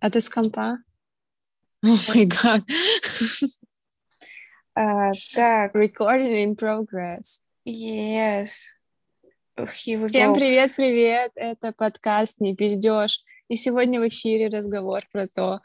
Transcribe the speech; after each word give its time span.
А 0.00 0.10
ты 0.10 0.20
с 0.20 0.28
компа? 0.28 0.78
О 1.82 1.88
май 2.08 2.26
гад. 2.26 2.62
Так. 5.34 5.74
Recording 5.74 6.36
in 6.36 6.54
progress. 6.54 7.40
Yes. 7.66 8.50
Всем 9.56 10.04
go. 10.04 10.36
привет-привет! 10.36 11.32
Это 11.34 11.72
подкаст 11.72 12.40
«Не 12.40 12.54
пиздешь». 12.54 13.24
И 13.48 13.56
сегодня 13.56 14.00
в 14.00 14.06
эфире 14.06 14.46
разговор 14.46 15.02
про 15.10 15.26
то, 15.26 15.60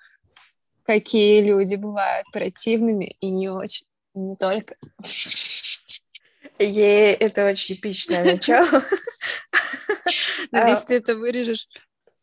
какие 0.82 1.44
люди 1.44 1.76
бывают 1.76 2.26
противными 2.34 3.16
и 3.20 3.30
не 3.30 3.50
очень. 3.50 3.86
Не 4.16 4.36
только. 4.36 4.78
Е, 6.58 7.14
это 7.14 7.46
очень 7.46 7.76
эпичное 7.76 8.24
начало. 8.24 8.84
Надеюсь, 10.52 10.82
ты 10.82 10.96
это 10.96 11.16
вырежешь. 11.16 11.68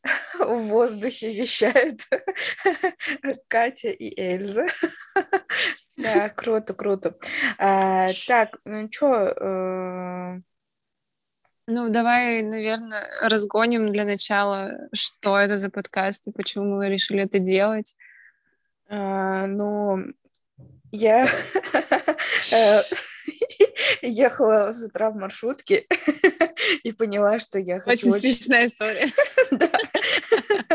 В 0.38 0.56
воздухе 0.68 1.32
вещают 1.32 2.00
Катя 3.48 3.90
и 3.90 4.18
Эльза. 4.20 4.66
Да, 5.96 6.28
круто, 6.30 6.74
круто. 6.74 7.16
А, 7.58 8.08
Так, 8.26 8.58
ну 8.64 8.88
что, 8.90 10.40
Ну, 11.66 11.88
давай, 11.88 12.42
наверное, 12.42 13.06
разгоним 13.22 13.92
для 13.92 14.04
начала, 14.04 14.72
что 14.92 15.38
это 15.38 15.56
за 15.56 15.70
подкаст 15.70 16.26
и 16.26 16.32
почему 16.32 16.76
мы 16.76 16.88
решили 16.88 17.22
это 17.22 17.38
делать. 17.38 17.96
ну, 18.88 20.04
я 20.90 21.28
э, 22.52 22.80
ехала 24.02 24.72
с 24.72 24.84
утра 24.84 25.10
в 25.10 25.16
маршрутке 25.16 25.86
и 26.82 26.92
поняла, 26.92 27.38
что 27.38 27.58
я 27.58 27.80
хочу 27.80 28.12
Очень 28.12 28.20
смешная 28.20 28.66
история. 28.66 29.08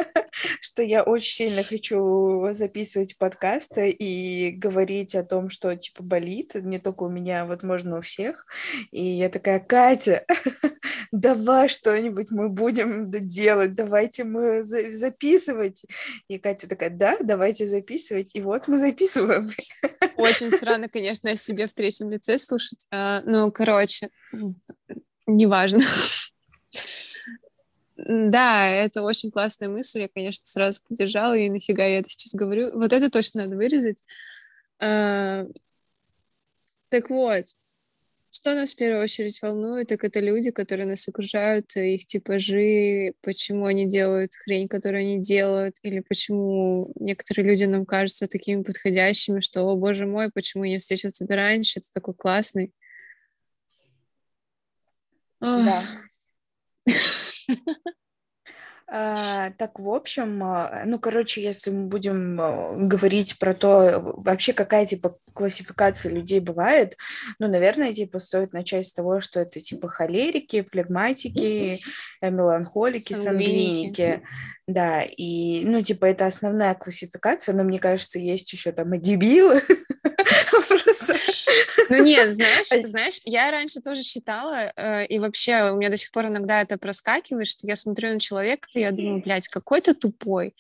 Что 0.62 0.84
я 0.84 1.04
очень 1.04 1.34
сильно 1.34 1.64
хочу 1.64 2.48
записывать 2.52 3.18
подкасты 3.18 3.90
и 3.90 4.52
говорить 4.52 5.16
о 5.16 5.24
том, 5.24 5.50
что 5.50 5.76
типа 5.76 6.04
болит, 6.04 6.56
не 6.56 6.80
только 6.80 7.04
у 7.04 7.10
меня, 7.10 7.44
а, 7.44 7.46
возможно, 7.46 7.98
у 7.98 8.02
всех. 8.02 8.46
И 8.92 9.04
я 9.04 9.30
такая, 9.30 9.60
Катя, 9.60 10.26
давай 11.12 11.70
что-нибудь 11.70 12.28
мы 12.32 12.50
будем 12.50 13.10
делать, 13.12 13.74
давайте 13.74 14.24
мы 14.24 14.64
за- 14.64 14.92
записывать. 14.92 15.84
И 16.28 16.38
Катя 16.38 16.68
такая, 16.68 16.90
да, 16.90 17.18
давайте 17.22 17.68
записывать. 17.68 18.36
И 18.36 18.42
вот 18.42 18.68
мы 18.68 18.78
записываем. 18.80 19.50
Очень 20.18 20.52
странно, 20.52 20.90
конечно, 20.90 21.32
о 21.32 21.36
себе 21.36 21.68
в 21.68 21.74
третьем 21.74 22.10
лице 22.10 22.38
слушать. 22.38 22.88
А, 22.92 23.22
Ну, 23.26 23.52
короче, 23.52 24.10
неважно. 25.26 25.82
Да, 27.98 28.68
это 28.68 29.02
очень 29.04 29.32
классная 29.32 29.70
мысль. 29.70 30.02
Я, 30.02 30.10
конечно, 30.10 30.46
сразу 30.46 30.82
поддержала, 30.88 31.36
и 31.36 31.50
нафига 31.50 31.86
я 31.86 32.00
это 32.00 32.10
сейчас 32.10 32.34
говорю. 32.34 32.78
Вот 32.78 32.92
это 32.92 33.10
точно 33.10 33.44
надо 33.44 33.56
вырезать. 33.56 34.04
А, 34.80 35.46
Так 36.90 37.10
вот, 37.10 37.46
что 38.32 38.54
нас 38.54 38.74
в 38.74 38.76
первую 38.76 39.02
очередь 39.04 39.42
волнует, 39.42 39.88
так 39.88 40.04
это 40.04 40.20
люди, 40.20 40.52
которые 40.52 40.86
нас 40.88 41.08
окружают, 41.08 41.74
их 41.78 42.06
типажи, 42.06 43.14
почему 43.22 43.66
они 43.66 43.86
делают 43.88 44.36
хрень, 44.36 44.68
которую 44.68 45.02
они 45.02 45.22
делают, 45.22 45.78
или 45.84 46.02
почему 46.02 46.92
некоторые 47.00 47.48
люди 47.50 47.64
нам 47.64 47.86
кажутся 47.86 48.28
такими 48.28 48.62
подходящими, 48.62 49.40
что, 49.40 49.62
о 49.62 49.76
боже 49.78 50.06
мой, 50.06 50.30
почему 50.34 50.66
я 50.66 50.72
не 50.72 50.78
встретил 50.80 51.12
тебя 51.12 51.38
раньше, 51.38 51.80
ты 51.80 51.88
такой 51.94 52.14
классный. 52.14 52.74
Ох, 55.40 55.64
Да. 55.66 55.84
А, 58.88 59.50
так, 59.58 59.80
в 59.80 59.90
общем, 59.90 60.44
а, 60.44 60.84
ну, 60.86 61.00
короче, 61.00 61.42
если 61.42 61.72
мы 61.72 61.88
будем 61.88 62.40
а, 62.40 62.76
говорить 62.78 63.40
про 63.40 63.56
то, 63.56 64.00
вообще 64.00 64.54
какая, 64.54 64.86
типа, 64.86 65.18
классификация 65.34 66.12
людей 66.12 66.40
бывает, 66.40 66.96
ну, 67.40 67.48
наверное, 67.48 67.94
типа, 67.94 68.20
стоит 68.20 68.54
начать 68.54 68.86
с 68.86 68.94
того, 68.94 69.22
что 69.22 69.40
это, 69.40 69.60
типа, 69.60 69.88
холерики, 69.88 70.62
флегматики, 70.62 71.80
э, 72.22 72.30
меланхолики, 72.30 73.14
Сангвиники. 73.14 74.02
сангвиники, 74.02 74.22
да, 74.68 75.02
и, 75.02 75.66
ну, 75.66 75.82
типа, 75.82 76.06
это 76.06 76.28
основная 76.28 76.76
классификация, 76.76 77.56
но, 77.56 77.64
мне 77.64 77.80
кажется, 77.80 78.20
есть 78.20 78.54
еще 78.54 78.72
там 78.72 78.94
и 78.94 79.00
дебилы, 79.00 79.64
Просто. 80.86 81.16
Ну 81.90 82.04
нет, 82.04 82.32
знаешь, 82.34 82.68
знаешь, 82.88 83.20
я 83.26 83.52
раньше 83.52 83.82
тоже 83.82 84.04
считала, 84.04 84.72
э, 84.76 85.06
и 85.08 85.20
вообще 85.20 85.72
у 85.72 85.78
меня 85.78 85.90
до 85.90 85.98
сих 85.98 86.12
пор 86.12 86.28
иногда 86.28 86.62
это 86.62 86.78
проскакивает, 86.78 87.48
что 87.48 87.68
я 87.68 87.76
смотрю 87.76 88.14
на 88.14 88.20
человека, 88.20 88.68
и 88.74 88.80
я 88.80 88.92
думаю, 88.92 89.22
блядь, 89.22 89.48
какой 89.48 89.82
ты 89.82 89.94
тупой. 89.94 90.56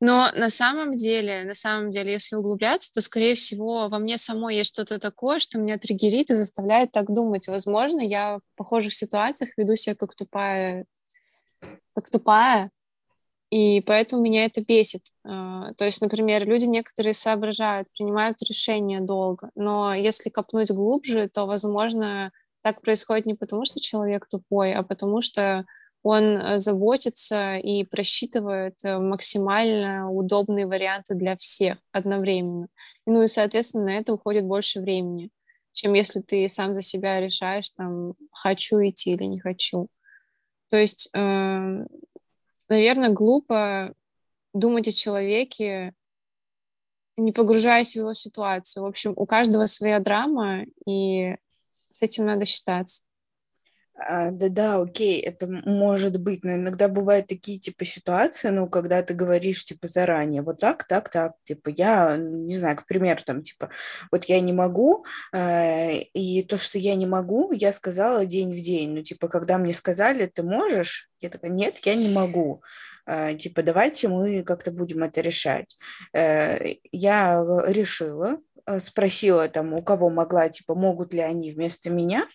Но 0.00 0.28
на 0.36 0.50
самом 0.50 0.96
деле, 0.96 1.44
на 1.44 1.54
самом 1.54 1.90
деле, 1.90 2.12
если 2.12 2.36
углубляться, 2.36 2.92
то, 2.92 3.00
скорее 3.00 3.34
всего, 3.34 3.88
во 3.88 3.98
мне 3.98 4.18
самой 4.18 4.56
есть 4.56 4.70
что-то 4.70 4.98
такое, 4.98 5.38
что 5.38 5.58
меня 5.58 5.78
триггерит 5.78 6.30
и 6.30 6.34
заставляет 6.34 6.92
так 6.92 7.06
думать. 7.06 7.48
Возможно, 7.48 8.00
я 8.00 8.38
в 8.38 8.56
похожих 8.56 8.92
ситуациях 8.92 9.50
веду 9.56 9.76
себя 9.76 9.94
как 9.94 10.14
тупая, 10.14 10.84
как 11.94 12.10
тупая, 12.10 12.70
и 13.50 13.80
поэтому 13.82 14.22
меня 14.22 14.44
это 14.46 14.62
бесит. 14.64 15.02
А, 15.24 15.72
То 15.74 15.84
есть, 15.84 16.00
например, 16.02 16.46
люди 16.46 16.64
некоторые 16.64 17.14
соображают, 17.14 17.88
принимают 17.96 18.42
решения 18.42 19.00
долго, 19.00 19.50
но 19.54 19.94
если 19.94 20.30
копнуть 20.30 20.70
глубже, 20.70 21.28
то, 21.28 21.46
возможно, 21.46 22.32
так 22.62 22.80
происходит 22.82 23.26
не 23.26 23.34
потому, 23.34 23.64
что 23.64 23.80
человек 23.80 24.26
тупой, 24.30 24.72
а 24.74 24.82
потому 24.82 25.20
что 25.20 25.64
он 26.02 26.36
э, 26.36 26.58
заботится 26.58 27.56
и 27.56 27.84
просчитывает 27.84 28.74
э, 28.84 28.98
максимально 28.98 30.10
удобные 30.10 30.66
варианты 30.66 31.14
для 31.14 31.36
всех 31.36 31.78
одновременно. 31.92 32.68
Ну 33.06 33.22
и, 33.22 33.26
соответственно, 33.26 33.84
на 33.86 33.96
это 33.98 34.12
уходит 34.14 34.44
больше 34.44 34.80
времени, 34.80 35.30
чем 35.72 35.94
если 35.94 36.20
ты 36.20 36.48
сам 36.48 36.74
за 36.74 36.82
себя 36.82 37.20
решаешь, 37.20 37.70
там, 37.70 38.14
хочу 38.32 38.76
идти 38.86 39.12
или 39.12 39.24
не 39.24 39.40
хочу. 39.40 39.88
То 40.70 40.76
есть, 40.76 41.08
эм, 41.14 41.86
наверное, 42.68 43.10
глупо 43.10 43.94
думать 44.52 44.88
о 44.88 44.92
человеке, 44.92 45.94
не 47.16 47.32
погружаясь 47.32 47.92
в 47.92 47.96
его 47.96 48.14
ситуацию. 48.14 48.82
В 48.82 48.86
общем, 48.86 49.12
у 49.16 49.26
каждого 49.26 49.66
своя 49.66 50.00
драма, 50.00 50.64
и 50.86 51.36
с 51.90 52.02
этим 52.02 52.26
надо 52.26 52.44
считаться. 52.44 53.04
Да-да, 53.96 54.80
окей, 54.82 55.20
это 55.20 55.46
может 55.46 56.20
быть, 56.20 56.42
но 56.44 56.54
иногда 56.54 56.88
бывают 56.88 57.28
такие 57.28 57.60
типа 57.60 57.84
ситуации, 57.84 58.48
ну, 58.48 58.68
когда 58.68 59.02
ты 59.02 59.14
говоришь 59.14 59.64
типа 59.64 59.86
заранее, 59.86 60.42
вот 60.42 60.58
так, 60.58 60.84
так, 60.84 61.08
так, 61.10 61.34
типа 61.44 61.70
я, 61.76 62.16
не 62.16 62.56
знаю, 62.56 62.76
к 62.76 62.86
примеру, 62.86 63.20
там 63.24 63.42
типа, 63.42 63.70
вот 64.10 64.24
я 64.24 64.40
не 64.40 64.52
могу, 64.52 65.04
э, 65.32 65.98
и 66.12 66.42
то, 66.42 66.58
что 66.58 66.78
я 66.78 66.96
не 66.96 67.06
могу, 67.06 67.52
я 67.52 67.72
сказала 67.72 68.26
день 68.26 68.52
в 68.52 68.58
день, 68.60 68.90
ну, 68.90 69.02
типа, 69.02 69.28
когда 69.28 69.58
мне 69.58 69.72
сказали, 69.72 70.26
ты 70.26 70.42
можешь, 70.42 71.08
я 71.20 71.28
такая, 71.30 71.52
нет, 71.52 71.78
я 71.84 71.94
не 71.94 72.08
могу, 72.08 72.62
Э, 73.06 73.34
типа, 73.34 73.62
давайте 73.62 74.08
мы 74.08 74.42
как-то 74.42 74.70
будем 74.70 75.02
это 75.02 75.20
решать. 75.20 75.76
Э, 76.12 76.76
Я 76.92 77.42
э, 77.42 77.72
решила, 77.72 78.38
спросила 78.80 79.48
там, 79.48 79.72
у 79.74 79.82
кого 79.82 80.10
могла, 80.10 80.48
типа, 80.48 80.74
могут 80.74 81.14
ли 81.14 81.20
они 81.20 81.50
вместо 81.50 81.90
меня, 81.90 82.26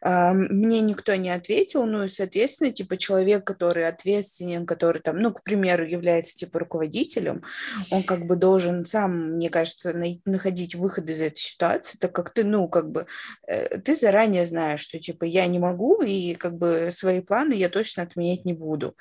а, 0.00 0.32
Мне 0.32 0.80
никто 0.80 1.14
не 1.14 1.30
ответил, 1.30 1.84
ну 1.86 2.04
и, 2.04 2.08
соответственно, 2.08 2.72
типа 2.72 2.96
человек, 2.96 3.44
который 3.44 3.86
ответственен, 3.86 4.66
который 4.66 5.00
там, 5.00 5.18
ну, 5.18 5.32
к 5.32 5.42
примеру, 5.42 5.84
является 5.86 6.36
типа 6.36 6.60
руководителем, 6.60 7.42
он 7.90 8.02
как 8.02 8.26
бы 8.26 8.36
должен 8.36 8.84
сам, 8.84 9.32
мне 9.32 9.50
кажется, 9.50 9.94
находить 10.24 10.74
выход 10.74 11.08
из 11.10 11.20
этой 11.20 11.38
ситуации, 11.38 11.98
так 11.98 12.14
как 12.14 12.30
ты, 12.30 12.44
ну, 12.44 12.68
как 12.68 12.90
бы, 12.90 13.06
э, 13.46 13.78
ты 13.78 13.96
заранее 13.96 14.46
знаешь, 14.46 14.80
что 14.80 14.98
типа 14.98 15.24
я 15.24 15.46
не 15.46 15.58
могу, 15.58 16.02
и 16.02 16.34
как 16.34 16.56
бы 16.56 16.88
свои 16.90 17.20
планы 17.20 17.54
я 17.54 17.68
точно 17.68 18.02
отменять 18.02 18.44
не 18.44 18.52
буду. 18.52 18.96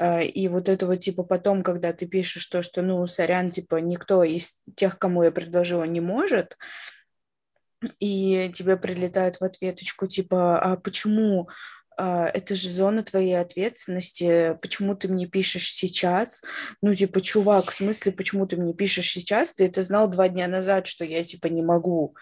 А, 0.00 0.20
И 0.20 0.48
вот 0.48 0.68
это 0.68 0.86
вот 0.86 1.00
типа 1.00 1.22
потом, 1.22 1.62
когда 1.62 1.92
ты 1.92 2.06
пишешь 2.06 2.46
то, 2.46 2.62
что, 2.62 2.82
ну, 2.82 3.06
сорян, 3.06 3.50
типа 3.50 3.76
никто 3.76 4.22
из 4.24 4.60
тех, 4.74 4.98
кому 4.98 5.22
я 5.22 5.30
предложила, 5.30 5.84
не 5.84 6.00
может, 6.00 6.25
и 7.98 8.50
тебе 8.54 8.76
прилетает 8.76 9.36
в 9.36 9.44
ответочку, 9.44 10.06
типа, 10.06 10.58
а 10.58 10.76
почему 10.76 11.48
а, 11.96 12.28
это 12.28 12.54
же 12.54 12.68
зона 12.68 13.02
твоей 13.02 13.38
ответственности, 13.38 14.58
почему 14.60 14.94
ты 14.94 15.08
мне 15.08 15.26
пишешь 15.26 15.72
сейчас? 15.72 16.42
Ну, 16.82 16.94
типа, 16.94 17.20
чувак, 17.20 17.70
в 17.70 17.74
смысле, 17.74 18.12
почему 18.12 18.46
ты 18.46 18.56
мне 18.56 18.74
пишешь 18.74 19.10
сейчас? 19.10 19.54
Ты 19.54 19.66
это 19.66 19.82
знал 19.82 20.08
два 20.08 20.28
дня 20.28 20.46
назад, 20.46 20.86
что 20.86 21.04
я, 21.04 21.24
типа, 21.24 21.46
не 21.46 21.62
могу. 21.62 22.14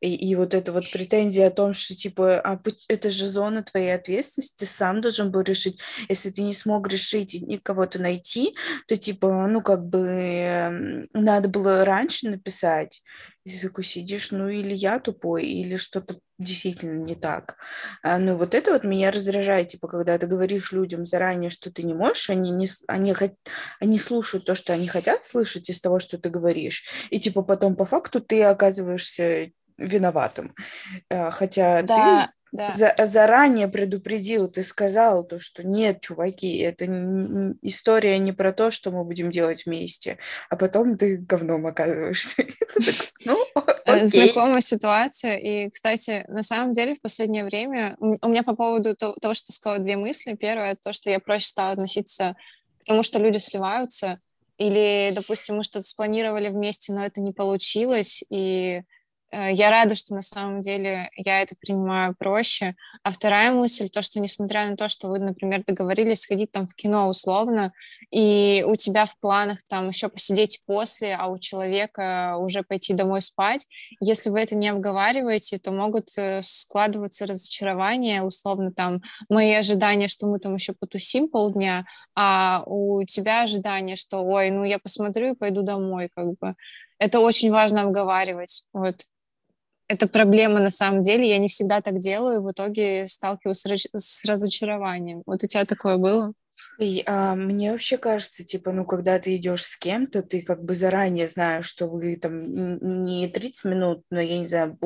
И, 0.00 0.14
и 0.14 0.34
вот 0.34 0.54
эта 0.54 0.72
вот 0.72 0.84
претензия 0.92 1.48
о 1.48 1.50
том, 1.50 1.74
что, 1.74 1.94
типа, 1.94 2.40
а 2.40 2.60
это 2.88 3.10
же 3.10 3.26
зона 3.26 3.62
твоей 3.62 3.94
ответственности, 3.94 4.54
ты 4.58 4.66
сам 4.66 5.00
должен 5.00 5.30
был 5.30 5.40
решить. 5.40 5.78
Если 6.08 6.30
ты 6.30 6.42
не 6.42 6.54
смог 6.54 6.88
решить 6.88 7.34
и 7.34 7.40
никого-то 7.40 8.00
найти, 8.00 8.54
то, 8.86 8.96
типа, 8.96 9.46
ну, 9.48 9.62
как 9.62 9.84
бы, 9.86 10.06
эм, 10.06 11.08
надо 11.12 11.48
было 11.48 11.84
раньше 11.84 12.28
написать. 12.28 13.02
И 13.48 13.50
ты 13.50 13.68
такой 13.68 13.84
сидишь, 13.84 14.30
ну 14.30 14.48
или 14.48 14.74
я 14.74 14.98
тупой, 14.98 15.46
или 15.46 15.76
что-то 15.76 16.18
действительно 16.38 17.02
не 17.02 17.14
так. 17.14 17.56
А, 18.02 18.18
ну 18.18 18.36
вот 18.36 18.54
это 18.54 18.72
вот 18.72 18.84
меня 18.84 19.10
раздражает, 19.10 19.68
типа, 19.68 19.88
когда 19.88 20.18
ты 20.18 20.26
говоришь 20.26 20.72
людям 20.72 21.06
заранее, 21.06 21.48
что 21.48 21.72
ты 21.72 21.82
не 21.82 21.94
можешь, 21.94 22.28
они, 22.28 22.50
не, 22.50 22.68
они, 22.86 23.14
они 23.80 23.98
слушают 23.98 24.44
то, 24.44 24.54
что 24.54 24.74
они 24.74 24.86
хотят 24.86 25.24
слышать 25.24 25.70
из 25.70 25.80
того, 25.80 25.98
что 25.98 26.18
ты 26.18 26.28
говоришь, 26.28 26.84
и 27.10 27.18
типа 27.18 27.42
потом 27.42 27.74
по 27.74 27.86
факту 27.86 28.20
ты 28.20 28.42
оказываешься 28.42 29.50
виноватым. 29.78 30.54
А, 31.08 31.30
хотя 31.30 31.82
да. 31.82 32.26
ты 32.26 32.32
да. 32.50 32.70
За, 32.70 32.94
заранее 33.04 33.68
предупредил, 33.68 34.48
ты 34.48 34.62
сказал 34.62 35.24
то, 35.24 35.38
что 35.38 35.62
нет, 35.62 36.00
чуваки, 36.00 36.58
это 36.58 36.86
история 37.60 38.18
не 38.18 38.32
про 38.32 38.52
то, 38.52 38.70
что 38.70 38.90
мы 38.90 39.04
будем 39.04 39.30
делать 39.30 39.66
вместе, 39.66 40.16
а 40.48 40.56
потом 40.56 40.96
ты 40.96 41.18
говном 41.18 41.66
оказываешься. 41.66 42.44
Ну, 43.26 43.36
э, 43.84 44.06
Знакомая 44.06 44.60
ситуация. 44.60 45.36
И, 45.36 45.68
кстати, 45.68 46.24
на 46.28 46.42
самом 46.42 46.72
деле 46.72 46.94
в 46.94 47.00
последнее 47.02 47.44
время 47.44 47.96
у 47.98 48.28
меня 48.28 48.42
по 48.42 48.56
поводу 48.56 48.96
того, 48.96 49.34
что 49.34 49.48
ты 49.48 49.52
сказала, 49.52 49.82
две 49.82 49.96
мысли. 49.96 50.34
Первое, 50.34 50.76
то, 50.76 50.92
что 50.92 51.10
я 51.10 51.18
проще 51.20 51.48
стала 51.48 51.72
относиться 51.72 52.34
к 52.80 52.84
тому, 52.84 53.02
что 53.02 53.18
люди 53.18 53.36
сливаются, 53.38 54.18
или, 54.56 55.12
допустим, 55.14 55.56
мы 55.56 55.62
что-то 55.64 55.84
спланировали 55.84 56.48
вместе, 56.48 56.92
но 56.92 57.04
это 57.04 57.20
не 57.20 57.32
получилось, 57.32 58.24
и 58.30 58.80
Э, 58.80 58.82
я 59.30 59.70
рада, 59.70 59.94
что 59.94 60.14
на 60.14 60.22
самом 60.22 60.60
деле 60.60 61.10
я 61.16 61.42
это 61.42 61.54
принимаю 61.60 62.14
проще. 62.18 62.74
А 63.02 63.10
вторая 63.10 63.52
мысль, 63.52 63.88
то, 63.88 64.02
что 64.02 64.20
несмотря 64.20 64.68
на 64.68 64.76
то, 64.76 64.88
что 64.88 65.08
вы, 65.08 65.18
например, 65.18 65.64
договорились 65.66 66.22
сходить 66.22 66.50
там 66.50 66.66
в 66.66 66.74
кино 66.74 67.08
условно, 67.08 67.72
и 68.10 68.64
у 68.66 68.74
тебя 68.74 69.04
в 69.04 69.18
планах 69.20 69.58
там 69.68 69.88
еще 69.88 70.08
посидеть 70.08 70.62
после, 70.66 71.14
а 71.14 71.28
у 71.28 71.38
человека 71.38 72.36
уже 72.38 72.62
пойти 72.62 72.94
домой 72.94 73.20
спать, 73.20 73.66
если 74.00 74.30
вы 74.30 74.40
это 74.40 74.56
не 74.56 74.68
обговариваете, 74.68 75.58
то 75.58 75.72
могут 75.72 76.08
э, 76.16 76.40
складываться 76.42 77.26
разочарования, 77.26 78.22
условно 78.22 78.72
там 78.72 79.02
мои 79.28 79.52
ожидания, 79.52 80.08
что 80.08 80.26
мы 80.26 80.38
там 80.38 80.54
еще 80.54 80.72
потусим 80.72 81.28
полдня, 81.28 81.84
а 82.14 82.62
у 82.66 83.04
тебя 83.04 83.42
ожидания, 83.42 83.96
что 83.96 84.22
ой, 84.22 84.50
ну 84.50 84.64
я 84.64 84.78
посмотрю 84.78 85.34
и 85.34 85.36
пойду 85.36 85.62
домой, 85.62 86.08
как 86.14 86.28
бы. 86.38 86.54
Это 86.98 87.20
очень 87.20 87.50
важно 87.52 87.82
обговаривать. 87.82 88.64
Вот 88.72 89.02
это 89.88 90.06
проблема 90.06 90.60
на 90.60 90.70
самом 90.70 91.02
деле. 91.02 91.28
Я 91.28 91.38
не 91.38 91.48
всегда 91.48 91.80
так 91.80 91.98
делаю, 91.98 92.40
и 92.40 92.44
в 92.44 92.50
итоге 92.50 93.06
сталкиваюсь 93.06 93.64
с 93.94 94.24
разочарованием. 94.24 95.22
Вот 95.26 95.42
у 95.42 95.46
тебя 95.46 95.64
такое 95.64 95.96
было? 95.96 96.32
И, 96.78 97.02
а, 97.06 97.34
мне 97.34 97.72
вообще 97.72 97.98
кажется, 97.98 98.44
типа, 98.44 98.70
ну, 98.70 98.84
когда 98.84 99.18
ты 99.18 99.34
идешь 99.36 99.64
с 99.64 99.76
кем-то, 99.76 100.22
ты 100.22 100.42
как 100.42 100.62
бы 100.62 100.76
заранее 100.76 101.26
знаешь, 101.26 101.66
что 101.66 101.88
вы 101.88 102.16
там 102.16 103.02
не 103.02 103.26
30 103.28 103.64
минут, 103.64 104.02
но, 104.10 104.20
я 104.20 104.38
не 104.38 104.46
знаю, 104.46 104.78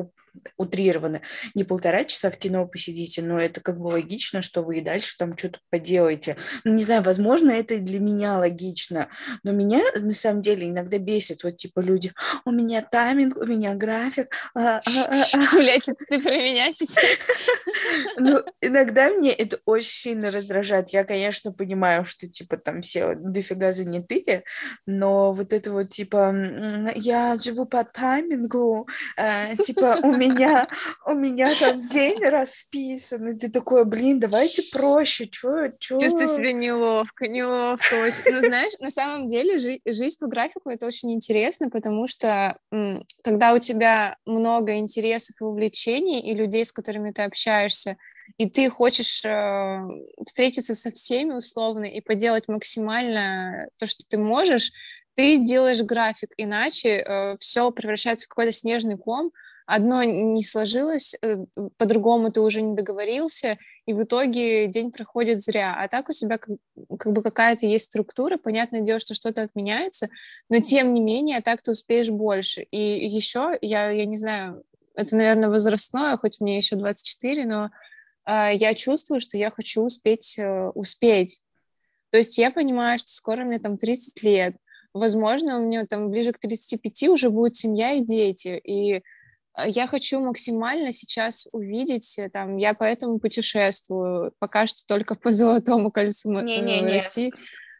утрированно, 0.57 1.21
не 1.53 1.63
полтора 1.63 2.03
часа 2.03 2.31
в 2.31 2.37
кино 2.37 2.65
посидите, 2.67 3.21
но 3.21 3.39
это 3.39 3.61
как 3.61 3.79
бы 3.79 3.87
логично, 3.87 4.41
что 4.41 4.61
вы 4.61 4.77
и 4.77 4.81
дальше 4.81 5.15
там 5.17 5.37
что-то 5.37 5.59
поделаете. 5.69 6.37
Ну, 6.63 6.73
не 6.73 6.83
знаю, 6.83 7.03
возможно, 7.03 7.51
это 7.51 7.75
и 7.75 7.79
для 7.79 7.99
меня 7.99 8.37
логично, 8.37 9.09
но 9.43 9.51
меня 9.51 9.81
на 9.95 10.11
самом 10.11 10.41
деле 10.41 10.69
иногда 10.69 10.97
бесит, 10.97 11.43
вот 11.43 11.57
типа 11.57 11.79
люди, 11.79 12.13
у 12.45 12.51
меня 12.51 12.81
тайминг, 12.81 13.37
у 13.37 13.45
меня 13.45 13.75
график. 13.75 14.35
А, 14.55 14.77
а, 14.77 14.81
а, 14.85 15.55
Блять, 15.55 15.87
это 15.87 16.05
ты 16.07 16.21
про 16.21 16.35
меня 16.35 16.71
сейчас? 16.71 17.03
Ну, 18.17 18.43
иногда 18.61 19.09
мне 19.09 19.31
это 19.31 19.59
очень 19.65 19.89
сильно 19.89 20.31
раздражает. 20.31 20.89
Я, 20.89 21.03
конечно, 21.03 21.51
понимаю, 21.51 22.05
что 22.05 22.27
типа 22.27 22.57
там 22.57 22.81
все 22.81 23.15
дофига 23.15 23.71
занятые, 23.71 24.43
но 24.85 25.33
вот 25.33 25.53
это 25.53 25.71
вот 25.71 25.89
типа 25.89 26.33
я 26.95 27.35
живу 27.37 27.65
по 27.65 27.83
таймингу, 27.83 28.87
типа 29.65 29.97
у 30.03 30.13
меня 30.13 30.22
меня, 30.27 30.67
у 31.05 31.13
меня 31.13 31.53
там 31.55 31.85
день 31.87 32.23
расписан, 32.25 33.29
и 33.29 33.37
ты 33.37 33.49
такой, 33.49 33.85
блин, 33.85 34.19
давайте 34.19 34.63
проще, 34.71 35.27
чё, 35.27 35.69
чё? 35.79 35.97
Чувствую 35.99 36.27
себя 36.27 36.51
неловко, 36.53 37.27
неловко 37.27 37.93
очень. 37.95 38.23
Ну, 38.33 38.41
знаешь, 38.41 38.73
на 38.79 38.89
самом 38.89 39.27
деле 39.27 39.57
жи- 39.59 39.81
жизнь 39.85 40.17
по 40.19 40.27
графику— 40.27 40.69
это 40.71 40.85
очень 40.85 41.13
интересно, 41.13 41.69
потому 41.69 42.07
что 42.07 42.57
м- 42.71 43.03
когда 43.23 43.53
у 43.53 43.59
тебя 43.59 44.17
много 44.25 44.75
интересов 44.77 45.35
и 45.41 45.43
увлечений, 45.43 46.19
и 46.21 46.33
людей, 46.33 46.65
с 46.65 46.71
которыми 46.71 47.11
ты 47.11 47.23
общаешься, 47.23 47.97
и 48.37 48.49
ты 48.49 48.69
хочешь 48.69 49.23
э, 49.25 49.79
встретиться 50.25 50.73
со 50.73 50.91
всеми 50.91 51.33
условно 51.33 51.85
и 51.85 52.01
поделать 52.01 52.47
максимально 52.47 53.67
то, 53.77 53.85
что 53.85 54.03
ты 54.07 54.17
можешь, 54.17 54.71
ты 55.15 55.35
сделаешь 55.35 55.81
график, 55.83 56.29
иначе 56.37 56.89
э, 56.89 57.35
все 57.37 57.69
превращается 57.71 58.25
в 58.25 58.29
какой-то 58.29 58.51
снежный 58.51 58.97
ком, 58.97 59.31
одно 59.65 60.03
не 60.03 60.43
сложилось, 60.43 61.15
э, 61.21 61.37
по-другому 61.77 62.31
ты 62.31 62.41
уже 62.41 62.61
не 62.61 62.75
договорился, 62.75 63.57
и 63.85 63.93
в 63.93 64.03
итоге 64.03 64.67
день 64.67 64.91
проходит 64.91 65.41
зря. 65.41 65.75
А 65.77 65.87
так 65.87 66.09
у 66.09 66.13
тебя 66.13 66.37
как, 66.37 66.57
как 66.97 67.13
бы 67.13 67.21
какая-то 67.21 67.65
есть 67.65 67.85
структура, 67.85 68.37
понятное 68.37 68.81
дело, 68.81 68.99
что 68.99 69.13
что-то 69.13 69.41
отменяется, 69.41 70.09
но 70.49 70.59
тем 70.59 70.93
не 70.93 71.01
менее 71.01 71.41
так 71.41 71.61
ты 71.61 71.71
успеешь 71.71 72.09
больше. 72.09 72.63
И 72.71 73.07
еще, 73.07 73.57
я, 73.61 73.89
я 73.89 74.05
не 74.05 74.17
знаю, 74.17 74.63
это, 74.95 75.15
наверное, 75.15 75.49
возрастное, 75.49 76.17
хоть 76.17 76.39
мне 76.39 76.57
еще 76.57 76.75
24, 76.75 77.45
но 77.45 77.71
э, 78.25 78.55
я 78.55 78.73
чувствую, 78.73 79.19
что 79.19 79.37
я 79.37 79.51
хочу 79.51 79.81
успеть 79.83 80.37
э, 80.37 80.69
успеть. 80.69 81.41
То 82.11 82.17
есть 82.17 82.37
я 82.37 82.51
понимаю, 82.51 82.99
что 82.99 83.11
скоро 83.11 83.43
мне 83.43 83.59
там 83.59 83.77
30 83.77 84.21
лет, 84.23 84.55
возможно, 84.93 85.59
у 85.59 85.63
меня 85.63 85.85
там 85.85 86.09
ближе 86.09 86.31
к 86.31 86.39
35 86.39 87.09
уже 87.09 87.29
будет 87.29 87.55
семья 87.55 87.93
и 87.93 88.01
дети, 88.01 88.61
и 88.63 89.03
я 89.65 89.87
хочу 89.87 90.19
максимально 90.19 90.91
сейчас 90.91 91.47
увидеть, 91.51 92.17
э, 92.17 92.29
там, 92.29 92.57
я 92.57 92.73
поэтому 92.73 93.19
путешествую, 93.19 94.33
пока 94.39 94.65
что 94.65 94.85
только 94.87 95.15
по 95.15 95.31
Золотому 95.33 95.91
кольцу 95.91 96.31
не, 96.41 96.59
не, 96.59 96.81
не. 96.81 96.93
России. 96.93 97.31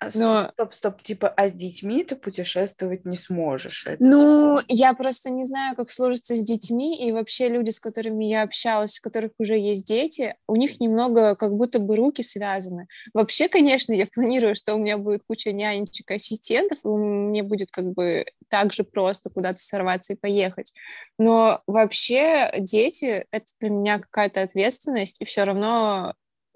А, 0.05 0.11
стоп, 0.11 0.21
Но... 0.21 0.49
стоп, 0.53 0.73
стоп, 0.73 1.03
типа, 1.03 1.29
а 1.29 1.49
с 1.49 1.53
детьми 1.53 2.03
ты 2.03 2.15
путешествовать 2.15 3.05
не 3.05 3.15
сможешь? 3.15 3.85
Это... 3.87 4.03
Ну, 4.03 4.59
я 4.67 4.93
просто 4.93 5.29
не 5.29 5.43
знаю, 5.43 5.75
как 5.75 5.91
сложится 5.91 6.35
с 6.35 6.43
детьми, 6.43 7.07
и 7.07 7.11
вообще 7.11 7.49
люди, 7.49 7.69
с 7.69 7.79
которыми 7.79 8.25
я 8.25 8.43
общалась, 8.43 8.99
у 8.99 9.03
которых 9.03 9.31
уже 9.37 9.57
есть 9.57 9.85
дети, 9.87 10.35
у 10.47 10.55
них 10.55 10.79
немного 10.79 11.35
как 11.35 11.53
будто 11.53 11.79
бы 11.79 11.95
руки 11.95 12.23
связаны. 12.23 12.87
Вообще, 13.13 13.47
конечно, 13.47 13.93
я 13.93 14.07
планирую, 14.13 14.55
что 14.55 14.75
у 14.75 14.79
меня 14.79 14.97
будет 14.97 15.23
куча 15.27 15.51
нянечек, 15.51 16.11
ассистентов, 16.11 16.79
и 16.83 16.87
мне 16.87 17.43
будет 17.43 17.71
как 17.71 17.85
бы 17.93 18.25
так 18.49 18.73
же 18.73 18.83
просто 18.83 19.29
куда-то 19.29 19.61
сорваться 19.61 20.13
и 20.13 20.17
поехать. 20.17 20.73
Но 21.17 21.61
вообще 21.67 22.51
дети— 22.59 23.25
это 23.31 23.45
для 23.59 23.69
меня 23.69 23.99
какая-то 23.99 24.41
ответственность, 24.41 25.21
и 25.21 25.25
все 25.25 25.43
равно 25.43 26.13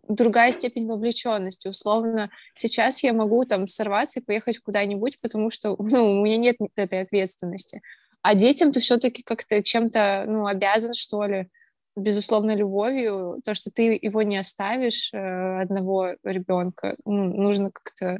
другая 0.08 0.52
степень 0.52 0.88
вовлеченности. 0.88 1.68
Условно, 1.68 2.30
сейчас 2.54 3.04
я 3.04 3.14
могу 3.14 3.46
там 3.46 3.68
сорваться 3.68 4.20
и 4.20 4.24
поехать 4.24 4.60
куда-нибудь, 4.60 5.20
потому 5.20 5.50
что 5.50 5.76
ну, 5.80 6.12
у 6.12 6.24
меня 6.24 6.38
нет 6.38 6.58
этой 6.76 7.02
ответственности. 7.02 7.82
А 8.22 8.36
детям 8.36 8.72
ты 8.72 8.80
все-таки 8.80 9.24
как-то 9.24 9.64
чем-то 9.64 10.26
ну, 10.28 10.48
обязан, 10.48 10.94
что 10.94 11.24
ли, 11.24 11.50
безусловно, 11.96 12.56
любовью. 12.56 13.38
То, 13.44 13.54
что 13.54 13.72
ты 13.72 13.98
его 14.02 14.22
не 14.24 14.38
оставишь, 14.38 15.14
э, 15.14 15.62
одного 15.62 16.16
ребенка, 16.24 16.98
ну, 17.06 17.34
нужно 17.34 17.72
как-то 17.72 18.20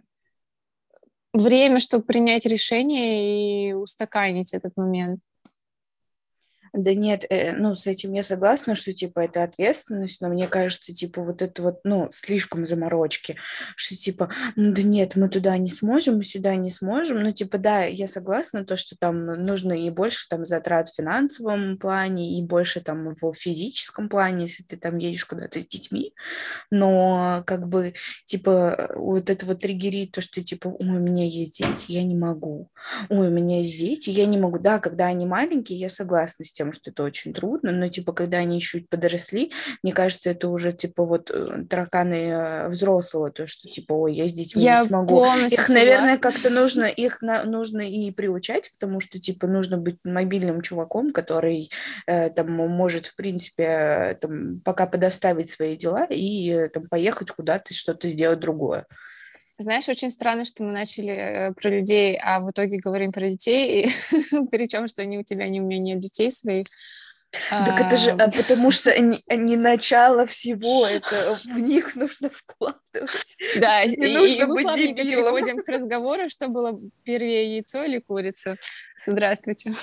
время, 1.34 1.80
чтобы 1.80 2.06
принять 2.06 2.46
решение 2.46 3.70
и 3.70 3.74
устаканить 3.74 4.54
этот 4.54 4.76
момент. 4.78 5.20
Да 6.74 6.94
нет, 6.94 7.26
э, 7.30 7.54
ну, 7.54 7.76
с 7.76 7.88
этим 7.88 8.14
я 8.14 8.24
согласна, 8.24 8.76
что, 8.76 8.94
типа, 8.94 9.22
это 9.22 9.44
ответственность, 9.44 10.22
но 10.22 10.30
мне 10.30 10.48
кажется, 10.48 10.94
типа, 10.94 11.22
вот 11.22 11.42
это 11.42 11.62
вот, 11.62 11.80
ну, 11.84 12.08
слишком 12.12 12.68
заморочки, 12.68 13.38
что, 13.76 13.96
типа, 13.96 14.30
ну, 14.56 14.74
да 14.74 14.82
нет, 14.82 15.16
мы 15.16 15.30
туда 15.30 15.58
не 15.58 15.70
сможем, 15.70 16.18
мы 16.18 16.24
сюда 16.24 16.56
не 16.56 16.70
сможем, 16.70 17.22
ну, 17.22 17.32
типа, 17.32 17.58
да, 17.58 17.84
я 17.84 18.08
согласна, 18.08 18.66
то, 18.66 18.78
что 18.78 18.96
там 18.98 19.26
нужно 19.26 19.74
и 19.74 19.90
больше 19.90 20.28
там 20.30 20.46
затрат 20.46 20.90
в 20.90 20.96
финансовом 20.96 21.78
плане, 21.78 22.38
и 22.38 22.44
больше 22.44 22.82
там 22.82 23.14
в 23.20 23.34
физическом 23.34 24.10
плане, 24.10 24.46
если 24.46 24.64
ты 24.64 24.78
там 24.78 24.98
едешь 24.98 25.26
куда-то 25.26 25.60
с 25.60 25.68
детьми, 25.68 26.14
но, 26.72 27.44
как 27.46 27.68
бы, 27.68 27.94
типа, 28.26 28.92
вот 28.96 29.30
это 29.30 29.46
вот 29.46 29.62
триггерит 29.62 30.12
то, 30.12 30.22
что, 30.22 30.44
типа, 30.44 30.68
ой, 30.68 30.88
у 30.88 31.00
меня 31.00 31.26
есть 31.26 31.58
дети, 31.60 31.92
я 31.92 32.04
не 32.04 32.16
могу, 32.16 32.70
ой, 33.10 33.28
у 33.28 33.32
меня 33.32 33.60
есть 33.60 33.80
дети, 33.80 34.10
я 34.10 34.26
не 34.26 34.38
могу, 34.38 34.60
да, 34.60 34.80
когда 34.80 35.06
они 35.06 35.26
маленькие, 35.26 35.80
я 35.80 35.90
согласна 35.90 36.46
с 36.46 36.52
тем, 36.58 36.74
что 36.74 36.90
это 36.90 37.04
очень 37.04 37.34
трудно, 37.34 37.72
но, 37.72 37.88
типа, 37.88 38.14
когда 38.14 38.38
они 38.38 38.60
чуть 38.60 38.90
подросли, 38.90 39.52
мне 39.84 39.94
кажется, 39.94 40.32
это 40.32 40.50
уже, 40.50 40.74
типа, 40.74 41.06
вот 41.06 41.30
э, 41.32 41.66
тараканы 41.70 42.16
э, 42.16 42.68
взрослого, 42.68 43.32
то, 43.32 43.46
что, 43.46 43.70
типа, 43.70 43.94
ой, 43.94 44.16
я 44.16 44.28
с 44.28 44.34
детьми 44.34 44.64
я 44.64 44.82
не 44.82 44.88
смогу. 44.88 45.24
Их, 45.26 45.50
согласна. 45.50 45.76
наверное, 45.76 46.18
как-то 46.18 46.50
нужно, 46.50 46.86
их 46.86 47.22
на, 47.22 47.44
нужно 47.44 47.82
и 47.82 48.12
приучать 48.12 48.70
к 48.70 48.78
тому, 48.78 49.00
что, 49.00 49.20
типа, 49.20 49.48
нужно 49.48 49.78
быть 49.78 49.98
мобильным 50.04 50.62
чуваком, 50.62 51.14
который 51.14 51.70
э, 52.08 52.30
там 52.32 52.52
может, 52.52 53.06
в 53.06 53.16
принципе, 53.16 53.64
э, 53.64 54.16
там, 54.16 54.60
пока 54.62 54.88
подоставить 54.88 55.50
свои 55.50 55.78
дела 55.78 56.06
и 56.10 56.70
там 56.70 56.88
поехать 56.88 57.32
куда-то, 57.32 57.74
что-то 57.74 58.08
сделать 58.08 58.40
другое. 58.40 58.88
Знаешь, 59.60 59.90
очень 59.90 60.12
странно, 60.12 60.46
что 60.46 60.64
мы 60.64 60.72
начали 60.72 61.10
э, 61.10 61.54
про 61.54 61.70
людей, 61.70 62.20
а 62.22 62.40
в 62.40 62.52
итоге 62.52 62.78
говорим 62.78 63.12
про 63.12 63.28
детей, 63.30 63.90
причем, 64.52 64.88
что 64.88 65.04
ни 65.06 65.18
у 65.18 65.24
тебя, 65.24 65.48
ни 65.50 65.60
у 65.60 65.64
меня 65.64 65.80
нет 65.80 66.00
детей 66.00 66.30
своих. 66.32 66.66
Так 67.50 67.82
это 67.82 67.98
же 67.98 68.12
а, 68.12 68.30
потому 68.30 68.72
что 68.72 68.92
они 68.92 69.58
начало 69.58 70.26
всего, 70.26 70.88
это 70.88 71.38
в 71.44 71.60
них 71.60 71.96
нужно 71.96 72.30
вкладывать. 72.30 73.38
Да, 73.58 73.84
не 73.86 73.96
и, 73.96 74.14
нужно 74.14 74.34
и 74.34 74.46
мы 74.46 74.64
дебилом. 74.64 74.96
переходим 74.96 75.64
к 75.64 75.68
разговору, 75.68 76.30
что 76.30 76.48
было 76.48 76.80
первее 77.04 77.56
яйцо 77.56 77.84
или 77.84 78.00
курица. 78.00 78.58
Здравствуйте. 79.06 79.74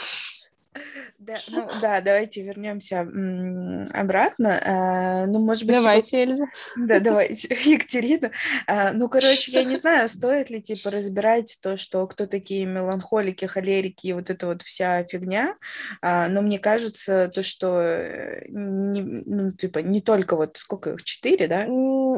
Да, 1.18 1.34
ну 1.50 1.66
да, 1.80 2.00
давайте 2.00 2.42
вернемся 2.42 3.00
обратно. 3.00 4.60
А, 4.64 5.26
ну, 5.26 5.38
может 5.38 5.64
быть, 5.64 5.76
типа 5.76 5.82
давайте, 5.82 6.10
типа... 6.10 6.20
Эльза. 6.20 6.44
Да, 6.76 7.00
давайте, 7.00 7.48
Екатерина. 7.64 8.30
А, 8.66 8.92
ну, 8.92 9.08
короче, 9.08 9.52
я 9.52 9.62
не 9.62 9.76
знаю, 9.84 10.08
стоит 10.08 10.50
ли 10.50 10.60
типа 10.60 10.90
разбирать 10.90 11.58
то, 11.62 11.76
что 11.76 12.06
кто 12.06 12.26
такие 12.26 12.66
меланхолики, 12.66 13.44
холерики, 13.44 14.12
вот 14.12 14.30
эта 14.30 14.46
вот 14.48 14.62
вся 14.62 15.04
фигня. 15.04 15.56
А, 16.02 16.28
но 16.28 16.42
мне 16.42 16.58
кажется, 16.58 17.28
то, 17.28 17.42
что 17.42 17.80
э, 17.80 18.46
не, 18.48 19.00
ну, 19.00 19.50
типа 19.52 19.78
не 19.78 20.00
только 20.00 20.36
вот 20.36 20.56
сколько 20.56 20.90
их 20.90 21.04
четыре, 21.04 21.46
да? 21.46 21.66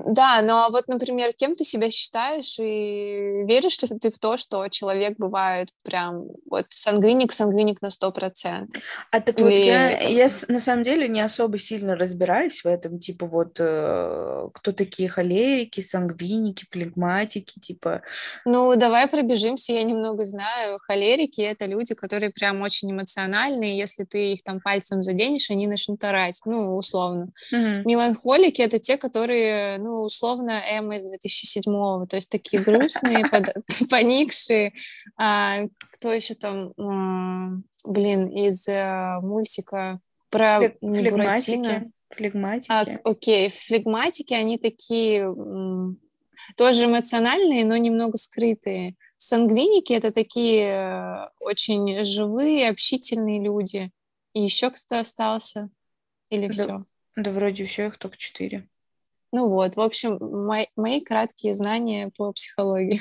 Да, 0.07 0.41
но 0.43 0.69
вот, 0.71 0.89
например, 0.89 1.33
кем 1.35 1.55
ты 1.55 1.65
себя 1.65 1.91
считаешь 1.91 2.59
и 2.59 3.45
веришь 3.47 3.81
ли 3.83 3.89
ты 3.99 4.11
в 4.11 4.19
то, 4.19 4.37
что 4.37 4.67
человек 4.69 5.19
бывает 5.19 5.69
прям 5.83 6.25
вот 6.51 6.67
сангвиник, 6.71 7.33
сангвиник 7.33 7.83
на 7.83 7.91
сто 7.91 8.11
процентов? 8.11 8.46
А 9.11 9.21
так 9.21 9.38
вот 9.41 9.50
я, 9.50 10.00
я 10.00 10.29
на 10.49 10.59
самом 10.59 10.83
деле 10.83 11.09
не 11.09 11.21
особо 11.21 11.59
сильно 11.59 11.97
разбираюсь 11.97 12.62
в 12.62 12.67
этом, 12.67 12.99
типа 12.99 13.26
вот 13.26 13.57
э, 13.59 14.49
кто 14.53 14.73
такие 14.73 15.09
холерики, 15.09 15.81
сангвиники, 15.81 16.67
флегматики, 16.71 17.59
типа. 17.59 18.03
Ну, 18.45 18.76
давай 18.76 19.09
пробежимся, 19.09 19.73
я 19.73 19.83
немного 19.83 20.25
знаю. 20.25 20.79
Холерики— 20.87 21.41
это 21.43 21.67
люди, 21.67 21.95
которые 21.95 22.31
прям 22.31 22.62
очень 22.62 22.91
эмоциональные, 22.91 23.79
если 23.79 24.05
ты 24.05 24.33
их 24.35 24.43
там 24.43 24.61
пальцем 24.61 25.03
заденешь, 25.03 25.50
они 25.50 25.67
начнут 25.67 26.03
орать, 26.05 26.41
ну, 26.45 26.76
условно. 26.76 27.33
Угу. 27.53 27.88
Меланхолики— 27.88 28.62
это 28.62 28.79
те, 28.79 28.97
которые, 28.97 29.79
ну, 29.79 30.03
условно, 30.03 30.61
Эмма 30.71 30.97
из 30.97 31.05
2007-го, 31.05 32.07
то 32.07 32.17
есть 32.17 32.31
такие 32.31 32.62
грустные, 32.62 33.25
поникшие. 33.91 34.73
А, 35.19 35.61
кто 35.93 36.12
еще 36.12 36.35
там, 36.35 36.73
блин, 37.87 38.28
из 38.28 38.69
э, 38.69 39.21
мультика 39.23 40.00
про 40.31 40.61
флегматики. 40.81 41.93
Флегматики. 42.11 42.71
А, 42.71 42.85
окей, 43.05 43.50
флегматики, 43.50 44.33
они 44.33 44.59
такие 44.59 45.26
тоже 46.57 46.85
эмоциональные, 46.85 47.64
но 47.64 47.76
немного 47.76 48.16
скрытые. 48.16 48.95
Сангвиники— 49.16 49.93
это 49.95 50.12
такие 50.12 50.66
э, 50.66 51.28
очень 51.40 52.05
живые, 52.05 52.69
общительные 52.69 53.43
люди. 53.43 53.90
И 54.35 54.43
еще 54.43 54.71
кто 54.71 55.00
остался? 55.00 55.71
Или 56.28 56.47
да, 56.49 56.52
все? 56.52 56.78
Да, 57.16 57.31
вроде 57.31 57.64
все, 57.64 57.87
их 57.87 57.99
только 57.99 58.16
четыре. 58.19 58.69
Ну 59.33 59.49
вот, 59.49 59.76
в 59.76 59.80
общем, 59.80 60.18
мои, 60.21 60.66
мои 60.76 61.00
краткие 61.00 61.54
знания 61.54 62.11
по 62.16 62.33
психологии. 62.33 63.00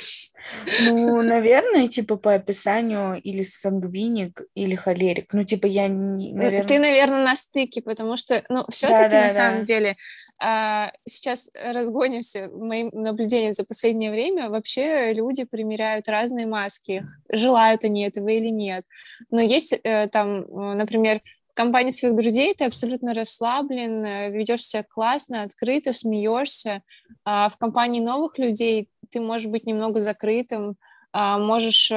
Ну, 0.83 1.21
наверное, 1.21 1.87
типа 1.87 2.17
по 2.17 2.33
описанию 2.33 3.21
или 3.21 3.43
сангвиник, 3.43 4.41
или 4.55 4.75
холерик. 4.75 5.33
Ну, 5.33 5.43
типа 5.43 5.67
я, 5.67 5.87
не, 5.87 6.33
наверное... 6.33 6.65
Ты, 6.65 6.79
наверное, 6.79 7.23
на 7.23 7.35
стыке, 7.35 7.81
потому 7.81 8.17
что, 8.17 8.43
ну, 8.49 8.65
все-таки 8.69 9.03
да, 9.03 9.09
да, 9.09 9.17
на 9.17 9.23
да. 9.23 9.29
самом 9.29 9.63
деле 9.63 9.97
а, 10.37 10.91
сейчас 11.05 11.49
разгонимся, 11.53 12.49
моим 12.53 12.89
наблюдением 12.91 13.53
за 13.53 13.63
последнее 13.63 14.11
время, 14.11 14.49
вообще 14.49 15.13
люди 15.13 15.45
примеряют 15.45 16.09
разные 16.09 16.45
маски, 16.45 17.05
желают 17.31 17.85
они 17.85 18.03
этого 18.03 18.27
или 18.27 18.49
нет. 18.49 18.85
Но 19.31 19.41
есть 19.41 19.73
э, 19.73 20.07
там, 20.09 20.41
э, 20.41 20.75
например, 20.75 21.21
компании 21.55 21.91
своих 21.91 22.15
друзей 22.15 22.53
ты 22.53 22.65
абсолютно 22.65 23.13
расслаблен, 23.13 24.05
э, 24.05 24.31
ведешь 24.31 24.63
себя 24.63 24.83
классно, 24.83 25.43
открыто, 25.43 25.93
смеешься. 25.93 26.83
А 27.23 27.49
в 27.49 27.57
компании 27.57 27.99
новых 27.99 28.37
людей 28.37 28.89
ты 29.09 29.19
можешь 29.21 29.47
быть 29.47 29.65
немного 29.65 29.99
закрытым, 29.99 30.75
а 31.11 31.39
можешь 31.39 31.89
э, 31.91 31.95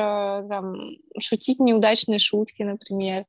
там, 0.48 0.76
шутить 1.18 1.58
неудачные 1.58 2.18
шутки, 2.18 2.62
например. 2.62 3.24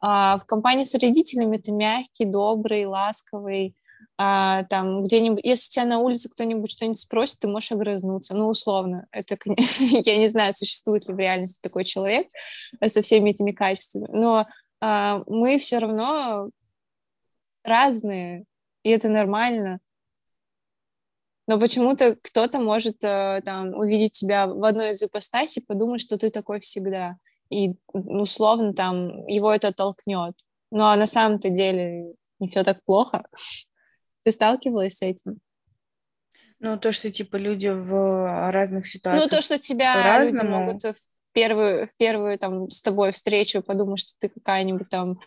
А 0.00 0.38
в 0.38 0.46
компании 0.46 0.84
с 0.84 0.94
родителями 0.94 1.58
ты 1.58 1.72
мягкий, 1.72 2.24
добрый, 2.24 2.86
ласковый. 2.86 3.76
А, 4.18 4.64
там 4.64 5.04
где-нибудь, 5.04 5.44
если 5.44 5.70
тебя 5.70 5.84
на 5.84 5.98
улице 5.98 6.28
кто-нибудь 6.28 6.70
что-нибудь 6.70 6.98
спросит, 6.98 7.40
ты 7.40 7.48
можешь 7.48 7.72
огрызнуться, 7.72 8.34
ну, 8.34 8.48
условно. 8.48 9.06
Это, 9.10 9.36
я 9.46 10.16
не 10.18 10.28
знаю, 10.28 10.52
существует 10.54 11.08
ли 11.08 11.14
в 11.14 11.18
реальности 11.18 11.60
такой 11.60 11.84
человек 11.84 12.28
со 12.86 13.02
всеми 13.02 13.30
этими 13.30 13.52
качествами, 13.52 14.08
но 14.12 14.46
мы 14.82 15.58
все 15.58 15.78
равно 15.78 16.50
разные, 17.62 18.44
и 18.82 18.90
это 18.90 19.08
нормально. 19.08 19.78
Но 21.46 21.58
почему-то 21.58 22.16
кто-то 22.22 22.60
может 22.60 23.02
э, 23.02 23.42
там 23.44 23.74
увидеть 23.74 24.12
тебя 24.12 24.46
в 24.46 24.64
одной 24.64 24.90
из 24.90 25.02
ипостасей, 25.02 25.64
подумать, 25.66 26.00
что 26.00 26.16
ты 26.16 26.30
такой 26.30 26.60
всегда. 26.60 27.16
И 27.50 27.74
условно 27.92 28.72
там 28.74 29.26
его 29.26 29.52
это 29.52 29.72
толкнет. 29.72 30.34
Ну, 30.70 30.84
а 30.84 30.96
на 30.96 31.06
самом-то 31.06 31.50
деле 31.50 32.14
не 32.38 32.48
все 32.48 32.64
так 32.64 32.82
плохо. 32.84 33.24
Ты 34.24 34.30
сталкивалась 34.30 34.98
с 34.98 35.02
этим? 35.02 35.38
Ну, 36.60 36.78
то, 36.78 36.92
что, 36.92 37.10
типа, 37.10 37.36
люди 37.36 37.68
в 37.68 38.50
разных 38.52 38.86
ситуациях 38.86 39.30
Ну, 39.30 39.36
то, 39.36 39.42
что 39.42 39.58
тебя 39.58 40.24
люди 40.24 40.46
могут 40.46 40.84
первую, 41.32 41.86
в 41.86 41.96
первую 41.96 42.38
там 42.38 42.70
с 42.70 42.80
тобой 42.82 43.12
встречу 43.12 43.62
подумать, 43.62 44.00
что 44.00 44.12
ты 44.18 44.28
какая-нибудь 44.28 44.88
там 44.88 45.20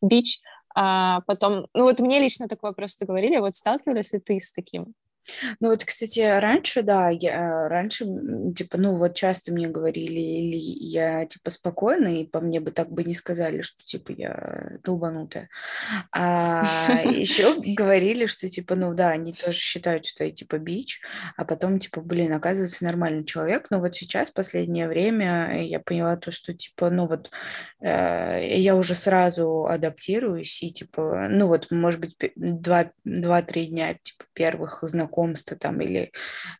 бич, 0.00 0.40
а 0.74 1.20
потом, 1.22 1.66
ну 1.74 1.84
вот 1.84 2.00
мне 2.00 2.20
лично 2.20 2.48
такое 2.48 2.72
просто 2.72 3.06
говорили, 3.06 3.38
вот 3.38 3.56
сталкивались 3.56 4.12
ли 4.12 4.20
ты 4.20 4.40
с 4.40 4.52
таким? 4.52 4.94
Ну 5.60 5.70
вот, 5.70 5.84
кстати, 5.84 6.20
раньше, 6.20 6.82
да, 6.82 7.08
я 7.10 7.68
раньше, 7.68 8.06
типа, 8.56 8.78
ну 8.78 8.96
вот 8.96 9.14
часто 9.14 9.52
мне 9.52 9.68
говорили, 9.68 10.18
или 10.18 10.56
я, 10.56 11.26
типа, 11.26 11.50
спокойна, 11.50 12.20
и 12.20 12.24
по 12.24 12.40
мне 12.40 12.60
бы 12.60 12.70
так 12.72 12.90
бы 12.90 13.04
не 13.04 13.14
сказали, 13.14 13.62
что, 13.62 13.84
типа, 13.84 14.12
я 14.12 14.78
долбанутая. 14.82 15.48
А 16.10 16.62
еще 17.04 17.54
говорили, 17.76 18.26
что, 18.26 18.48
типа, 18.48 18.74
ну 18.74 18.94
да, 18.94 19.10
они 19.10 19.32
тоже 19.32 19.58
считают, 19.58 20.04
что 20.04 20.24
я, 20.24 20.30
типа, 20.30 20.58
бич, 20.58 21.00
а 21.36 21.44
потом, 21.44 21.78
типа, 21.78 22.00
блин, 22.00 22.32
оказывается, 22.32 22.84
нормальный 22.84 23.24
человек. 23.24 23.68
Но 23.70 23.80
вот 23.80 23.94
сейчас, 23.96 24.30
последнее 24.30 24.88
время, 24.88 25.64
я 25.64 25.78
поняла 25.80 26.16
то, 26.16 26.32
что, 26.32 26.52
типа, 26.52 26.90
ну 26.90 27.06
вот, 27.06 27.30
э, 27.80 28.56
я 28.56 28.74
уже 28.76 28.94
сразу 28.94 29.66
адаптируюсь, 29.66 30.62
и, 30.62 30.72
типа, 30.72 31.28
ну 31.30 31.46
вот, 31.46 31.70
может 31.70 32.00
быть, 32.00 32.16
два-три 32.34 33.66
дня, 33.66 33.94
типа, 34.02 34.24
первых 34.34 34.80
знакомств 34.82 35.11
знакомстве 35.12 35.56
там 35.56 35.80
или 35.80 36.10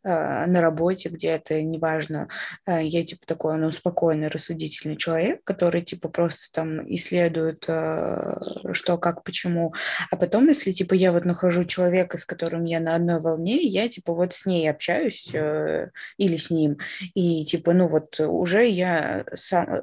э, 0.04 0.46
на 0.46 0.60
работе 0.60 1.08
где-то, 1.08 1.60
неважно, 1.62 2.28
э, 2.66 2.82
я 2.82 3.04
типа 3.04 3.26
такой, 3.26 3.56
ну, 3.56 3.70
спокойный, 3.70 4.28
рассудительный 4.28 4.96
человек, 4.96 5.42
который 5.44 5.82
типа 5.82 6.08
просто 6.08 6.52
там 6.52 6.94
исследует, 6.94 7.64
э, 7.68 8.72
что, 8.72 8.98
как, 8.98 9.24
почему, 9.24 9.74
а 10.10 10.16
потом, 10.16 10.48
если 10.48 10.72
типа 10.72 10.94
я 10.94 11.12
вот 11.12 11.24
нахожу 11.24 11.64
человека, 11.64 12.18
с 12.18 12.24
которым 12.24 12.64
я 12.64 12.80
на 12.80 12.94
одной 12.94 13.20
волне, 13.20 13.56
я 13.62 13.88
типа 13.88 14.12
вот 14.12 14.34
с 14.34 14.46
ней 14.46 14.70
общаюсь 14.70 15.30
э, 15.34 15.90
или 16.18 16.36
с 16.36 16.50
ним, 16.50 16.78
и 17.14 17.44
типа, 17.44 17.72
ну 17.72 17.88
вот 17.88 18.20
уже 18.20 18.66
я 18.66 19.24
сам, 19.34 19.82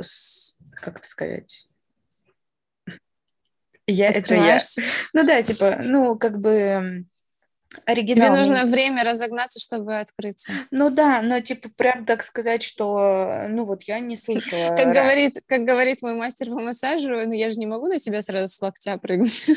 как 0.75 0.99
это 0.99 1.07
сказать, 1.07 1.65
я 3.87 4.11
это 4.11 4.35
я. 4.35 4.59
Ну 5.13 5.25
да, 5.25 5.41
типа, 5.41 5.79
ну 5.83 6.15
как 6.15 6.39
бы 6.39 7.05
оригинал. 7.85 8.27
Тебе 8.27 8.37
нужно 8.37 8.65
время 8.65 9.03
разогнаться, 9.03 9.59
чтобы 9.59 9.99
открыться. 9.99 10.51
Ну 10.71 10.89
да, 10.89 11.21
но 11.21 11.39
типа 11.39 11.69
прям 11.75 12.05
так 12.05 12.23
сказать, 12.23 12.63
что 12.63 13.45
ну 13.49 13.63
вот 13.63 13.83
я 13.83 13.99
не 13.99 14.15
слышала. 14.15 14.75
Как 14.75 14.93
говорит, 14.93 15.41
как 15.47 15.63
говорит 15.63 16.01
мой 16.01 16.15
мастер 16.15 16.47
по 16.47 16.59
массажу, 16.59 17.09
ну 17.09 17.33
я 17.33 17.51
же 17.51 17.59
не 17.59 17.67
могу 17.67 17.87
на 17.87 17.99
тебя 17.99 18.21
сразу 18.21 18.47
с 18.47 18.61
локтя 18.61 18.97
прыгнуть. 18.97 19.49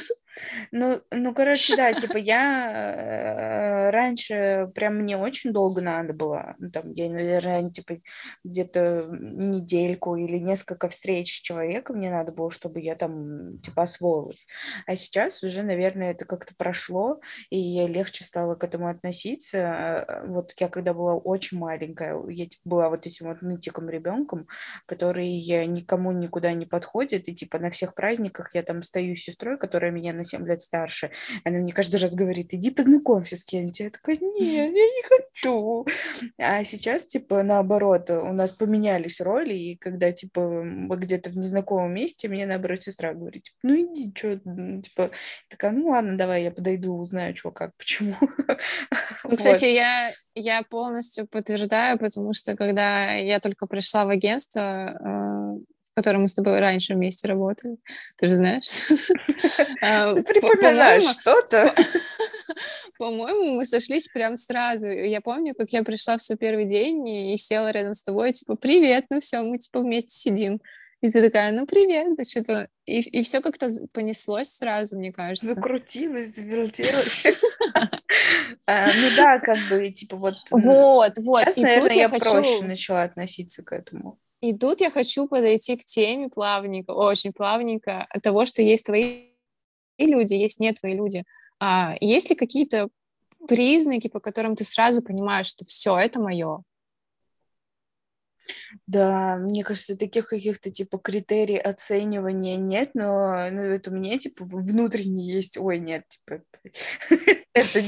Ну, 0.71 1.02
ну, 1.11 1.35
короче, 1.35 1.76
да, 1.76 1.92
типа 1.92 2.16
я 2.16 2.71
э, 2.73 3.90
раньше 3.90 4.71
прям 4.75 4.97
мне 4.97 5.19
очень 5.19 5.52
долго 5.52 5.83
надо 5.83 6.14
было, 6.14 6.54
ну, 6.59 6.71
там, 6.71 6.90
я, 6.92 7.11
наверное, 7.11 7.71
типа 7.71 7.99
где-то 8.42 9.09
недельку 9.11 10.16
или 10.16 10.38
несколько 10.38 10.88
встреч 10.88 11.37
с 11.37 11.40
человеком 11.40 11.97
мне 11.97 12.11
надо 12.11 12.33
было, 12.33 12.50
чтобы 12.50 12.81
я 12.81 12.95
там, 12.95 13.59
типа, 13.59 13.83
освоилась. 13.83 14.47
А 14.87 14.97
сейчас 14.97 15.42
уже, 15.42 15.62
наверное, 15.62 16.12
это 16.12 16.25
как-то 16.25 16.54
прошло, 16.57 17.21
и 17.50 17.59
я 17.59 17.87
легче 17.87 18.01
стало 18.11 18.54
к 18.54 18.64
этому 18.64 18.88
относиться. 18.88 19.59
Э, 19.59 20.26
вот 20.26 20.52
я 20.59 20.68
когда 20.68 20.94
была 20.94 21.14
очень 21.14 21.59
маленькая, 21.59 22.18
я 22.28 22.47
типа, 22.47 22.62
была 22.64 22.88
вот 22.88 23.06
этим 23.06 23.28
вот 23.28 23.42
нытиком 23.42 23.88
ребенком, 23.88 24.47
который 24.87 25.28
никому 25.66 26.12
никуда 26.12 26.52
не 26.52 26.66
подходит, 26.66 27.28
и 27.28 27.35
типа 27.35 27.59
на 27.59 27.71
всех 27.71 27.94
праздниках 27.94 28.54
я 28.54 28.62
там 28.62 28.82
стою 28.82 29.16
с 29.16 29.21
сестрой, 29.21 29.59
которая 29.59 29.90
меня 29.90 30.12
на 30.12 30.25
7 30.25 30.47
лет 30.47 30.62
старше, 30.62 31.11
она 31.44 31.59
мне 31.59 31.73
каждый 31.73 32.00
раз 32.00 32.14
говорит, 32.14 32.49
иди 32.52 32.71
познакомься 32.71 33.37
с 33.37 33.44
кем-нибудь. 33.44 33.80
Я 33.80 33.90
такая, 33.90 34.18
нет, 34.21 34.40
я 34.40 34.68
не 34.68 35.02
хочу. 35.02 35.87
А 36.38 36.64
сейчас, 36.64 37.06
типа, 37.06 37.42
наоборот, 37.42 38.11
у 38.11 38.32
нас 38.32 38.52
поменялись 38.52 39.21
роли, 39.21 39.54
и 39.54 39.76
когда, 39.76 40.12
типа, 40.12 40.64
где-то 40.90 41.30
в 41.30 41.37
незнакомом 41.37 41.94
месте, 41.94 42.28
мне, 42.28 42.47
наоборот, 42.47 42.82
сестра 42.82 43.14
говорит, 43.14 43.52
ну 43.62 43.75
иди, 43.75 44.12
что, 44.16 44.37
типа, 44.37 45.11
такая, 45.49 45.73
ну 45.73 45.88
ладно, 45.88 46.16
давай, 46.16 46.44
я 46.44 46.50
подойду, 46.50 46.97
узнаю, 46.97 47.35
что, 47.37 47.50
как, 47.50 47.76
почему. 47.76 47.91
Ну, 49.25 49.37
кстати, 49.37 49.64
вот. 49.64 49.70
я, 49.70 50.14
я 50.34 50.62
полностью 50.62 51.26
подтверждаю, 51.26 51.99
потому 51.99 52.32
что 52.32 52.56
когда 52.56 53.12
я 53.12 53.38
только 53.38 53.66
пришла 53.66 54.04
в 54.04 54.08
агентство, 54.08 54.61
э, 54.61 55.72
в 55.92 55.94
котором 55.94 56.22
мы 56.22 56.28
с 56.28 56.34
тобой 56.34 56.58
раньше 56.58 56.94
вместе 56.94 57.28
работали, 57.28 57.76
ты 58.16 58.28
же 58.28 58.34
знаешь. 58.34 58.88
А, 59.82 60.14
ты 60.14 60.22
припоминаешь 60.22 61.11
что-то? 61.11 61.72
По-моему, 62.99 63.56
мы 63.56 63.64
сошлись 63.64 64.08
прям 64.08 64.37
сразу. 64.37 64.88
Я 64.88 65.20
помню, 65.20 65.54
как 65.54 65.70
я 65.70 65.82
пришла 65.82 66.16
в 66.16 66.22
свой 66.22 66.38
первый 66.38 66.66
день 66.66 67.08
и 67.08 67.37
села 67.37 67.72
рядом 67.72 67.94
с 67.94 68.02
тобой, 68.02 68.32
типа, 68.32 68.54
привет, 68.54 69.06
ну 69.11 69.20
все, 69.20 69.42
мы 69.42 69.58
типа 69.58 69.80
вместе 69.80 70.14
сидим. 70.14 70.61
И 71.02 71.11
ты 71.11 71.21
такая, 71.21 71.50
ну 71.50 71.66
привет, 71.66 72.16
да 72.16 72.23
что-то. 72.23 72.68
И, 72.87 73.00
и 73.00 73.23
все 73.23 73.40
как-то 73.40 73.68
понеслось 73.92 74.50
сразу, 74.50 74.97
мне 74.97 75.12
кажется. 75.12 75.54
Закрутилось, 75.54 76.35
завертелось. 76.35 77.26
А, 78.66 78.87
ну 78.87 79.09
да, 79.16 79.40
как 79.40 79.59
бы, 79.68 79.90
типа 79.90 80.16
вот... 80.16 80.35
Вот, 80.50 81.12
вот. 81.18 81.42
Сейчас, 81.42 81.56
наверное, 81.56 81.97
я 81.97 82.09
проще 82.09 82.64
начала 82.64 83.02
относиться 83.02 83.64
к 83.64 83.73
этому. 83.73 84.21
И 84.40 84.56
тут 84.56 84.80
я 84.80 84.90
хочу 84.90 85.26
подойти 85.26 85.76
к 85.76 85.85
теме 85.85 86.28
плавненько, 86.28 86.92
очень 86.92 87.32
плавненько, 87.32 88.06
того, 88.23 88.47
что 88.47 88.62
есть 88.62 88.87
твои 88.87 89.30
люди, 89.99 90.35
есть 90.35 90.61
не 90.61 90.73
твои 90.73 90.94
люди. 90.94 91.25
А 91.59 91.97
есть 92.00 92.30
ли 92.30 92.37
какие-то 92.37 92.88
признаки, 93.49 94.09
по 94.09 94.21
которым 94.21 94.54
ты 94.54 94.64
сразу 94.64 95.02
понимаешь, 95.02 95.47
что 95.47 95.64
все, 95.64 95.99
это 95.99 96.21
мое? 96.21 96.62
Да, 98.87 99.37
мне 99.37 99.64
кажется, 99.64 99.97
таких 99.97 100.28
каких-то 100.28 100.71
типа 100.71 100.99
критерий 100.99 101.59
оценивания 101.59 102.56
нет, 102.56 102.90
но 102.94 103.49
ну, 103.50 103.62
это 103.62 103.90
у 103.90 103.94
меня 103.94 104.18
типа 104.18 104.44
внутренне 104.44 105.25
есть, 105.25 105.56
ой, 105.59 105.78
нет, 105.78 106.04
типа 106.09 106.42
это 107.54 107.80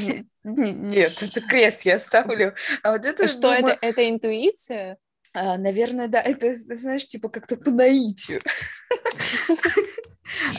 нет, 0.44 1.23
это 1.23 1.40
крест 1.40 1.83
я 1.83 1.99
ставлю. 1.99 2.54
А 2.83 2.92
вот 2.92 3.04
это 3.04 3.28
что 3.28 3.52
это? 3.52 3.78
Это 3.80 4.09
интуиция? 4.09 4.99
А, 5.33 5.59
наверное, 5.59 6.06
да, 6.06 6.21
это 6.21 6.54
знаешь, 6.54 7.06
типа 7.06 7.28
как-то 7.28 7.56
по 7.56 7.71
наитию. 7.71 8.40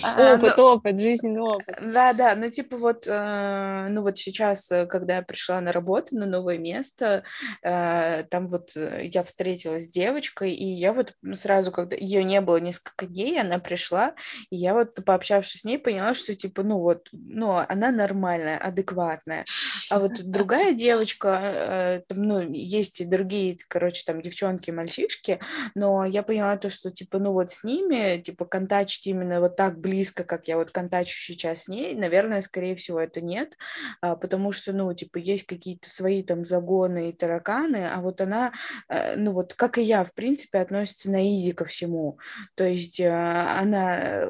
А, 0.03 0.35
опыт, 0.35 0.57
но... 0.57 0.75
опыт, 0.75 1.01
жизненный 1.01 1.41
опыт. 1.41 1.77
Да, 1.81 2.13
да, 2.13 2.35
ну 2.35 2.49
типа 2.49 2.77
вот, 2.77 3.05
э, 3.07 3.87
ну 3.89 4.01
вот 4.01 4.17
сейчас, 4.17 4.71
э, 4.71 4.85
когда 4.85 5.17
я 5.17 5.21
пришла 5.21 5.59
на 5.61 5.71
работу, 5.71 6.15
на 6.15 6.25
новое 6.25 6.57
место, 6.57 7.23
э, 7.63 8.23
там 8.29 8.47
вот 8.47 8.75
я 8.75 9.23
встретилась 9.23 9.85
с 9.85 9.89
девочкой, 9.89 10.53
и 10.53 10.65
я 10.73 10.93
вот 10.93 11.13
сразу, 11.33 11.71
когда 11.71 11.95
ее 11.95 12.23
не 12.23 12.41
было 12.41 12.57
несколько 12.57 13.07
дней, 13.07 13.39
она 13.39 13.59
пришла, 13.59 14.13
и 14.49 14.55
я 14.55 14.73
вот 14.73 15.03
пообщавшись 15.03 15.61
с 15.61 15.65
ней, 15.65 15.79
поняла, 15.79 16.13
что 16.13 16.35
типа, 16.35 16.63
ну 16.63 16.79
вот, 16.79 17.09
ну 17.11 17.55
она 17.67 17.91
нормальная, 17.91 18.57
адекватная. 18.57 19.45
А 19.91 19.99
вот 19.99 20.23
другая 20.23 20.73
девочка, 20.73 21.39
э, 21.41 22.01
ну, 22.09 22.41
есть 22.51 23.01
и 23.01 23.05
другие, 23.05 23.57
короче, 23.67 24.03
там 24.05 24.21
девчонки, 24.21 24.71
мальчишки, 24.71 25.39
но 25.75 26.05
я 26.05 26.23
поняла 26.23 26.57
то, 26.57 26.69
что 26.69 26.91
типа, 26.91 27.19
ну 27.19 27.33
вот 27.33 27.51
с 27.51 27.63
ними, 27.63 28.21
типа, 28.21 28.45
контачить 28.45 29.07
именно 29.07 29.39
вот 29.39 29.55
так 29.55 29.79
близко, 29.79 30.23
как 30.23 30.47
я 30.47 30.57
вот 30.57 30.71
контачу 30.71 31.15
сейчас 31.17 31.63
с 31.63 31.67
ней, 31.67 31.95
наверное, 31.95 32.41
скорее 32.41 32.75
всего, 32.75 32.99
это 32.99 33.21
нет, 33.21 33.57
а, 34.01 34.15
потому 34.15 34.51
что, 34.51 34.73
ну, 34.73 34.93
типа, 34.93 35.17
есть 35.17 35.45
какие-то 35.45 35.89
свои 35.89 36.23
там 36.23 36.45
загоны 36.45 37.09
и 37.09 37.13
тараканы, 37.13 37.87
а 37.87 38.01
вот 38.01 38.21
она, 38.21 38.53
э, 38.89 39.15
ну, 39.15 39.31
вот 39.31 39.53
как 39.53 39.77
и 39.77 39.83
я, 39.83 40.03
в 40.03 40.13
принципе, 40.13 40.59
относится 40.59 41.11
на 41.11 41.21
изи 41.35 41.51
ко 41.51 41.65
всему. 41.65 42.17
То 42.55 42.63
есть 42.63 42.99
э, 42.99 43.09
она 43.09 44.27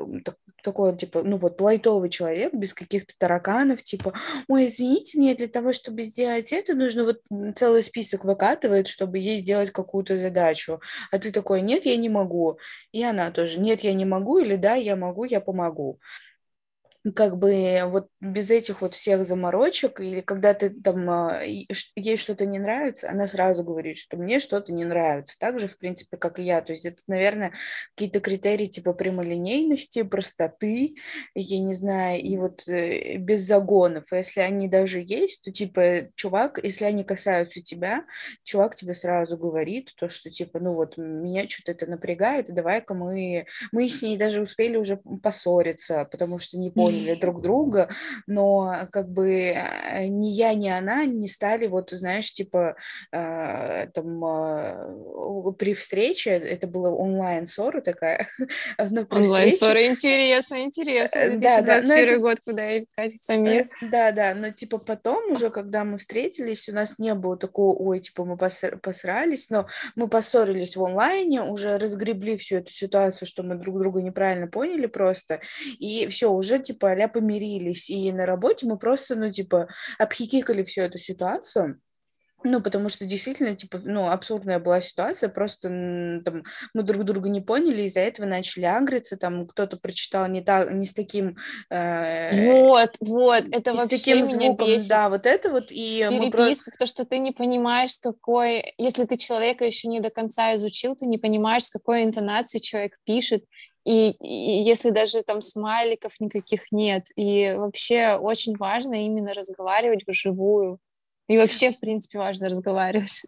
такой, 0.65 0.97
типа, 0.97 1.23
ну 1.23 1.37
вот, 1.37 1.61
лайтовый 1.61 2.09
человек, 2.09 2.53
без 2.53 2.73
каких-то 2.73 3.13
тараканов, 3.17 3.83
типа, 3.83 4.13
ой, 4.49 4.67
извините, 4.67 5.17
мне 5.17 5.35
для 5.35 5.47
того, 5.47 5.71
чтобы 5.71 6.01
сделать 6.01 6.51
это, 6.51 6.73
нужно 6.73 7.05
вот 7.05 7.21
целый 7.55 7.83
список 7.83 8.25
выкатывает, 8.25 8.87
чтобы 8.87 9.19
ей 9.19 9.39
сделать 9.39 9.71
какую-то 9.71 10.17
задачу. 10.17 10.81
А 11.11 11.19
ты 11.19 11.31
такой, 11.31 11.61
нет, 11.61 11.85
я 11.85 11.95
не 11.95 12.09
могу. 12.09 12.57
И 12.91 13.03
она 13.03 13.31
тоже, 13.31 13.59
нет, 13.59 13.81
я 13.81 13.93
не 13.93 14.05
могу, 14.05 14.39
или 14.39 14.55
да, 14.55 14.75
я 14.75 14.95
могу, 14.95 15.23
я 15.23 15.39
помогу 15.39 15.99
как 17.13 17.37
бы 17.37 17.81
вот 17.85 18.07
без 18.19 18.49
этих 18.49 18.81
вот 18.81 18.95
всех 18.95 19.25
заморочек, 19.25 19.99
или 19.99 20.21
когда 20.21 20.53
ты 20.53 20.69
там, 20.69 21.09
а, 21.09 21.41
ей 21.43 22.17
что-то 22.17 22.45
не 22.45 22.57
нравится, 22.57 23.09
она 23.09 23.27
сразу 23.27 23.63
говорит, 23.63 23.97
что 23.97 24.17
мне 24.17 24.39
что-то 24.39 24.71
не 24.71 24.85
нравится. 24.85 25.37
Так 25.39 25.59
же, 25.59 25.67
в 25.67 25.77
принципе, 25.77 26.17
как 26.17 26.39
и 26.39 26.43
я. 26.43 26.61
То 26.61 26.71
есть 26.71 26.85
это, 26.85 27.01
наверное, 27.07 27.53
какие-то 27.95 28.21
критерии 28.21 28.65
типа 28.65 28.93
прямолинейности, 28.93 30.01
простоты, 30.01 30.95
я 31.35 31.59
не 31.59 31.73
знаю, 31.73 32.21
и 32.21 32.37
вот 32.37 32.67
э, 32.67 33.17
без 33.17 33.41
загонов. 33.41 34.05
А 34.11 34.17
если 34.17 34.41
они 34.41 34.67
даже 34.67 35.03
есть, 35.05 35.43
то 35.43 35.51
типа, 35.51 36.09
чувак, 36.15 36.59
если 36.63 36.85
они 36.85 37.03
касаются 37.03 37.61
тебя, 37.61 38.05
чувак 38.43 38.75
тебе 38.75 38.93
сразу 38.93 39.37
говорит 39.37 39.93
то, 39.97 40.09
что 40.09 40.31
типа, 40.31 40.59
ну 40.59 40.73
вот, 40.73 40.97
меня 40.97 41.47
что-то 41.47 41.71
это 41.73 41.85
напрягает, 41.85 42.53
давай-ка 42.53 42.93
мы... 42.93 43.45
Мы 43.71 43.87
с 43.87 44.01
ней 44.01 44.17
даже 44.17 44.41
успели 44.41 44.77
уже 44.77 44.97
поссориться, 44.97 46.05
потому 46.05 46.39
что 46.39 46.57
не 46.57 46.71
поняли, 46.71 46.94
поняли 46.95 47.19
друг 47.19 47.41
друга, 47.41 47.89
но 48.27 48.87
как 48.91 49.09
бы 49.09 49.29
э, 49.29 50.07
ни 50.07 50.27
я, 50.27 50.53
ни 50.53 50.69
она 50.69 51.05
не 51.05 51.27
стали 51.27 51.67
вот, 51.67 51.91
знаешь, 51.91 52.31
типа 52.33 52.75
э, 53.11 53.87
там 53.93 54.25
э, 54.25 55.53
при 55.57 55.73
встрече, 55.73 56.31
это 56.31 56.67
было 56.67 56.89
онлайн-ссора 56.89 57.81
такая. 57.81 58.27
Онлайн-ссора, 58.77 59.87
интересно, 59.87 60.63
интересно. 60.63 61.29
2021 61.29 62.07
да, 62.07 62.13
да, 62.13 62.17
год, 62.19 62.37
куда 62.43 62.63
катится 62.95 63.37
мир. 63.37 63.69
Да, 63.81 64.11
да, 64.11 64.33
но 64.33 64.51
типа 64.51 64.77
потом 64.77 65.31
уже, 65.31 65.49
когда 65.49 65.83
мы 65.83 65.97
встретились, 65.97 66.69
у 66.69 66.73
нас 66.73 66.99
не 66.99 67.13
было 67.13 67.37
такого, 67.37 67.75
ой, 67.75 67.99
типа 67.99 68.25
мы 68.25 68.37
посрались, 68.37 69.49
но 69.49 69.67
мы 69.95 70.07
поссорились 70.07 70.75
в 70.75 70.83
онлайне, 70.83 71.41
уже 71.41 71.77
разгребли 71.77 72.37
всю 72.37 72.57
эту 72.57 72.71
ситуацию, 72.71 73.27
что 73.27 73.43
мы 73.43 73.55
друг 73.55 73.79
друга 73.79 74.01
неправильно 74.01 74.47
поняли 74.47 74.85
просто, 74.85 75.41
и 75.79 76.07
все, 76.07 76.31
уже 76.31 76.59
типа 76.59 76.84
типа, 76.93 77.03
а 77.03 77.07
помирились, 77.07 77.89
и 77.89 78.11
на 78.11 78.25
работе 78.25 78.67
мы 78.67 78.77
просто, 78.77 79.15
ну, 79.15 79.31
типа, 79.31 79.67
обхикикали 79.97 80.63
всю 80.63 80.81
эту 80.81 80.97
ситуацию, 80.97 81.79
ну, 82.47 82.61
потому 82.61 82.89
что 82.89 83.05
действительно, 83.05 83.55
типа, 83.55 83.81
ну, 83.83 84.11
абсурдная 84.11 84.59
была 84.59 84.79
ситуация, 84.79 85.29
просто 85.29 85.67
там 86.23 86.43
мы 86.75 86.83
друг 86.83 87.03
друга 87.03 87.27
не 87.27 87.41
поняли, 87.41 87.83
из-за 87.83 88.01
этого 88.01 88.27
начали 88.27 88.65
агриться, 88.65 89.17
там 89.17 89.47
кто-то 89.47 89.77
прочитал 89.77 90.27
не 90.27 90.41
так, 90.41 90.71
не 90.71 90.85
с 90.85 90.93
таким... 90.93 91.37
Э, 91.71 92.29
вот, 92.45 92.91
вот, 92.99 93.45
это 93.51 93.73
вообще 93.73 93.97
с 93.97 94.03
таким 94.03 94.17
меня 94.17 94.25
звуком, 94.25 94.67
бесит. 94.67 94.89
да, 94.89 95.09
вот 95.09 95.25
это 95.25 95.49
вот, 95.49 95.65
и 95.71 96.07
мы 96.11 96.29
просто... 96.29 96.69
то, 96.77 96.85
что 96.85 97.03
ты 97.03 97.17
не 97.17 97.31
понимаешь, 97.31 97.93
с 97.93 97.99
какой... 97.99 98.75
Если 98.77 99.05
ты 99.05 99.17
человека 99.17 99.65
еще 99.65 99.87
не 99.87 99.99
до 99.99 100.11
конца 100.11 100.53
изучил, 100.55 100.95
ты 100.95 101.07
не 101.07 101.17
понимаешь, 101.17 101.63
с 101.63 101.71
какой 101.71 102.03
интонацией 102.03 102.61
человек 102.61 102.99
пишет, 103.05 103.43
и, 103.85 104.11
и 104.19 104.63
если 104.63 104.89
даже 104.89 105.21
там 105.21 105.41
смайликов 105.41 106.19
никаких 106.19 106.71
нет. 106.71 107.05
И 107.15 107.53
вообще 107.55 108.15
очень 108.15 108.57
важно 108.57 109.05
именно 109.05 109.33
разговаривать 109.33 110.05
вживую. 110.07 110.79
И 111.27 111.37
вообще, 111.37 111.71
в 111.71 111.79
принципе, 111.79 112.17
важно 112.17 112.49
разговаривать. 112.49 113.25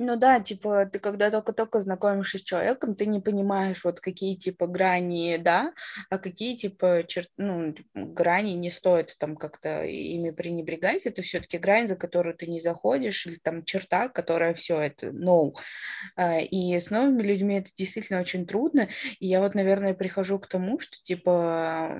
Ну 0.00 0.16
да, 0.16 0.40
типа, 0.40 0.86
ты 0.86 0.98
когда 0.98 1.30
только-только 1.30 1.80
знакомишься 1.80 2.38
с 2.38 2.42
человеком, 2.42 2.96
ты 2.96 3.06
не 3.06 3.20
понимаешь, 3.20 3.84
вот 3.84 4.00
какие, 4.00 4.34
типа, 4.34 4.66
грани, 4.66 5.36
да, 5.36 5.72
а 6.10 6.18
какие, 6.18 6.56
типа, 6.56 7.04
чер... 7.06 7.26
ну, 7.36 7.72
грани 7.94 8.52
не 8.52 8.70
стоит 8.72 9.14
там 9.18 9.36
как-то 9.36 9.84
ими 9.84 10.30
пренебрегать, 10.30 11.06
это 11.06 11.22
все 11.22 11.38
таки 11.40 11.58
грань, 11.58 11.86
за 11.86 11.94
которую 11.94 12.34
ты 12.36 12.48
не 12.48 12.58
заходишь, 12.58 13.24
или 13.26 13.36
там 13.36 13.64
черта, 13.64 14.08
которая 14.08 14.52
все 14.54 14.80
это, 14.80 15.08
no. 15.10 15.52
А, 16.16 16.40
и 16.40 16.76
с 16.76 16.90
новыми 16.90 17.22
людьми 17.22 17.58
это 17.58 17.70
действительно 17.72 18.18
очень 18.18 18.46
трудно, 18.46 18.88
и 19.20 19.28
я 19.28 19.40
вот, 19.40 19.54
наверное, 19.54 19.94
прихожу 19.94 20.40
к 20.40 20.48
тому, 20.48 20.80
что, 20.80 20.96
типа, 21.04 21.96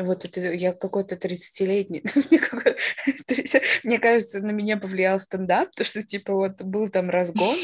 вот 0.00 0.24
это, 0.24 0.40
я 0.40 0.72
какой-то 0.72 1.16
30-летний, 1.16 2.04
мне 3.84 3.98
кажется, 3.98 4.40
на 4.40 4.52
меня 4.52 4.78
повлиял 4.78 5.20
стендап, 5.20 5.74
то, 5.74 5.84
что, 5.84 6.02
типа, 6.02 6.32
вот 6.32 6.62
был 6.62 6.88
там 6.88 7.10
раз 7.10 7.33
разгон, 7.34 7.56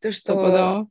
то, 0.00 0.12
что 0.12 0.88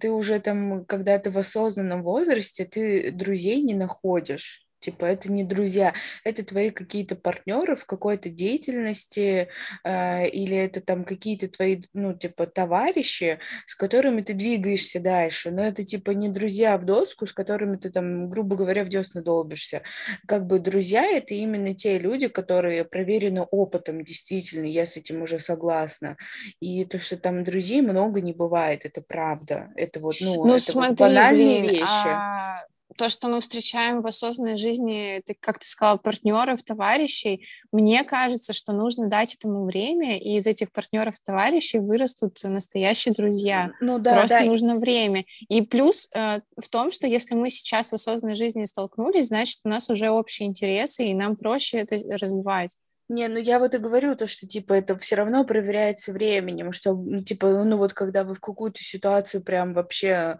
ты 0.00 0.10
уже 0.10 0.38
там, 0.40 0.84
когда 0.84 1.18
ты 1.18 1.30
в 1.30 1.38
осознанном 1.38 2.02
возрасте, 2.02 2.64
ты 2.64 3.10
друзей 3.10 3.62
не 3.62 3.74
находишь. 3.74 4.66
Типа, 4.82 5.04
это 5.04 5.30
не 5.30 5.44
друзья, 5.44 5.94
это 6.24 6.44
твои 6.44 6.70
какие-то 6.70 7.14
партнеры 7.14 7.76
в 7.76 7.86
какой-то 7.86 8.28
деятельности, 8.30 9.48
э, 9.84 10.28
или 10.28 10.56
это 10.56 10.80
там 10.80 11.04
какие-то 11.04 11.48
твои, 11.48 11.82
ну, 11.94 12.14
типа, 12.14 12.46
товарищи, 12.46 13.38
с 13.66 13.76
которыми 13.76 14.22
ты 14.22 14.34
двигаешься 14.34 14.98
дальше. 14.98 15.52
Но 15.52 15.62
это, 15.62 15.84
типа, 15.84 16.10
не 16.10 16.28
друзья 16.28 16.76
в 16.78 16.84
доску, 16.84 17.26
с 17.26 17.32
которыми 17.32 17.76
ты 17.76 17.90
там, 17.90 18.28
грубо 18.28 18.56
говоря, 18.56 18.82
в 18.84 18.88
десна 18.88 19.22
долбишься. 19.22 19.82
Как 20.26 20.46
бы 20.46 20.58
друзья— 20.58 21.04
это 21.16 21.34
именно 21.34 21.74
те 21.74 21.98
люди, 21.98 22.26
которые 22.26 22.84
проверены 22.84 23.42
опытом, 23.42 24.02
действительно, 24.02 24.66
я 24.66 24.84
с 24.84 24.96
этим 24.96 25.22
уже 25.22 25.38
согласна. 25.38 26.16
И 26.58 26.84
то, 26.84 26.98
что 26.98 27.16
там 27.16 27.44
друзей 27.44 27.82
много 27.82 28.20
не 28.20 28.32
бывает, 28.32 28.84
это 28.84 29.00
правда. 29.00 29.70
Это 29.76 30.00
вот, 30.00 30.16
ну, 30.20 30.34
Ну, 30.34 30.40
это 30.42 30.50
вот 30.52 30.60
смотри, 30.60 30.96
банальные 30.96 31.60
блин, 31.60 31.70
вещи. 31.70 32.08
а 32.08 32.56
то, 33.02 33.08
что 33.08 33.26
мы 33.26 33.40
встречаем 33.40 34.00
в 34.00 34.06
осознанной 34.06 34.56
жизни, 34.56 35.20
ты, 35.26 35.34
как 35.40 35.58
ты 35.58 35.66
сказала, 35.66 35.96
партнеров, 35.96 36.62
товарищей, 36.62 37.44
мне 37.72 38.04
кажется, 38.04 38.52
что 38.52 38.72
нужно 38.72 39.08
дать 39.08 39.34
этому 39.34 39.64
время, 39.64 40.20
и 40.20 40.36
из 40.36 40.46
этих 40.46 40.70
партнеров, 40.70 41.16
товарищей 41.18 41.80
вырастут 41.80 42.38
настоящие 42.44 43.12
друзья. 43.12 43.72
Ну 43.80 43.98
да, 43.98 44.14
Просто 44.14 44.38
да. 44.38 44.44
нужно 44.44 44.76
время. 44.76 45.24
И 45.48 45.62
плюс 45.62 46.10
э, 46.14 46.42
в 46.56 46.68
том, 46.68 46.92
что 46.92 47.08
если 47.08 47.34
мы 47.34 47.50
сейчас 47.50 47.90
в 47.90 47.94
осознанной 47.94 48.36
жизни 48.36 48.66
столкнулись, 48.66 49.26
значит, 49.26 49.58
у 49.64 49.68
нас 49.68 49.90
уже 49.90 50.08
общие 50.08 50.48
интересы, 50.48 51.06
и 51.06 51.14
нам 51.14 51.34
проще 51.34 51.78
это 51.78 51.96
развивать. 52.16 52.78
Не, 53.08 53.26
ну 53.26 53.38
я 53.38 53.58
вот 53.58 53.74
и 53.74 53.78
говорю 53.78 54.14
то, 54.14 54.28
что 54.28 54.46
типа 54.46 54.74
это 54.74 54.96
все 54.96 55.16
равно 55.16 55.44
проверяется 55.44 56.12
временем, 56.12 56.70
что 56.70 56.96
типа 57.26 57.64
ну 57.64 57.76
вот 57.76 57.94
когда 57.94 58.22
вы 58.22 58.34
в 58.34 58.40
какую-то 58.40 58.78
ситуацию 58.78 59.42
прям 59.42 59.72
вообще 59.72 60.38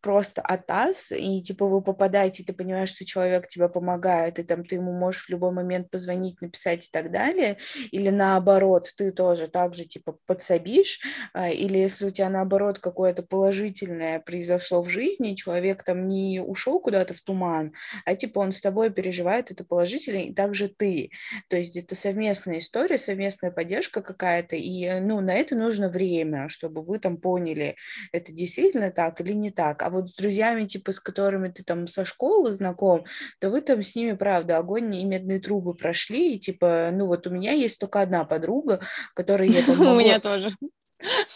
просто 0.00 0.42
атас, 0.42 1.12
и 1.12 1.42
типа 1.42 1.66
вы 1.66 1.82
попадаете, 1.82 2.44
ты 2.44 2.52
понимаешь, 2.52 2.90
что 2.90 3.04
человек 3.04 3.46
тебе 3.46 3.68
помогает, 3.68 4.38
и 4.38 4.42
там 4.42 4.64
ты 4.64 4.76
ему 4.76 4.92
можешь 4.92 5.26
в 5.26 5.28
любой 5.30 5.52
момент 5.52 5.90
позвонить, 5.90 6.40
написать 6.40 6.86
и 6.86 6.90
так 6.90 7.10
далее, 7.10 7.58
или 7.90 8.10
наоборот, 8.10 8.92
ты 8.96 9.12
тоже 9.12 9.46
так 9.46 9.74
же 9.74 9.84
типа 9.84 10.16
подсобишь, 10.26 11.00
э, 11.34 11.52
или 11.52 11.78
если 11.78 12.06
у 12.06 12.10
тебя 12.10 12.28
наоборот 12.28 12.78
какое-то 12.78 13.22
положительное 13.22 14.20
произошло 14.20 14.82
в 14.82 14.88
жизни, 14.88 15.34
человек 15.34 15.84
там 15.84 16.08
не 16.08 16.40
ушел 16.40 16.80
куда-то 16.80 17.14
в 17.14 17.20
туман, 17.20 17.72
а 18.04 18.14
типа 18.14 18.40
он 18.40 18.52
с 18.52 18.60
тобой 18.60 18.90
переживает 18.90 19.50
это 19.50 19.64
положительно, 19.64 20.18
и 20.18 20.34
также 20.34 20.68
ты. 20.68 21.10
То 21.48 21.56
есть 21.56 21.76
это 21.76 21.94
совместная 21.94 22.58
история, 22.58 22.98
совместная 22.98 23.50
поддержка 23.50 24.02
какая-то, 24.02 24.56
и 24.56 24.84
э, 24.84 25.00
ну 25.00 25.20
на 25.20 25.34
это 25.34 25.56
нужно 25.56 25.88
время, 25.88 26.48
чтобы 26.48 26.82
вы 26.82 26.98
там 26.98 27.16
поняли, 27.16 27.76
это 28.12 28.32
действительно 28.32 28.90
так 28.90 29.20
или 29.20 29.29
не 29.34 29.50
так. 29.50 29.82
А 29.82 29.90
вот 29.90 30.10
с 30.10 30.14
друзьями, 30.14 30.66
типа, 30.66 30.92
с 30.92 31.00
которыми 31.00 31.48
ты 31.48 31.62
там 31.62 31.86
со 31.86 32.04
школы 32.04 32.52
знаком, 32.52 33.04
то 33.38 33.50
вы 33.50 33.60
там 33.60 33.82
с 33.82 33.94
ними, 33.94 34.12
правда, 34.12 34.58
огонь 34.58 34.94
и 34.94 35.04
медные 35.04 35.40
трубы 35.40 35.74
прошли, 35.74 36.34
и 36.34 36.38
типа, 36.38 36.90
ну 36.92 37.06
вот 37.06 37.26
у 37.26 37.30
меня 37.30 37.52
есть 37.52 37.78
только 37.78 38.00
одна 38.00 38.24
подруга, 38.24 38.80
которой 39.14 39.48
я 39.48 39.62
там 39.64 39.80
У 39.96 39.98
меня 39.98 40.20
тоже. 40.20 40.50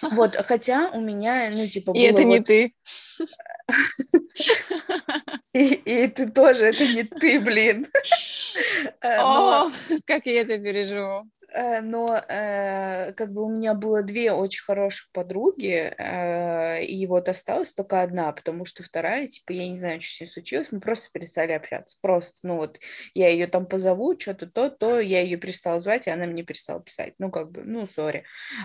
Вот, 0.02 0.36
хотя 0.36 0.90
у 0.90 1.00
меня, 1.00 1.50
ну, 1.50 1.66
типа, 1.66 1.92
И 1.94 2.00
это 2.00 2.24
не 2.24 2.38
вот- 2.38 2.46
ты. 2.46 2.74
И, 5.54 5.74
и 5.74 6.08
ты 6.08 6.28
тоже, 6.30 6.66
это 6.66 6.84
не 6.86 7.04
ты, 7.04 7.40
блин. 7.40 7.86
Э, 9.00 9.18
О, 9.20 9.68
как 10.04 10.26
я 10.26 10.42
это 10.42 10.58
переживу. 10.58 11.28
Э, 11.54 11.80
но 11.80 12.08
э, 12.28 13.12
как 13.12 13.32
бы 13.32 13.44
у 13.44 13.48
меня 13.48 13.74
было 13.74 14.02
две 14.02 14.32
очень 14.32 14.64
хороших 14.64 15.10
подруги, 15.12 15.94
э, 15.96 16.84
и 16.84 17.06
вот 17.06 17.28
осталась 17.28 17.72
только 17.72 18.02
одна, 18.02 18.32
потому 18.32 18.64
что 18.64 18.82
вторая, 18.82 19.28
типа, 19.28 19.52
я 19.52 19.68
не 19.68 19.78
знаю, 19.78 20.00
что 20.00 20.16
с 20.16 20.20
ней 20.20 20.26
случилось, 20.26 20.72
мы 20.72 20.80
просто 20.80 21.10
перестали 21.12 21.52
общаться, 21.52 21.96
просто, 22.02 22.36
ну 22.42 22.56
вот, 22.56 22.80
я 23.14 23.28
ее 23.28 23.46
там 23.46 23.66
позову, 23.66 24.18
что-то 24.18 24.48
то, 24.48 24.68
то, 24.68 24.98
я 24.98 25.20
ее 25.20 25.36
перестала 25.36 25.78
звать, 25.78 26.08
и 26.08 26.10
она 26.10 26.26
мне 26.26 26.42
перестала 26.42 26.80
писать, 26.80 27.14
ну 27.18 27.30
как 27.30 27.52
бы, 27.52 27.62
ну, 27.62 27.86
сори. 27.86 28.24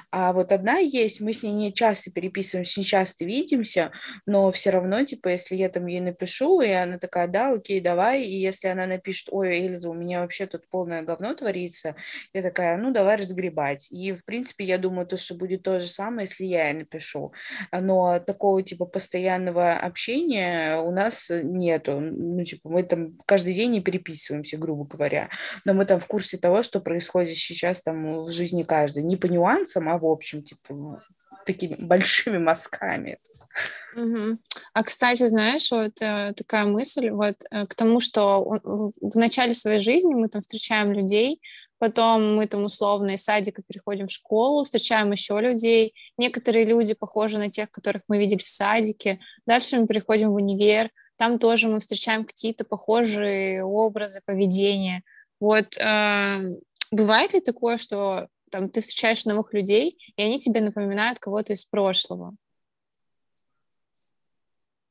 А 0.10 0.34
вот 0.34 0.52
одна 0.52 0.80
есть, 0.80 1.22
мы 1.22 1.34
с 1.34 1.44
ней 1.44 1.52
не 1.52 1.72
часто 1.72 2.12
переписываемся, 2.12 2.80
не 2.80 2.86
часто 2.88 3.24
видимся, 3.24 3.92
но 4.26 4.52
все 4.52 4.72
равно, 4.72 5.04
типа, 5.04 5.28
если 5.30 5.56
я 5.56 5.70
там 5.70 5.86
ей 5.86 6.02
напишу, 6.02 6.62
и 6.62 6.72
она 6.72 6.98
такая, 6.98 7.28
да, 7.28 7.52
окей, 7.52 7.82
давай, 7.82 8.24
и 8.24 8.36
если 8.36 8.68
она 8.68 8.88
напишет, 8.88 9.28
ой, 9.30 9.60
Эльза, 9.60 9.92
у 9.92 9.94
меня 9.94 10.22
вообще 10.22 10.48
тут 10.48 10.68
полное 10.70 11.04
говно 11.04 11.36
творится, 11.36 11.96
я 12.34 12.42
такая, 12.42 12.79
ну, 12.80 12.92
давай 12.92 13.18
разгребать. 13.18 13.92
И, 13.92 14.12
в 14.14 14.26
принципе, 14.26 14.66
я 14.66 14.78
думаю, 14.78 15.06
то, 15.06 15.18
что 15.18 15.36
будет 15.36 15.64
то 15.64 15.80
же 15.80 15.88
самое, 15.88 16.28
если 16.28 16.46
я 16.46 16.68
ей 16.68 16.74
напишу. 16.74 17.34
Но 17.72 18.20
такого, 18.20 18.64
типа, 18.64 18.86
постоянного 18.86 19.74
общения 19.74 20.78
у 20.80 20.92
нас 20.92 21.30
нету. 21.30 22.00
Ну, 22.00 22.44
типа, 22.44 22.70
мы 22.70 22.84
там 22.84 23.18
каждый 23.26 23.54
день 23.54 23.72
не 23.72 23.82
переписываемся, 23.82 24.58
грубо 24.58 24.86
говоря. 24.86 25.30
Но 25.66 25.74
мы 25.74 25.86
там 25.86 26.00
в 26.00 26.08
курсе 26.08 26.38
того, 26.38 26.64
что 26.64 26.80
происходит 26.80 27.38
сейчас 27.38 27.82
там 27.82 28.20
в 28.20 28.32
жизни 28.32 28.64
каждой. 28.64 29.04
Не 29.04 29.18
по 29.18 29.28
нюансам, 29.28 29.90
а 29.90 29.98
в 29.98 30.06
общем, 30.06 30.44
типа, 30.44 31.02
такими 31.46 31.76
большими 31.76 32.38
мазками. 32.38 33.20
А, 34.74 34.84
кстати, 34.84 35.26
знаешь, 35.26 35.72
вот 35.72 36.02
э, 36.02 36.34
такая 36.36 36.66
мысль, 36.66 37.10
вот 37.10 37.36
э, 37.50 37.66
к 37.66 37.76
тому, 37.76 38.00
что 38.00 38.44
в 38.64 39.18
начале 39.18 39.54
своей 39.54 39.82
жизни 39.82 40.14
мы 40.14 40.30
там 40.30 40.42
встречаем 40.42 40.92
людей, 40.92 41.42
потом 41.80 42.36
мы 42.36 42.46
там 42.48 42.66
условно 42.66 43.12
из 43.12 43.24
садика 43.24 43.64
переходим 43.64 44.08
в 44.08 44.12
школу, 44.12 44.64
встречаем 44.64 45.12
еще 45.12 45.40
людей. 45.40 45.94
Некоторые 46.18 46.66
люди 46.66 46.94
похожи 46.94 47.38
на 47.38 47.50
тех, 47.50 47.72
которых 47.72 48.04
мы 48.08 48.20
видели 48.20 48.44
в 48.44 48.50
садике. 48.50 49.20
Дальше 49.46 49.78
мы 49.80 49.88
переходим 49.88 50.32
в 50.32 50.36
универ, 50.36 50.92
там 51.18 51.40
тоже 51.40 51.68
мы 51.68 51.80
встречаем 51.80 52.26
какие-то 52.26 52.66
похожие 52.66 53.64
образы 53.64 54.22
поведения. 54.26 55.04
Вот 55.40 55.78
э, 55.78 56.40
бывает 56.92 57.34
ли 57.34 57.40
такое, 57.40 57.78
что 57.78 58.28
там 58.52 58.70
ты 58.70 58.82
встречаешь 58.82 59.26
новых 59.26 59.54
людей, 59.54 59.98
и 60.16 60.22
они 60.22 60.38
тебе 60.40 60.62
напоминают 60.62 61.20
кого-то 61.20 61.54
из 61.54 61.66
прошлого? 61.66 62.36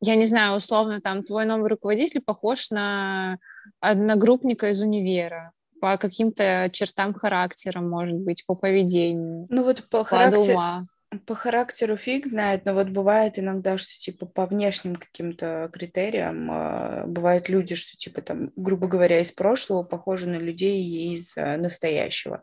я 0.01 0.15
не 0.15 0.25
знаю, 0.27 0.57
условно, 0.57 1.01
там, 1.01 1.25
твой 1.25 1.45
новый 1.45 1.69
руководитель 1.69 2.21
похож 2.21 2.71
на 2.71 3.39
одногруппника 3.81 4.71
из 4.71 4.81
универа 4.81 5.53
по 5.81 5.97
каким-то 5.97 6.69
чертам 6.73 7.15
характера, 7.15 7.81
может 7.81 8.19
быть, 8.19 8.45
по 8.47 8.55
поведению, 8.55 9.47
Ну 9.49 9.65
вот 9.65 9.85
по 9.91 10.05
характеру, 10.05 10.53
ума. 10.53 10.87
По 11.25 11.35
характеру 11.35 11.97
фиг 11.97 12.27
знает, 12.27 12.67
но 12.67 12.75
вот 12.75 12.89
бывает 12.89 13.39
иногда, 13.39 13.79
что 13.79 13.99
типа 13.99 14.27
по 14.27 14.45
внешним 14.45 14.95
каким-то 14.95 15.71
критериям 15.73 16.51
э, 16.51 17.07
бывают 17.07 17.49
люди, 17.49 17.75
что 17.77 17.97
типа 17.97 18.21
там, 18.21 18.51
грубо 18.57 18.89
говоря, 18.89 19.21
из 19.21 19.33
прошлого 19.33 19.85
похожи 19.85 20.27
на 20.27 20.37
людей 20.37 21.15
из 21.15 21.35
э, 21.35 21.57
настоящего. 21.57 22.43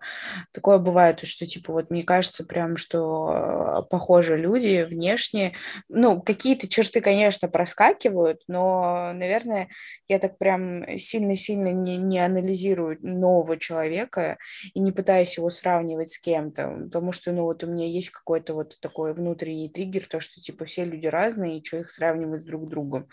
Такое 0.51 0.80
бывает, 0.80 1.19
что 1.19 1.45
типа 1.45 1.73
вот 1.73 1.91
мне 1.91 2.01
кажется 2.04 2.43
прям, 2.43 2.75
что 2.75 3.84
э, 3.84 3.89
похожи 3.89 4.36
люди 4.36 4.84
внешне. 4.89 5.54
Ну, 5.88 6.19
какие-то 6.21 6.67
черты, 6.67 7.01
конечно, 7.01 7.47
проскакивают, 7.47 8.41
но, 8.47 9.12
наверное, 9.13 9.69
я 10.08 10.17
так 10.17 10.39
прям 10.39 10.97
сильно-сильно 10.97 11.71
не, 11.71 11.97
не 11.97 12.17
анализирую 12.17 12.97
нового 13.01 13.58
человека 13.58 14.38
и 14.73 14.80
не 14.80 14.91
пытаюсь 14.91 15.38
его 15.38 15.51
сравнивать 15.51 16.13
с 16.13 16.19
кем-то, 16.19 16.86
потому 16.86 17.12
что, 17.12 17.32
ну, 17.32 17.43
вот 17.43 17.63
у 17.63 17.67
меня 17.67 17.86
есть 17.88 18.10
какой-то 18.10 18.54
вот 18.55 18.77
такой 18.79 19.13
внутренний 19.13 19.69
триггер, 19.69 20.07
то, 20.07 20.19
что, 20.19 20.41
типа, 20.41 20.65
все 20.65 20.83
люди 20.83 21.07
разные, 21.07 21.59
и 21.59 21.63
что 21.63 21.77
их 21.77 21.91
сравнивать 21.91 22.41
с 22.41 22.45
друг 22.45 22.67
другом. 22.67 23.07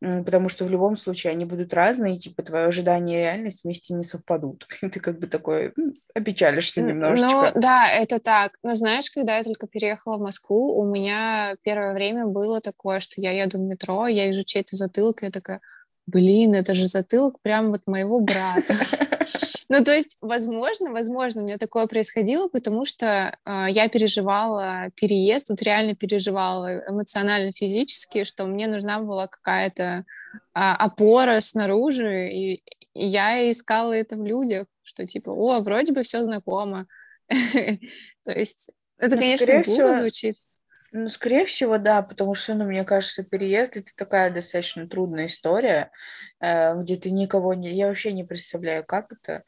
Потому 0.00 0.48
что 0.48 0.64
в 0.64 0.70
любом 0.70 0.96
случае 0.96 1.32
они 1.32 1.44
будут 1.44 1.74
разные, 1.74 2.14
и, 2.14 2.18
типа, 2.18 2.42
твое 2.42 2.66
ожидание 2.66 3.18
и 3.18 3.22
реальность 3.22 3.64
вместе 3.64 3.94
не 3.94 4.04
совпадут. 4.04 4.66
И 4.82 4.88
ты 4.88 5.00
как 5.00 5.18
бы 5.18 5.26
такой 5.26 5.74
опечалишься 6.14 6.82
немножечко. 6.82 7.52
Ну, 7.54 7.60
да, 7.60 7.88
это 7.90 8.20
так. 8.20 8.52
Но 8.62 8.74
знаешь, 8.74 9.10
когда 9.10 9.36
я 9.36 9.42
только 9.42 9.66
переехала 9.66 10.16
в 10.16 10.20
Москву, 10.20 10.78
у 10.78 10.84
меня 10.84 11.56
первое 11.62 11.94
время 11.94 12.26
было 12.26 12.60
такое, 12.60 13.00
что 13.00 13.20
я 13.20 13.32
еду 13.32 13.58
в 13.58 13.62
метро, 13.62 14.06
я 14.06 14.28
вижу 14.28 14.44
чей-то 14.44 14.76
затылок, 14.76 15.22
и 15.22 15.26
я 15.26 15.32
такая, 15.32 15.60
блин, 16.06 16.54
это 16.54 16.74
же 16.74 16.86
затылок 16.86 17.40
прям 17.42 17.70
вот 17.70 17.82
моего 17.86 18.20
брата. 18.20 18.74
Ну, 19.70 19.84
то 19.84 19.94
есть, 19.94 20.16
возможно, 20.22 20.92
возможно, 20.92 21.42
у 21.42 21.44
меня 21.44 21.58
такое 21.58 21.86
происходило, 21.86 22.48
потому 22.48 22.86
что 22.86 23.36
э, 23.44 23.66
я 23.68 23.88
переживала 23.88 24.90
переезд, 24.94 25.50
вот 25.50 25.62
реально 25.62 25.94
переживала 25.94 26.82
эмоционально, 26.88 27.52
физически, 27.52 28.24
что 28.24 28.46
мне 28.46 28.66
нужна 28.66 29.00
была 29.00 29.26
какая-то 29.26 30.06
а, 30.54 30.74
опора 30.74 31.40
снаружи, 31.40 32.30
и, 32.30 32.54
и 32.94 33.06
я 33.06 33.50
искала 33.50 33.92
это 33.92 34.16
в 34.16 34.24
людях, 34.24 34.66
что 34.82 35.06
типа, 35.06 35.30
о, 35.30 35.60
вроде 35.60 35.92
бы 35.92 36.02
все 36.02 36.22
знакомо. 36.22 36.86
То 37.28 38.32
есть, 38.32 38.70
это, 38.96 39.16
Ну, 39.16 39.20
конечно, 39.20 39.62
глупо 39.64 39.94
звучит. 39.94 40.36
Ну, 40.90 41.08
скорее 41.10 41.44
всего, 41.44 41.76
да, 41.76 42.00
потому 42.00 42.34
что, 42.34 42.54
ну, 42.54 42.64
мне 42.64 42.82
кажется, 42.82 43.22
переезд 43.22 43.76
это 43.76 43.92
такая 43.94 44.30
достаточно 44.30 44.88
трудная 44.88 45.26
история, 45.26 45.90
э, 46.40 46.74
где 46.80 46.96
ты 46.96 47.10
никого 47.10 47.52
не... 47.52 47.74
Я 47.74 47.88
вообще 47.88 48.12
не 48.12 48.24
представляю, 48.24 48.84
как 48.84 49.12
это, 49.12 49.44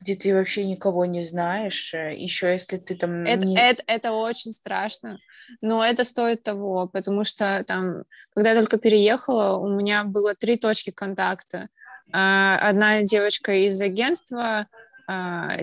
где 0.00 0.14
ты 0.14 0.32
вообще 0.32 0.64
никого 0.64 1.04
не 1.04 1.22
знаешь, 1.22 1.94
еще 1.94 2.52
если 2.52 2.76
ты 2.76 2.94
там 2.94 3.24
Это, 3.24 3.44
не... 3.44 3.56
это, 3.56 3.82
это 3.86 4.12
очень 4.12 4.52
страшно, 4.52 5.18
но 5.60 5.84
это 5.84 6.04
стоит 6.04 6.44
того, 6.44 6.88
потому 6.92 7.24
что 7.24 7.64
там, 7.66 8.04
когда 8.34 8.50
я 8.52 8.56
только 8.56 8.78
переехала, 8.78 9.58
у 9.58 9.68
меня 9.68 10.04
было 10.04 10.36
три 10.36 10.56
точки 10.56 10.90
контакта. 10.90 11.68
одна 12.12 13.02
девочка 13.02 13.52
из 13.66 13.80
агентства, 13.80 14.68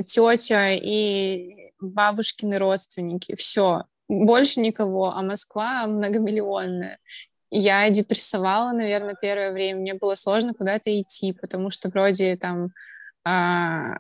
тетя 0.06 0.72
и 0.74 1.72
бабушкины 1.80 2.58
родственники. 2.58 3.36
Все, 3.36 3.86
больше 4.12 4.60
никого, 4.60 5.12
а 5.12 5.22
Москва 5.22 5.88
многомиллионная. 5.88 7.00
Я 7.50 7.90
депрессовала, 7.90 8.72
наверное, 8.72 9.16
первое 9.20 9.52
время. 9.52 9.80
Мне 9.80 9.94
было 9.94 10.16
сложно 10.16 10.54
куда-то 10.54 10.90
идти, 11.02 11.34
потому 11.34 11.70
что 11.70 11.90
вроде 11.90 12.36
там 12.38 12.70
а, 13.24 13.98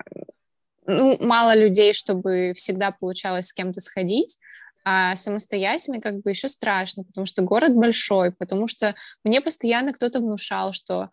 ну, 0.86 1.18
мало 1.20 1.56
людей, 1.56 1.94
чтобы 1.94 2.54
всегда 2.56 2.92
получалось 2.92 3.48
с 3.48 3.54
кем-то 3.54 3.80
сходить, 3.80 4.38
а 4.84 5.16
самостоятельно 5.16 6.02
как 6.02 6.22
бы 6.22 6.32
еще 6.32 6.50
страшно, 6.50 7.04
потому 7.04 7.26
что 7.26 7.44
город 7.44 7.76
большой, 7.76 8.32
потому 8.32 8.68
что 8.68 8.96
мне 9.24 9.42
постоянно 9.42 9.94
кто-то 9.94 10.20
внушал, 10.20 10.74
что 10.74 11.10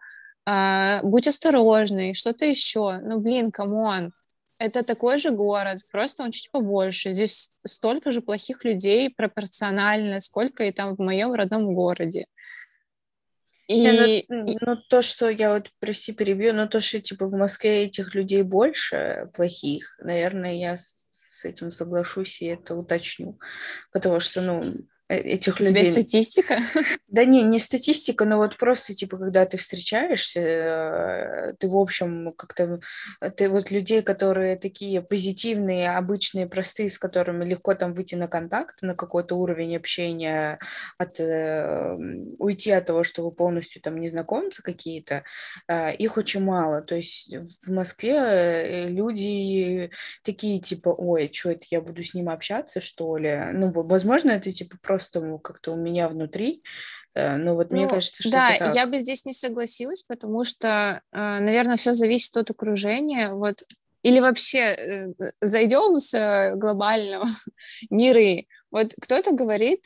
а, 0.47 1.01
будь 1.03 1.29
осторожный, 1.29 2.15
что-то 2.15 2.47
еще. 2.47 2.99
Ну, 3.03 3.21
блин, 3.21 3.53
come 3.53 3.87
on, 3.87 4.13
это 4.59 4.83
такой 4.83 5.19
же 5.19 5.31
город, 5.31 5.81
просто 5.91 6.23
он 6.23 6.33
чуть 6.33 6.51
побольше. 6.51 7.11
Здесь 7.11 7.53
столько 7.65 8.11
же 8.11 8.21
плохих 8.21 8.65
людей 8.65 9.11
пропорционально, 9.11 10.21
сколько 10.21 10.65
и 10.65 10.73
там 10.73 10.97
в 10.97 10.99
моем 10.99 11.33
родном 11.33 11.75
городе. 11.75 12.27
И... 13.69 13.81
Не, 13.83 14.25
ну, 14.29 14.47
ну, 14.61 14.77
то, 14.89 15.03
что 15.03 15.29
я 15.29 15.53
вот, 15.53 15.71
прости, 15.79 16.13
перебью, 16.13 16.55
но 16.55 16.67
то, 16.67 16.81
что, 16.81 17.01
типа, 17.01 17.27
в 17.27 17.35
Москве 17.35 17.85
этих 17.85 18.15
людей 18.15 18.43
больше 18.43 19.31
плохих, 19.35 19.97
наверное, 20.01 20.55
я 20.55 20.77
с, 20.77 21.45
этим 21.45 21.71
соглашусь 21.71 22.41
и 22.41 22.47
это 22.47 22.75
уточню. 22.75 23.39
Потому 23.93 24.21
что, 24.21 24.41
ну, 24.41 24.63
этих 25.09 25.57
У 25.57 25.61
людей. 25.61 25.83
У 25.83 25.87
тебя 25.87 25.93
статистика? 25.93 26.59
Да 27.09 27.25
не, 27.25 27.43
не 27.43 27.59
статистика, 27.59 28.27
но 28.27 28.37
вот 28.37 28.59
просто, 28.59 28.95
типа, 28.95 29.17
когда 29.17 29.47
ты 29.47 29.57
встречаешься, 29.57 30.41
э, 30.41 31.55
ты, 31.59 31.67
в 31.67 31.77
общем, 31.77 32.35
как-то... 32.37 32.81
Ты 33.37 33.49
вот 33.49 33.71
людей, 33.71 34.03
которые 34.03 34.57
такие 34.57 35.01
позитивные, 35.01 35.91
обычные, 35.97 36.47
простые, 36.47 36.91
с 36.91 36.99
которыми 36.99 37.47
легко 37.47 37.75
там 37.75 37.95
выйти 37.95 38.15
на 38.15 38.29
контакт, 38.29 38.83
на 38.83 38.95
какой-то 38.95 39.37
уровень 39.37 39.75
общения, 39.77 40.59
от, 40.99 41.19
э, 41.19 41.97
уйти 42.39 42.73
от 42.73 42.85
того, 42.85 43.05
что 43.05 43.25
вы 43.25 43.33
полностью 43.33 43.81
там 43.81 43.99
незнакомцы 43.99 44.63
какие-то, 44.63 45.25
э, 45.67 45.95
их 45.95 46.19
очень 46.19 46.43
мало. 46.43 46.83
То 46.83 46.95
есть 46.95 47.35
в 47.35 47.73
Москве 47.73 48.13
э, 48.13 48.89
люди 48.89 49.91
такие, 50.23 50.61
типа, 50.61 50.91
ой, 50.91 51.31
что 51.33 51.53
это, 51.53 51.65
я 51.71 51.81
буду 51.81 52.05
с 52.05 52.13
ним 52.13 52.29
общаться, 52.29 52.81
что 52.81 53.17
ли? 53.17 53.35
Ну, 53.55 53.73
возможно, 53.73 54.33
это, 54.33 54.53
типа, 54.53 54.77
просто 54.83 54.98
просто 54.99 55.39
как-то 55.39 55.73
у 55.73 55.77
меня 55.77 56.09
внутри. 56.09 56.63
Э, 57.15 57.37
ну 57.37 57.55
вот 57.55 57.71
ну, 57.71 57.77
мне 57.77 57.89
кажется, 57.89 58.23
что 58.23 58.33
да, 58.33 58.57
так. 58.59 58.75
я 58.75 58.87
бы 58.87 58.99
здесь 58.99 59.25
не 59.25 59.33
согласилась, 59.33 60.03
потому 60.03 60.45
что, 60.45 61.01
э, 61.13 61.39
наверное, 61.41 61.77
все 61.77 61.93
зависит 61.93 62.37
от 62.37 62.51
окружения. 62.51 63.33
Вот 63.33 63.63
или 64.03 64.21
вообще 64.21 64.59
э, 64.59 65.07
зайдем 65.41 65.99
с 65.99 66.53
глобального 66.57 67.27
мира. 67.91 68.43
Вот 68.71 68.93
кто-то 69.01 69.33
говорит, 69.35 69.85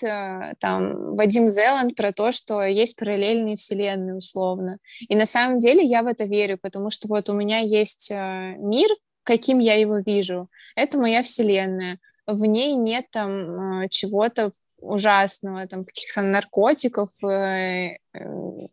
там, 0.59 1.15
Вадим 1.15 1.47
Зеланд 1.47 1.95
про 1.95 2.13
то, 2.13 2.33
что 2.33 2.65
есть 2.65 2.97
параллельные 2.97 3.55
вселенные, 3.55 4.17
условно. 4.17 4.79
И 5.09 5.15
на 5.15 5.25
самом 5.25 5.61
деле 5.61 5.85
я 5.85 6.03
в 6.03 6.09
это 6.09 6.25
верю, 6.25 6.59
потому 6.61 6.91
что 6.91 7.07
вот 7.07 7.31
у 7.31 7.33
меня 7.33 7.61
есть 7.61 8.11
мир, 8.11 8.89
каким 9.23 9.61
я 9.61 9.77
его 9.77 9.99
вижу. 9.99 10.49
Это 10.75 10.99
моя 10.99 11.23
вселенная. 11.23 12.01
В 12.27 12.45
ней 12.45 12.75
нет 12.75 13.07
там 13.13 13.89
чего-то 13.89 14.51
ужасного, 14.83 15.67
там 15.67 15.85
каких-то 15.85 16.23
наркотиков, 16.23 17.11
э, 17.25 17.99
э, 18.13 18.69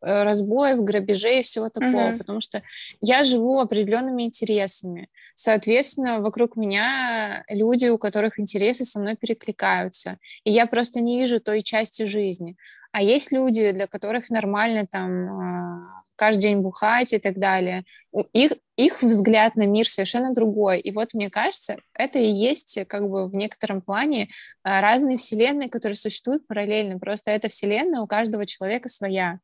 разбоев, 0.00 0.82
грабежей 0.82 1.40
и 1.40 1.42
всего 1.42 1.68
такого, 1.68 2.12
mm-hmm. 2.12 2.18
потому 2.18 2.40
что 2.40 2.62
я 3.00 3.22
живу 3.22 3.60
определенными 3.60 4.24
интересами. 4.24 5.08
Соответственно, 5.34 6.20
вокруг 6.20 6.56
меня 6.56 7.44
люди, 7.48 7.86
у 7.86 7.98
которых 7.98 8.38
интересы 8.38 8.84
со 8.84 9.00
мной 9.00 9.16
перекликаются, 9.16 10.18
и 10.44 10.50
я 10.50 10.66
просто 10.66 11.00
не 11.00 11.18
вижу 11.18 11.40
той 11.40 11.62
части 11.62 12.02
жизни. 12.02 12.56
А 12.90 13.02
есть 13.02 13.32
люди, 13.32 13.72
для 13.72 13.86
которых 13.86 14.28
нормально 14.28 14.86
там 14.86 15.40
а, 15.40 16.02
каждый 16.16 16.42
день 16.42 16.58
бухать 16.58 17.12
и 17.12 17.18
так 17.18 17.38
далее. 17.38 17.84
Их, 18.32 18.52
их 18.76 19.02
взгляд 19.02 19.56
на 19.56 19.66
мир 19.66 19.88
совершенно 19.88 20.34
другой. 20.34 20.80
И 20.80 20.92
вот, 20.92 21.14
мне 21.14 21.30
кажется, 21.30 21.76
это 21.94 22.18
и 22.18 22.30
есть 22.30 22.78
как 22.88 23.08
бы 23.08 23.28
в 23.28 23.34
некотором 23.34 23.80
плане 23.80 24.28
а, 24.62 24.80
разные 24.80 25.16
вселенные, 25.16 25.68
которые 25.68 25.96
существуют 25.96 26.46
параллельно. 26.46 26.98
Просто 26.98 27.30
эта 27.30 27.48
вселенная 27.48 28.00
у 28.00 28.06
каждого 28.06 28.46
человека 28.46 28.88
своя. 28.88 29.38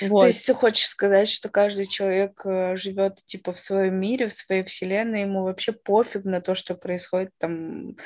Вот. 0.00 0.22
То 0.22 0.26
есть 0.28 0.46
ты 0.46 0.54
хочешь 0.54 0.86
сказать, 0.86 1.28
что 1.28 1.48
каждый 1.48 1.86
человек 1.86 2.40
э, 2.44 2.76
живет 2.76 3.24
типа 3.26 3.52
в 3.52 3.60
своем 3.60 3.94
мире, 4.00 4.28
в 4.28 4.32
своей 4.32 4.64
вселенной, 4.64 5.22
ему 5.22 5.44
вообще 5.44 5.72
пофиг 5.72 6.24
на 6.24 6.40
то, 6.40 6.54
что 6.54 6.74
происходит 6.74 7.30
там 7.38 7.96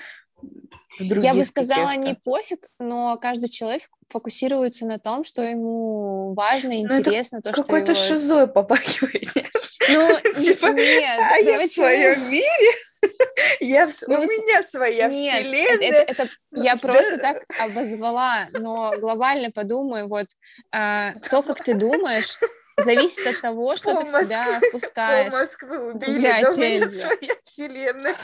я 0.98 1.34
бы 1.34 1.44
сказала, 1.44 1.96
не 1.96 2.14
пофиг, 2.14 2.68
но 2.78 3.16
каждый 3.16 3.48
человек 3.48 3.82
фокусируется 4.08 4.86
на 4.86 4.98
том, 4.98 5.24
что 5.24 5.42
ему 5.42 6.34
важно, 6.34 6.70
ну, 6.70 6.80
интересно. 6.82 7.40
то, 7.40 7.52
какой-то 7.52 7.94
что 7.94 8.14
его... 8.14 8.20
шизой 8.20 8.46
попахивает. 8.46 9.28
Ну, 9.92 10.08
типа, 10.40 10.66
нет. 10.66 11.18
А 11.18 11.38
я 11.38 11.58
в 11.58 11.66
своем 11.66 12.30
мире? 12.30 12.70
Я 13.60 13.88
ну, 14.06 14.18
У 14.18 14.22
меня 14.22 14.62
своя 14.62 15.08
нет, 15.08 15.34
вселенная. 15.34 15.88
Это, 15.88 16.12
это, 16.12 16.22
это 16.22 16.28
я 16.52 16.76
просто 16.76 17.18
так 17.18 17.42
обозвала, 17.58 18.48
но 18.52 18.92
глобально 18.98 19.50
подумай, 19.50 20.06
вот 20.06 20.26
а, 20.70 21.14
то, 21.30 21.42
как 21.42 21.62
ты 21.62 21.74
думаешь, 21.74 22.38
зависит 22.76 23.26
от 23.26 23.40
того, 23.40 23.74
что 23.76 23.92
Пол 23.92 24.02
ты 24.02 24.06
в 24.06 24.10
себя 24.10 24.60
впускаешь. 24.68 25.32
Пол 25.32 25.40
Москвы 25.40 25.92
убили, 25.92 26.18
Блядь, 26.18 26.42
но 26.42 26.50
у 26.50 26.56
меня 26.56 26.90
своя 26.90 27.36
вселенная. 27.44 28.14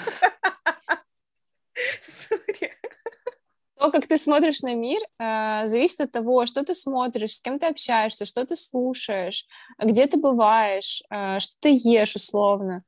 То, 3.78 3.90
как 3.90 4.06
ты 4.06 4.16
смотришь 4.16 4.62
на 4.62 4.74
мир, 4.74 5.00
э, 5.18 5.66
зависит 5.66 6.00
от 6.00 6.12
того, 6.12 6.46
что 6.46 6.64
ты 6.64 6.74
смотришь, 6.74 7.34
с 7.34 7.40
кем 7.42 7.58
ты 7.58 7.66
общаешься, 7.66 8.24
что 8.24 8.46
ты 8.46 8.56
слушаешь, 8.56 9.46
где 9.78 10.06
ты 10.06 10.16
бываешь, 10.16 11.02
э, 11.10 11.38
что 11.40 11.54
ты 11.60 11.76
ешь 11.84 12.16
условно. 12.16 12.84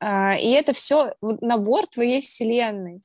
Э, 0.00 0.38
и 0.38 0.50
это 0.50 0.74
все 0.74 1.14
набор 1.22 1.86
твоей 1.86 2.20
вселенной. 2.20 3.00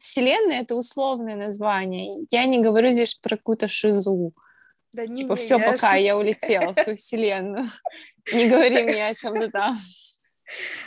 Вселенная 0.00 0.62
это 0.62 0.74
условное 0.74 1.36
название. 1.36 2.26
Я 2.30 2.44
не 2.46 2.58
говорю 2.58 2.90
здесь 2.90 3.14
про 3.14 3.36
какую-то 3.36 3.68
шизу. 3.68 4.32
Да 4.92 5.06
типа, 5.06 5.36
все, 5.36 5.58
пока, 5.58 5.94
я 5.94 6.16
улетела 6.16 6.72
в 6.72 6.78
свою 6.78 6.96
вселенную. 6.96 7.64
Не 8.32 8.48
говори 8.48 8.82
мне 8.82 9.06
о 9.06 9.14
чем-то 9.14 9.50
там. 9.50 9.76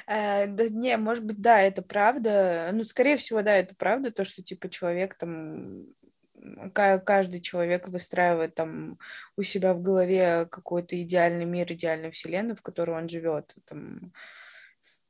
Э, 0.07 0.47
да 0.47 0.69
не, 0.69 0.97
может 0.97 1.25
быть, 1.25 1.41
да, 1.41 1.61
это 1.61 1.81
правда. 1.81 2.69
Ну, 2.73 2.83
скорее 2.83 3.17
всего, 3.17 3.41
да, 3.41 3.55
это 3.55 3.75
правда, 3.75 4.11
то, 4.11 4.23
что, 4.23 4.43
типа, 4.43 4.69
человек 4.69 5.15
там 5.15 5.85
каждый 6.73 7.41
человек 7.41 7.87
выстраивает 7.87 8.55
там 8.55 8.97
у 9.37 9.43
себя 9.43 9.73
в 9.73 9.81
голове 9.81 10.47
какой-то 10.49 11.01
идеальный 11.01 11.45
мир, 11.45 11.71
идеальную 11.71 12.11
вселенную, 12.11 12.55
в 12.55 12.61
которой 12.61 12.97
он 12.97 13.09
живет. 13.09 13.53
Там, 13.65 14.11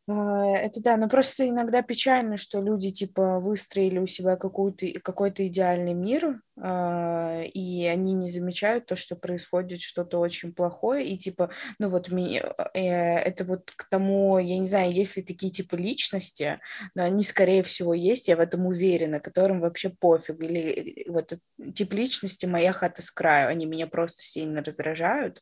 а, 0.07 0.57
это 0.57 0.81
да, 0.81 0.97
но 0.97 1.07
просто 1.07 1.47
иногда 1.47 1.81
печально, 1.81 2.37
что 2.37 2.61
люди 2.61 2.89
типа 2.89 3.39
выстроили 3.39 3.99
у 3.99 4.07
себя 4.07 4.35
какой-то 4.35 4.87
какой-то 4.99 5.47
идеальный 5.47 5.93
мир, 5.93 6.41
и 6.63 7.88
они 7.88 8.13
не 8.13 8.30
замечают 8.30 8.86
то, 8.86 8.95
что 8.95 9.15
происходит 9.15 9.82
что-то 9.82 10.19
очень 10.19 10.54
плохое, 10.54 11.08
и 11.08 11.17
типа, 11.17 11.50
ну 11.80 11.89
вот 11.89 12.10
мне, 12.10 12.43
э, 12.74 12.82
это 12.82 13.43
вот 13.45 13.71
к 13.76 13.89
тому, 13.89 14.38
я 14.38 14.60
не 14.60 14.67
знаю, 14.67 14.91
есть 14.91 15.17
ли 15.17 15.24
такие 15.24 15.52
типа 15.52 15.76
личности, 15.76 16.60
но 16.93 17.04
они 17.04 17.24
скорее 17.24 17.63
всего 17.63 17.95
есть, 17.95 18.28
я 18.28 18.36
в 18.36 18.39
этом 18.39 18.67
уверена, 18.67 19.19
которым 19.19 19.60
вообще 19.60 19.89
пофиг, 19.89 20.39
или 20.39 21.06
э, 21.08 21.12
вот 21.12 21.34
тип 21.74 21.93
личности 21.93 22.45
моя 22.45 22.74
хата 22.74 23.02
с 23.02 23.10
краю, 23.10 23.50
они 23.50 23.65
меня 23.65 23.88
просто 23.88 24.21
сильно 24.21 24.63
раздражают, 24.63 25.41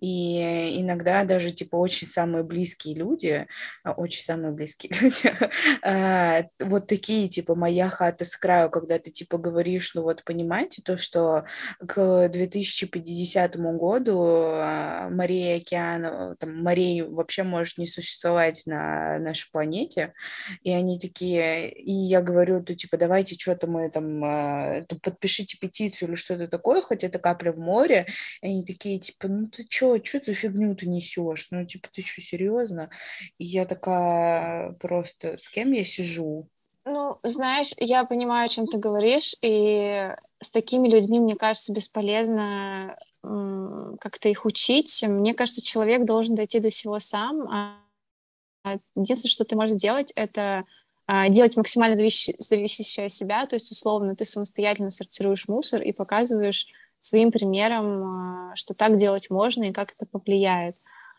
и 0.00 0.78
иногда 0.80 1.24
даже 1.24 1.50
типа 1.50 1.76
очень 1.76 2.06
самые 2.06 2.44
близкие 2.44 2.94
люди, 2.94 3.46
а, 3.84 3.92
очень 3.92 4.22
самые 4.22 4.52
близкие 4.52 4.92
люди, 5.00 5.34
а, 5.82 6.44
вот 6.60 6.86
такие 6.86 7.28
типа 7.28 7.54
моя 7.54 7.88
хата 7.88 8.26
с 8.26 8.36
краю, 8.36 8.70
когда 8.70 8.98
ты 8.98 9.10
типа 9.10 9.38
говоришь, 9.38 9.94
ну 9.94 10.02
вот 10.02 10.24
понимаешь, 10.24 10.57
понимаете, 10.58 10.82
то, 10.82 10.96
что 10.96 11.44
к 11.78 12.28
2050 12.28 13.56
году 13.56 14.20
а, 14.24 15.08
Мария 15.08 15.58
океана, 15.58 16.36
там, 16.38 16.62
морей 16.62 17.02
вообще 17.02 17.44
может 17.44 17.78
не 17.78 17.86
существовать 17.86 18.62
на 18.66 19.18
нашей 19.18 19.50
планете, 19.52 20.14
и 20.62 20.70
они 20.72 20.98
такие, 20.98 21.70
и 21.70 21.92
я 21.92 22.20
говорю, 22.20 22.62
то 22.62 22.74
типа 22.74 22.96
давайте 22.96 23.36
что-то 23.36 23.68
мы 23.68 23.90
там, 23.90 24.24
а, 24.24 24.84
подпишите 25.02 25.58
петицию 25.58 26.08
или 26.08 26.16
что-то 26.16 26.48
такое, 26.48 26.82
хоть 26.82 27.04
это 27.04 27.18
капля 27.18 27.52
в 27.52 27.58
море, 27.58 28.06
и 28.42 28.46
они 28.46 28.64
такие, 28.64 28.98
типа, 28.98 29.28
ну 29.28 29.46
ты 29.46 29.64
что, 29.68 30.02
что 30.02 30.20
ты 30.20 30.34
фигню 30.34 30.74
ты 30.74 30.88
несешь, 30.88 31.48
ну 31.50 31.64
типа 31.64 31.88
ты 31.92 32.02
что, 32.02 32.20
серьезно? 32.20 32.90
И 33.38 33.44
я 33.44 33.64
такая 33.64 34.72
просто, 34.72 35.38
с 35.38 35.48
кем 35.48 35.70
я 35.72 35.84
сижу? 35.84 36.48
Ну, 36.90 37.18
знаешь, 37.22 37.74
я 37.76 38.04
понимаю, 38.04 38.46
о 38.46 38.48
чем 38.48 38.66
ты 38.66 38.78
говоришь, 38.78 39.34
и 39.42 40.10
с 40.40 40.50
такими 40.50 40.88
людьми, 40.88 41.20
мне 41.20 41.36
кажется, 41.36 41.72
бесполезно 41.72 42.96
как-то 43.22 44.28
их 44.28 44.44
учить. 44.44 45.04
Мне 45.06 45.34
кажется, 45.34 45.64
человек 45.64 46.04
должен 46.04 46.34
дойти 46.34 46.60
до 46.60 46.70
всего 46.70 46.98
сам. 46.98 47.48
А 47.50 48.78
единственное, 48.94 49.30
что 49.30 49.44
ты 49.44 49.56
можешь 49.56 49.74
сделать, 49.74 50.12
это 50.14 50.64
а, 51.06 51.28
делать 51.28 51.56
максимально 51.56 51.96
зависящее 51.96 53.06
от 53.06 53.12
себя, 53.12 53.46
то 53.46 53.56
есть, 53.56 53.70
условно, 53.72 54.14
ты 54.14 54.24
самостоятельно 54.24 54.90
сортируешь 54.90 55.48
мусор 55.48 55.80
и 55.80 55.92
показываешь 55.92 56.66
своим 56.98 57.32
примером, 57.32 58.50
а, 58.50 58.56
что 58.56 58.74
так 58.74 58.96
делать 58.96 59.30
можно 59.30 59.64
и 59.64 59.72
как 59.72 59.92
это 59.92 60.06
повлияет. 60.06 60.76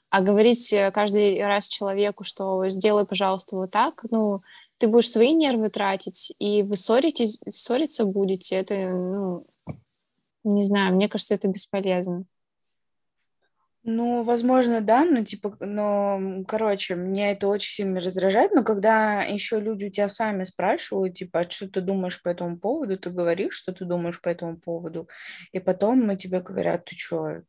А 0.09 0.21
говорить 0.21 0.73
каждый 0.93 1.43
раз 1.45 1.67
человеку, 1.67 2.23
что 2.23 2.67
сделай, 2.69 3.05
пожалуйста, 3.05 3.55
вот 3.55 3.71
так, 3.71 4.03
ну, 4.09 4.41
ты 4.79 4.87
будешь 4.87 5.11
свои 5.11 5.33
нервы 5.33 5.69
тратить, 5.69 6.33
и 6.39 6.63
вы 6.63 6.75
ссоритесь, 6.75 7.39
ссориться 7.47 8.05
будете, 8.05 8.55
это, 8.55 8.73
ну, 8.89 9.45
не 10.43 10.63
знаю, 10.63 10.95
мне 10.95 11.09
кажется, 11.09 11.35
это 11.35 11.47
бесполезно. 11.49 12.25
Ну, 13.83 14.23
возможно, 14.23 14.81
да, 14.81 15.05
но 15.05 15.23
типа, 15.23 15.57
но, 15.61 16.43
короче, 16.47 16.95
меня 16.95 17.31
это 17.31 17.47
очень 17.47 17.71
сильно 17.71 17.99
раздражает, 17.99 18.51
но 18.51 18.63
когда 18.63 19.21
еще 19.21 19.59
люди 19.59 19.85
у 19.85 19.89
тебя 19.89 20.09
сами 20.09 20.43
спрашивают, 20.43 21.15
типа, 21.15 21.39
а 21.39 21.49
что 21.49 21.69
ты 21.69 21.81
думаешь 21.81 22.21
по 22.21 22.29
этому 22.29 22.57
поводу, 22.57 22.97
ты 22.97 23.09
говоришь, 23.09 23.55
что 23.55 23.73
ты 23.73 23.85
думаешь 23.85 24.21
по 24.21 24.29
этому 24.29 24.57
поводу, 24.57 25.07
и 25.53 25.59
потом 25.59 26.05
мы 26.05 26.17
тебе 26.17 26.41
говорят, 26.41 26.85
ты 26.85 26.95
что, 26.95 27.41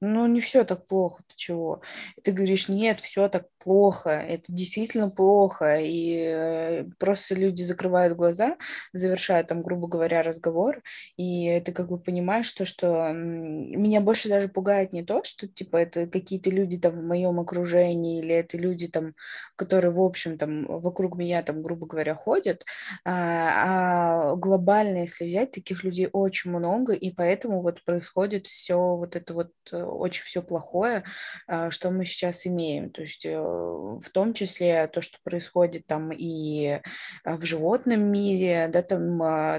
ну, 0.00 0.26
не 0.26 0.40
все 0.40 0.64
так 0.64 0.86
плохо, 0.86 1.22
ты 1.28 1.34
чего? 1.36 1.82
Ты 2.24 2.32
говоришь, 2.32 2.68
нет, 2.68 3.00
все 3.00 3.28
так 3.28 3.46
плохо, 3.58 4.10
это 4.10 4.44
действительно 4.48 5.10
плохо, 5.10 5.76
и 5.78 6.24
э, 6.24 6.84
просто 6.98 7.34
люди 7.34 7.62
закрывают 7.62 8.16
глаза, 8.16 8.56
завершают 8.94 9.48
там, 9.48 9.62
грубо 9.62 9.88
говоря, 9.88 10.22
разговор, 10.22 10.82
и 11.18 11.60
ты 11.60 11.72
как 11.72 11.88
бы 11.88 11.98
понимаешь, 11.98 12.46
что, 12.46 12.64
что 12.64 13.12
меня 13.12 14.00
больше 14.00 14.30
даже 14.30 14.48
пугает 14.48 14.94
не 14.94 15.02
то, 15.04 15.22
что, 15.22 15.46
типа, 15.46 15.76
это 15.76 16.06
какие-то 16.06 16.48
люди 16.48 16.78
там 16.78 16.92
в 16.98 17.04
моем 17.04 17.38
окружении, 17.38 18.20
или 18.20 18.34
это 18.34 18.56
люди 18.56 18.88
там, 18.88 19.14
которые, 19.56 19.92
в 19.92 20.00
общем, 20.00 20.38
там, 20.38 20.66
вокруг 20.66 21.16
меня, 21.16 21.42
там, 21.42 21.62
грубо 21.62 21.86
говоря, 21.86 22.14
ходят, 22.14 22.64
а, 23.04 24.30
а 24.32 24.36
глобально, 24.36 24.98
если 25.02 25.26
взять, 25.26 25.50
таких 25.50 25.84
людей 25.84 26.08
очень 26.10 26.50
много, 26.52 26.94
и 26.94 27.10
поэтому 27.10 27.60
вот 27.60 27.84
происходит 27.84 28.46
все 28.46 28.96
вот 28.96 29.14
это 29.16 29.34
вот 29.34 29.50
э, 29.72 29.89
очень 29.90 30.24
все 30.24 30.42
плохое, 30.42 31.04
а, 31.46 31.70
что 31.70 31.90
мы 31.90 32.04
сейчас 32.04 32.46
имеем. 32.46 32.90
То 32.90 33.02
есть 33.02 33.26
э, 33.26 33.38
в 33.38 34.08
том 34.12 34.34
числе 34.34 34.86
то, 34.88 35.00
что 35.00 35.18
происходит 35.22 35.86
там 35.86 36.10
и 36.12 36.80
а, 37.24 37.36
в 37.36 37.44
животном 37.44 38.00
мире, 38.00 38.68
да, 38.72 38.82
там, 38.82 39.18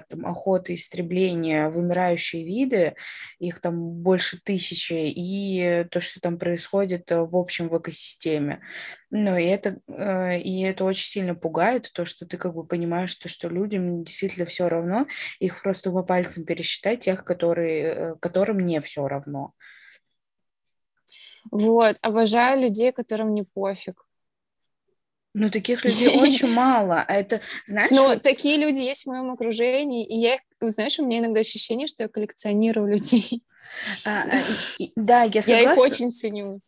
там 0.09 0.25
охота, 0.25 0.73
истребление, 0.73 1.69
вымирающие 1.69 2.43
виды, 2.43 2.95
их 3.39 3.59
там 3.59 3.79
больше 3.79 4.39
тысячи, 4.41 4.93
и 4.93 5.85
то, 5.91 5.99
что 6.01 6.19
там 6.19 6.37
происходит 6.37 7.11
э, 7.11 7.19
в 7.21 7.35
общем 7.35 7.69
в 7.69 7.77
экосистеме. 7.77 8.61
Ну, 9.09 9.37
и 9.37 9.43
это, 9.43 9.77
э, 9.87 10.39
и 10.39 10.61
это 10.61 10.85
очень 10.85 11.05
сильно 11.05 11.35
пугает, 11.35 11.91
то, 11.93 12.05
что 12.05 12.25
ты 12.25 12.37
как 12.37 12.53
бы 12.53 12.65
понимаешь, 12.65 13.13
то, 13.15 13.27
что 13.27 13.49
людям 13.49 14.03
действительно 14.03 14.45
все 14.45 14.69
равно, 14.69 15.05
их 15.39 15.61
просто 15.61 15.91
по 15.91 16.03
пальцам 16.03 16.45
пересчитать, 16.45 17.01
тех, 17.01 17.25
которые, 17.25 18.15
которым 18.21 18.59
не 18.59 18.79
все 18.79 19.07
равно. 19.07 19.53
Вот, 21.49 21.97
обожаю 22.01 22.62
людей, 22.62 22.91
которым 22.91 23.34
не 23.34 23.43
пофиг. 23.43 24.06
Ну, 25.34 25.49
таких 25.49 25.84
людей 25.86 26.19
очень 26.19 26.49
мало. 26.54 27.04
А 27.08 27.13
это, 27.13 27.41
знаешь... 27.65 27.91
Ну, 27.91 28.19
такие 28.19 28.58
люди 28.58 28.80
есть 28.80 29.04
в 29.04 29.08
моем 29.08 29.32
окружении, 29.32 30.06
и 30.06 30.17
я, 30.17 30.38
знаешь, 30.60 30.99
у 30.99 31.06
меня 31.06 31.19
иногда 31.19 31.41
ощущение, 31.41 31.88
что 31.88 32.04
я 32.04 32.10
коллекционирую 32.10 32.88
людей. 32.88 33.43
А, 34.06 34.23
а, 34.23 34.41
и, 34.80 34.91
да, 34.95 35.23
я 35.23 35.41
согласна. 35.41 35.51
Я 35.51 35.73
их 35.73 35.77
очень 35.77 36.12
ценю. 36.12 36.60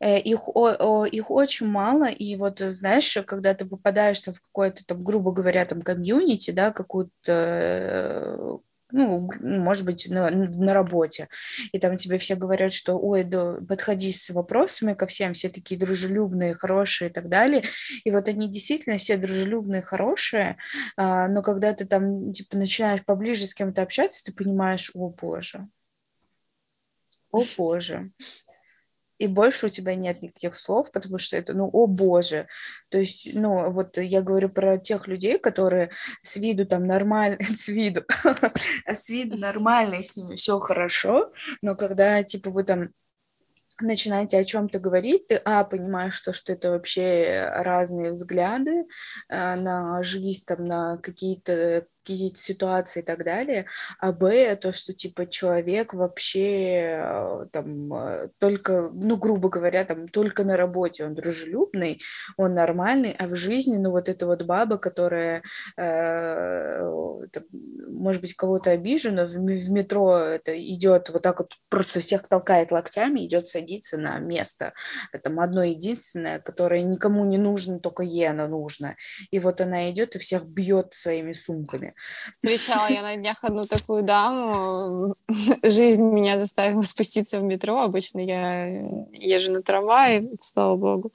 Э, 0.00 0.18
их, 0.18 0.48
о, 0.48 0.74
о, 0.78 1.04
их 1.04 1.30
очень 1.30 1.66
мало, 1.66 2.06
и 2.06 2.34
вот, 2.36 2.60
знаешь, 2.60 3.16
когда 3.26 3.54
ты 3.54 3.66
попадаешь 3.66 4.22
в 4.22 4.40
какое-то, 4.40 4.84
там, 4.86 5.04
грубо 5.04 5.32
говоря, 5.32 5.66
там, 5.66 5.82
комьюнити, 5.82 6.50
да, 6.50 6.72
какую-то 6.72 8.60
ну, 8.96 9.28
может 9.40 9.84
быть, 9.84 10.08
на, 10.08 10.30
на 10.30 10.72
работе, 10.72 11.28
и 11.72 11.78
там 11.78 11.96
тебе 11.96 12.18
все 12.18 12.34
говорят, 12.34 12.72
что, 12.72 12.94
ой, 12.98 13.24
да, 13.24 13.58
подходи 13.68 14.12
с 14.12 14.30
вопросами 14.30 14.94
ко 14.94 15.06
всем, 15.06 15.34
все 15.34 15.48
такие 15.48 15.78
дружелюбные, 15.78 16.54
хорошие 16.54 17.10
и 17.10 17.12
так 17.12 17.28
далее, 17.28 17.64
и 18.04 18.10
вот 18.10 18.28
они 18.28 18.50
действительно 18.50 18.98
все 18.98 19.16
дружелюбные, 19.16 19.82
хорошие, 19.82 20.56
а, 20.96 21.28
но 21.28 21.42
когда 21.42 21.72
ты 21.72 21.84
там, 21.84 22.32
типа, 22.32 22.56
начинаешь 22.56 23.04
поближе 23.04 23.46
с 23.46 23.54
кем-то 23.54 23.82
общаться, 23.82 24.24
ты 24.24 24.32
понимаешь, 24.32 24.90
о, 24.94 25.10
боже, 25.10 25.68
о, 27.30 27.42
боже, 27.58 28.10
и 29.18 29.26
больше 29.26 29.66
у 29.66 29.68
тебя 29.68 29.94
нет 29.94 30.22
никаких 30.22 30.56
слов, 30.56 30.90
потому 30.92 31.18
что 31.18 31.36
это, 31.36 31.54
ну, 31.54 31.68
о 31.72 31.86
боже. 31.86 32.48
То 32.88 32.98
есть, 32.98 33.30
ну, 33.34 33.70
вот 33.70 33.98
я 33.98 34.22
говорю 34.22 34.48
про 34.48 34.78
тех 34.78 35.08
людей, 35.08 35.38
которые 35.38 35.90
с 36.22 36.36
виду 36.36 36.66
там 36.66 36.86
нормально, 36.86 37.38
с 37.40 37.68
виду, 37.68 38.04
а 38.24 38.94
с 38.94 39.08
виду 39.08 39.38
нормально, 39.38 40.02
с 40.02 40.16
ними 40.16 40.36
все 40.36 40.58
хорошо, 40.60 41.32
но 41.62 41.74
когда, 41.74 42.22
типа, 42.22 42.50
вы 42.50 42.64
там 42.64 42.90
начинаете 43.80 44.38
о 44.38 44.44
чем-то 44.44 44.78
говорить, 44.78 45.26
ты, 45.26 45.36
а, 45.36 45.64
понимаешь, 45.64 46.14
что, 46.14 46.32
что 46.32 46.52
это 46.52 46.70
вообще 46.70 47.50
разные 47.52 48.12
взгляды 48.12 48.86
э, 49.28 49.54
на 49.54 50.02
жизнь, 50.02 50.44
там, 50.46 50.64
на 50.66 50.96
какие-то 50.98 51.86
какие-то 52.06 52.38
ситуации 52.38 53.00
и 53.00 53.02
так 53.02 53.24
далее, 53.24 53.66
а 53.98 54.12
б, 54.12 54.54
то, 54.56 54.72
что, 54.72 54.92
типа, 54.92 55.26
человек 55.26 55.92
вообще 55.92 56.98
э, 57.02 57.46
там 57.50 57.92
э, 57.92 58.28
только, 58.38 58.90
ну, 58.92 59.16
грубо 59.16 59.48
говоря, 59.48 59.84
там 59.84 60.08
только 60.08 60.44
на 60.44 60.56
работе 60.56 61.04
он 61.04 61.14
дружелюбный, 61.14 62.00
он 62.36 62.54
нормальный, 62.54 63.14
а 63.18 63.26
в 63.26 63.34
жизни, 63.34 63.76
ну, 63.76 63.90
вот 63.90 64.08
эта 64.08 64.26
вот 64.26 64.42
баба, 64.44 64.78
которая, 64.78 65.42
э, 65.76 66.78
там, 67.32 67.42
может 67.88 68.20
быть, 68.20 68.34
кого-то 68.34 68.70
обижена, 68.70 69.26
в, 69.26 69.32
в 69.32 69.70
метро 69.70 70.16
это 70.18 70.56
идет 70.56 71.10
вот 71.10 71.22
так 71.22 71.40
вот, 71.40 71.54
просто 71.68 72.00
всех 72.00 72.28
толкает 72.28 72.70
локтями, 72.70 73.26
идет 73.26 73.48
садиться 73.48 73.98
на 73.98 74.18
место, 74.18 74.72
там, 75.22 75.40
одно 75.40 75.64
единственное, 75.64 76.38
которое 76.38 76.82
никому 76.82 77.24
не 77.24 77.38
нужно, 77.38 77.80
только 77.80 78.04
ей 78.04 78.28
оно 78.28 78.46
нужно, 78.46 78.96
и 79.30 79.40
вот 79.40 79.60
она 79.60 79.90
идет 79.90 80.14
и 80.14 80.18
всех 80.18 80.44
бьет 80.44 80.94
своими 80.94 81.32
сумками. 81.32 81.94
Встречала 82.32 82.88
я 82.88 83.02
на 83.02 83.16
днях 83.16 83.42
одну 83.42 83.64
такую 83.64 84.02
даму. 84.02 85.16
Жизнь 85.62 86.04
меня 86.04 86.38
заставила 86.38 86.82
спуститься 86.82 87.40
в 87.40 87.42
метро. 87.42 87.80
Обычно 87.80 88.20
я 88.20 88.66
езжу 89.12 89.52
на 89.52 89.62
трамвае, 89.62 90.28
слава 90.40 90.76
богу. 90.76 91.12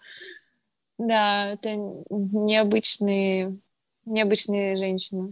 Да, 0.97 1.49
это 1.51 1.75
необычные, 2.09 3.57
необычные 4.05 4.75
женщины. 4.75 5.31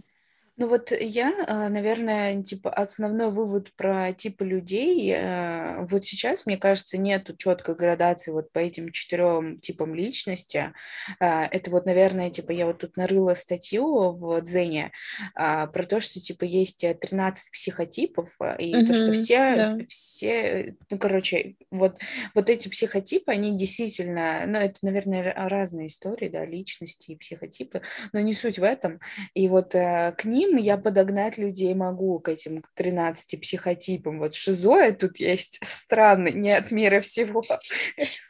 Ну 0.60 0.66
вот 0.66 0.92
я, 0.92 1.32
а, 1.46 1.70
наверное, 1.70 2.42
типа 2.42 2.68
основной 2.68 3.30
вывод 3.30 3.72
про 3.76 4.12
типы 4.12 4.44
людей, 4.44 5.10
э, 5.10 5.86
вот 5.86 6.04
сейчас, 6.04 6.44
мне 6.44 6.58
кажется, 6.58 6.98
нету 6.98 7.34
четкой 7.34 7.74
градации 7.74 8.30
вот 8.30 8.52
по 8.52 8.58
этим 8.58 8.92
четырем 8.92 9.58
типам 9.58 9.94
личности. 9.94 10.74
А, 11.18 11.46
это 11.46 11.70
вот, 11.70 11.86
наверное, 11.86 12.28
типа 12.28 12.52
я 12.52 12.66
вот 12.66 12.76
тут 12.76 12.98
нарыла 12.98 13.32
статью 13.32 14.10
в 14.12 14.42
Дзене 14.42 14.92
а, 15.34 15.66
про 15.66 15.84
то, 15.84 15.98
что 15.98 16.20
типа 16.20 16.44
есть 16.44 16.84
13 17.00 17.52
психотипов, 17.52 18.36
и 18.58 18.74
mm-hmm, 18.74 18.86
то, 18.86 18.92
что 18.92 19.12
все, 19.12 19.56
да. 19.56 19.78
все, 19.88 20.76
ну, 20.90 20.98
короче, 20.98 21.54
вот, 21.70 21.96
вот 22.34 22.50
эти 22.50 22.68
психотипы, 22.68 23.32
они 23.32 23.56
действительно, 23.56 24.44
ну, 24.46 24.58
это, 24.58 24.78
наверное, 24.82 25.32
разные 25.48 25.86
истории, 25.86 26.28
да, 26.28 26.44
личности 26.44 27.12
и 27.12 27.16
психотипы, 27.16 27.80
но 28.12 28.20
не 28.20 28.34
суть 28.34 28.58
в 28.58 28.62
этом. 28.62 29.00
И 29.32 29.48
вот 29.48 29.74
э, 29.74 30.12
к 30.18 30.26
ним 30.26 30.49
я 30.56 30.76
подогнать 30.76 31.38
людей 31.38 31.72
могу 31.74 32.18
к 32.18 32.28
этим 32.28 32.64
13 32.74 33.40
психотипам. 33.40 34.18
Вот 34.18 34.34
шизоид 34.34 34.98
тут 34.98 35.18
есть 35.18 35.60
странный, 35.66 36.32
не 36.32 36.52
от 36.52 36.70
мира 36.70 37.00
всего. 37.00 37.42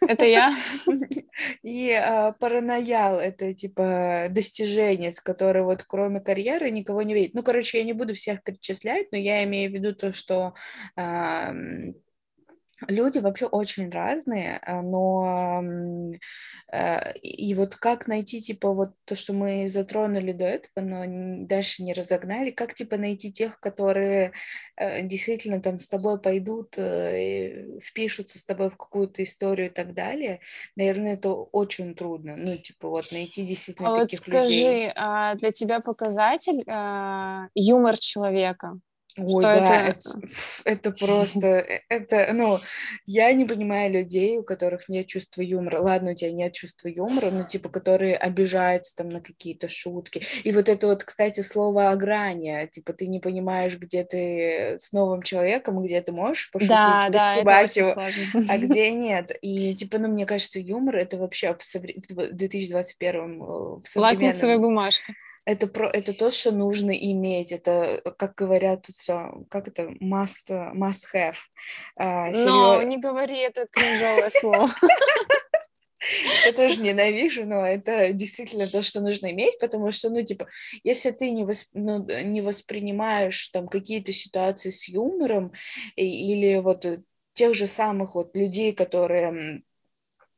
Это 0.00 0.24
я? 0.24 0.54
И 1.62 1.92
а, 1.92 2.32
параноял— 2.32 3.18
это 3.20 3.54
типа 3.54 4.26
достижение, 4.30 5.12
с 5.12 5.20
который 5.20 5.62
вот 5.62 5.84
кроме 5.84 6.20
карьеры 6.20 6.70
никого 6.70 7.02
не 7.02 7.14
видит. 7.14 7.34
Ну, 7.34 7.42
короче, 7.42 7.78
я 7.78 7.84
не 7.84 7.92
буду 7.92 8.14
всех 8.14 8.42
перечислять, 8.42 9.12
но 9.12 9.18
я 9.18 9.44
имею 9.44 9.70
в 9.70 9.74
виду 9.74 9.94
то, 9.94 10.12
что 10.12 10.54
люди 12.88 13.18
вообще 13.18 13.46
очень 13.46 13.90
разные, 13.90 14.58
а, 14.62 14.82
но 14.82 15.62
а, 16.72 17.12
и 17.22 17.54
вот 17.54 17.76
как 17.76 18.06
найти, 18.06 18.40
типа, 18.40 18.72
вот 18.72 18.90
то, 19.04 19.14
что 19.14 19.32
мы 19.32 19.68
затронули 19.68 20.32
до 20.32 20.44
этого, 20.44 20.84
но 20.84 21.46
дальше 21.46 21.82
не 21.82 21.92
разогнали, 21.92 22.50
как, 22.50 22.74
типа, 22.74 22.96
найти 22.96 23.32
тех, 23.32 23.58
которые 23.60 24.32
э, 24.76 25.02
действительно 25.02 25.60
там 25.60 25.78
с 25.78 25.88
тобой 25.88 26.20
пойдут, 26.20 26.78
э, 26.78 27.78
впишутся 27.80 28.38
с 28.38 28.44
тобой 28.44 28.70
в 28.70 28.76
какую-то 28.76 29.22
историю 29.22 29.68
и 29.68 29.72
так 29.72 29.94
далее, 29.94 30.40
наверное, 30.76 31.14
это 31.14 31.30
очень 31.30 31.94
трудно, 31.94 32.36
ну, 32.36 32.56
типа, 32.56 32.88
вот 32.88 33.10
найти 33.12 33.44
действительно 33.44 33.94
а 33.94 34.02
таких 34.02 34.20
вот 34.26 34.32
скажи, 34.32 34.52
людей. 34.52 34.90
А 34.94 35.34
для 35.34 35.50
тебя 35.50 35.80
показатель 35.80 36.62
юмор 37.54 37.98
человека? 37.98 38.78
Ой, 39.18 39.28
что 39.28 39.40
да, 39.40 39.54
это... 39.56 39.90
Это, 39.90 40.10
это 40.64 40.92
просто, 40.92 41.46
э, 41.46 41.80
это, 41.88 42.30
ну, 42.32 42.58
я 43.06 43.32
не 43.32 43.44
понимаю 43.44 43.92
людей, 43.92 44.38
у 44.38 44.42
которых 44.42 44.88
нет 44.88 45.06
чувства 45.06 45.42
юмора. 45.42 45.80
Ладно, 45.80 46.12
у 46.12 46.14
тебя 46.14 46.32
нет 46.32 46.52
чувства 46.52 46.88
юмора, 46.88 47.30
но, 47.30 47.44
типа, 47.44 47.68
которые 47.68 48.16
обижаются 48.16 48.94
там 48.96 49.08
на 49.08 49.20
какие-то 49.20 49.68
шутки. 49.68 50.22
И 50.44 50.52
вот 50.52 50.68
это 50.68 50.86
вот, 50.86 51.04
кстати, 51.04 51.40
слово 51.40 51.90
«ограние», 51.90 52.68
типа, 52.68 52.92
ты 52.92 53.06
не 53.06 53.20
понимаешь, 53.20 53.76
где 53.78 54.04
ты 54.04 54.78
с 54.80 54.92
новым 54.92 55.22
человеком, 55.22 55.82
где 55.82 56.00
ты 56.00 56.12
можешь 56.12 56.50
пошутить, 56.50 56.70
да, 56.70 57.08
да, 57.10 57.32
его, 57.34 57.94
а 58.48 58.58
где 58.58 58.90
нет. 58.90 59.32
И, 59.42 59.74
типа, 59.74 59.98
ну, 59.98 60.08
мне 60.08 60.26
кажется, 60.26 60.60
юмор— 60.60 60.96
это 60.98 61.16
вообще 61.16 61.54
в, 61.54 61.62
совре... 61.62 61.96
в 62.08 62.32
2021 62.32 63.16
э, 63.16 63.44
в 63.44 63.82
современном... 63.84 64.20
Лакмусовая 64.20 64.58
бумажка 64.58 65.14
это, 65.50 65.66
про, 65.66 65.90
это 65.90 66.16
то, 66.16 66.30
что 66.30 66.52
нужно 66.52 66.92
иметь, 66.92 67.50
это, 67.50 68.00
как 68.16 68.36
говорят 68.36 68.82
тут 68.86 68.94
все, 68.94 69.44
как 69.50 69.66
это, 69.66 69.88
must, 70.00 70.48
must 70.48 71.06
have. 71.12 71.34
А, 71.96 72.30
Но 72.30 72.80
не 72.82 72.98
говори 72.98 73.38
это 73.38 73.66
кринжовое 73.70 74.30
слово. 74.30 74.68
Я 76.46 76.52
тоже 76.52 76.80
ненавижу, 76.80 77.44
но 77.44 77.66
это 77.66 78.12
действительно 78.12 78.68
то, 78.68 78.80
что 78.80 79.00
нужно 79.00 79.32
иметь, 79.32 79.58
потому 79.58 79.90
что, 79.90 80.08
ну, 80.08 80.22
типа, 80.22 80.48
если 80.84 81.10
ты 81.10 81.30
не, 81.30 81.44
восп... 81.44 81.68
ну, 81.74 82.06
не 82.06 82.40
воспринимаешь 82.40 83.48
там 83.48 83.66
какие-то 83.66 84.12
ситуации 84.12 84.70
с 84.70 84.88
юмором 84.88 85.52
или 85.96 86.58
вот 86.58 86.86
тех 87.34 87.54
же 87.54 87.66
самых 87.66 88.14
вот 88.14 88.36
людей, 88.36 88.72
которые 88.72 89.62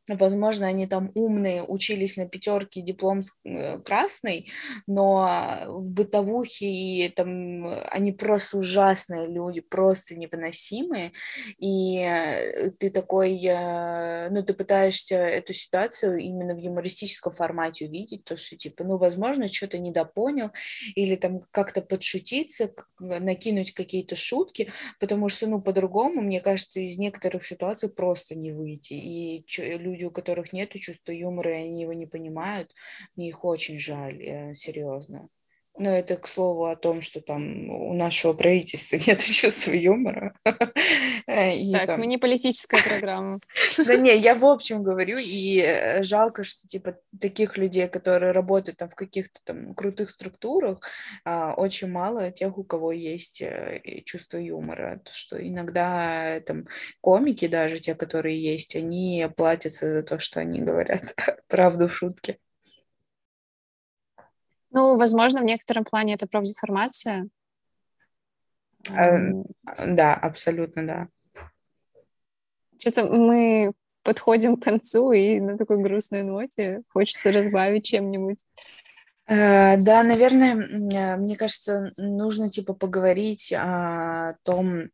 Возможно, 0.08 0.66
они 0.66 0.88
там 0.88 1.12
умные, 1.14 1.62
учились 1.62 2.16
на 2.16 2.26
пятерке, 2.26 2.80
диплом 2.80 3.20
э, 3.44 3.78
красный, 3.78 4.50
но 4.88 5.64
в 5.68 5.90
бытовухе 5.90 6.66
и 6.66 7.08
там 7.08 7.68
они 7.88 8.10
просто 8.10 8.58
ужасные 8.58 9.28
люди, 9.28 9.60
просто 9.60 10.16
невыносимые. 10.16 11.12
И 11.58 11.98
э, 11.98 12.72
ты 12.72 12.90
такой, 12.90 13.40
э, 13.44 14.28
ну, 14.30 14.42
ты 14.42 14.54
пытаешься 14.54 15.16
эту 15.16 15.52
ситуацию 15.52 16.18
именно 16.18 16.56
в 16.56 16.58
юмористическом 16.58 17.32
формате 17.32 17.86
увидеть, 17.86 18.24
то, 18.24 18.36
что, 18.36 18.56
типа, 18.56 18.82
ну, 18.82 18.96
возможно, 18.96 19.46
что-то 19.46 19.78
недопонял, 19.78 20.50
или 20.96 21.14
там 21.14 21.42
как-то 21.52 21.80
подшутиться, 21.80 22.72
накинуть 22.98 23.72
какие-то 23.72 24.16
шутки, 24.16 24.72
потому 24.98 25.28
что, 25.28 25.46
ну, 25.46 25.60
по-другому, 25.60 26.22
мне 26.22 26.40
кажется, 26.40 26.80
из 26.80 26.98
некоторых 26.98 27.46
ситуаций 27.46 27.88
просто 27.88 28.34
не 28.34 28.50
выйти. 28.50 28.94
И 28.94 29.44
люди, 29.58 29.91
у 30.06 30.10
которых 30.10 30.52
нет 30.52 30.70
чувства 30.72 31.12
юмора, 31.12 31.52
и 31.52 31.64
они 31.64 31.82
его 31.82 31.92
не 31.92 32.06
понимают, 32.06 32.72
мне 33.16 33.28
их 33.28 33.44
очень 33.44 33.78
жаль, 33.78 34.22
э, 34.22 34.54
серьезно. 34.54 35.28
Но 35.78 35.88
это 35.88 36.16
к 36.16 36.28
слову 36.28 36.66
о 36.66 36.76
том, 36.76 37.00
что 37.00 37.22
там 37.22 37.70
у 37.70 37.94
нашего 37.94 38.34
правительства 38.34 38.96
нет 39.06 39.20
чувства 39.22 39.72
юмора. 39.72 40.34
И 40.44 41.72
так, 41.72 41.86
там... 41.86 42.00
мы 42.00 42.06
не 42.06 42.18
политическая 42.18 42.82
программа. 42.82 43.40
Да 43.86 43.96
не, 43.96 44.16
я 44.18 44.34
в 44.34 44.44
общем 44.44 44.82
говорю, 44.82 45.16
и 45.18 45.60
э, 45.66 46.02
жалко, 46.02 46.42
что 46.42 46.66
типа 46.66 46.98
таких 47.18 47.56
людей, 47.56 47.88
которые 47.88 48.32
работают 48.32 48.78
там 48.78 48.90
в 48.90 48.94
каких-то 48.94 49.40
там 49.44 49.74
крутых 49.74 50.10
структурах, 50.10 50.80
а, 51.24 51.54
очень 51.54 51.88
мало 51.88 52.30
тех, 52.30 52.58
у 52.58 52.64
кого 52.64 52.92
есть 52.92 53.40
э, 53.40 53.80
чувство 54.04 54.38
юмора. 54.38 55.00
То, 55.04 55.12
что 55.12 55.46
иногда 55.46 56.40
там 56.40 56.66
комики 57.00 57.46
даже, 57.46 57.78
те, 57.78 57.94
которые 57.94 58.42
есть, 58.42 58.76
они 58.76 59.26
платятся 59.36 59.92
за 59.92 60.02
то, 60.02 60.18
что 60.18 60.40
они 60.40 60.60
говорят 60.60 61.14
правду 61.48 61.88
в 61.88 61.94
шутке. 61.94 62.38
Ну, 64.72 64.96
возможно, 64.96 65.40
в 65.40 65.44
некотором 65.44 65.84
плане 65.84 66.14
это 66.14 66.26
профдеформация. 66.26 67.28
Э, 68.90 69.18
да, 69.86 70.14
абсолютно, 70.14 70.86
да. 70.86 71.08
Что-то 72.78 73.06
мы 73.06 73.72
подходим 74.02 74.56
к 74.56 74.64
концу, 74.64 75.12
и 75.12 75.40
на 75.40 75.56
такой 75.56 75.80
грустной 75.82 76.22
ноте 76.22 76.82
хочется 76.88 77.32
разбавить 77.32 77.84
чем-нибудь. 77.84 78.44
Э, 79.26 79.76
да, 79.78 80.02
наверное, 80.02 80.56
э, 80.56 81.16
мне 81.16 81.36
кажется, 81.36 81.92
нужно 81.96 82.50
типа 82.50 82.72
поговорить 82.72 83.52
о 83.56 84.34
том, 84.42 84.88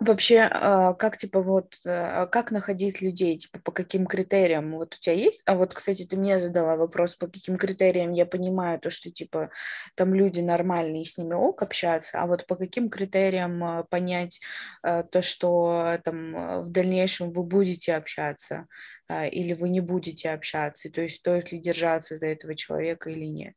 Вообще, 0.00 0.40
а, 0.50 0.94
как, 0.94 1.16
типа, 1.16 1.40
вот, 1.42 1.76
а, 1.86 2.26
как 2.26 2.50
находить 2.50 3.00
людей, 3.00 3.38
типа, 3.38 3.58
по 3.60 3.72
каким 3.72 4.06
критериям? 4.06 4.72
Вот 4.76 4.94
у 4.94 4.98
тебя 4.98 5.14
есть? 5.14 5.42
А 5.46 5.54
вот, 5.54 5.74
кстати, 5.74 6.04
ты 6.04 6.16
мне 6.16 6.38
задала 6.40 6.76
вопрос, 6.76 7.14
по 7.16 7.26
каким 7.26 7.56
критериям 7.56 8.12
я 8.12 8.26
понимаю 8.26 8.78
то, 8.80 8.90
что, 8.90 9.10
типа, 9.10 9.50
там 9.94 10.14
люди 10.14 10.40
нормальные, 10.40 11.04
с 11.04 11.16
ними 11.18 11.34
ок 11.34 11.62
общаться, 11.62 12.20
а 12.20 12.26
вот 12.26 12.46
по 12.46 12.56
каким 12.56 12.90
критериям 12.90 13.62
а, 13.64 13.84
понять 13.84 14.40
то, 14.82 15.22
что 15.22 15.98
там 16.04 16.62
в 16.62 16.70
дальнейшем 16.70 17.30
вы 17.30 17.42
будете 17.44 17.94
общаться 17.94 18.66
или 19.10 19.52
вы 19.54 19.68
не 19.68 19.80
будете 19.80 20.30
общаться, 20.30 20.90
то 20.90 21.00
есть 21.02 21.16
стоит 21.16 21.52
ли 21.52 21.58
держаться 21.58 22.16
за 22.18 22.26
этого 22.28 22.54
человека 22.54 23.10
или 23.10 23.24
нет? 23.26 23.54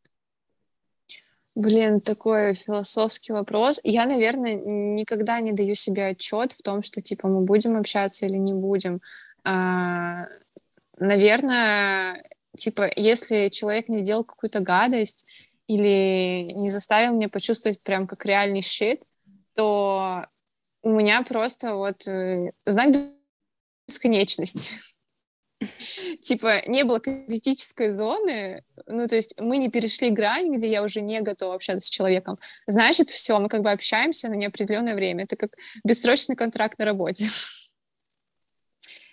Блин, 1.57 2.01
такой 2.01 2.53
философский 2.53 3.33
вопрос. 3.33 3.79
Я, 3.83 4.05
наверное, 4.05 4.53
никогда 4.53 5.39
не 5.39 5.53
даю 5.53 5.73
себе 5.73 6.05
отчет 6.05 6.51
в 6.51 6.61
том, 6.61 6.83
что 6.83 7.01
типа 7.01 7.27
мы 7.27 7.41
будем 7.41 7.75
общаться 7.75 8.27
или 8.27 8.37
не 8.37 8.53
будем. 8.53 9.01
А, 9.43 10.27
наверное, 10.99 12.23
типа, 12.55 12.91
если 12.95 13.49
человек 13.49 13.89
не 13.89 13.97
сделал 13.97 14.23
какую-то 14.23 14.59
гадость 14.59 15.25
или 15.65 16.51
не 16.53 16.69
заставил 16.69 17.15
меня 17.15 17.27
почувствовать 17.27 17.81
прям 17.81 18.05
как 18.05 18.23
реальный 18.27 18.61
щит, 18.61 19.01
то 19.55 20.27
у 20.83 20.91
меня 20.91 21.23
просто 21.23 21.73
вот 21.73 22.07
э, 22.07 22.51
знак 22.67 22.93
бесконечности. 23.87 24.75
типа, 26.21 26.61
не 26.67 26.83
было 26.83 26.99
критической 26.99 27.89
зоны, 27.89 28.63
ну, 28.85 29.07
то 29.07 29.15
есть 29.15 29.39
мы 29.39 29.57
не 29.57 29.69
перешли 29.69 30.09
грань, 30.09 30.53
где 30.53 30.69
я 30.69 30.83
уже 30.83 31.01
не 31.01 31.21
готова 31.21 31.55
общаться 31.55 31.87
с 31.87 31.89
человеком, 31.89 32.37
значит, 32.67 33.09
все, 33.09 33.39
мы 33.39 33.49
как 33.49 33.61
бы 33.61 33.71
общаемся 33.71 34.29
на 34.29 34.35
неопределенное 34.35 34.95
время. 34.95 35.23
Это 35.23 35.35
как 35.35 35.51
бессрочный 35.83 36.35
контракт 36.35 36.77
на 36.79 36.85
работе. 36.85 37.25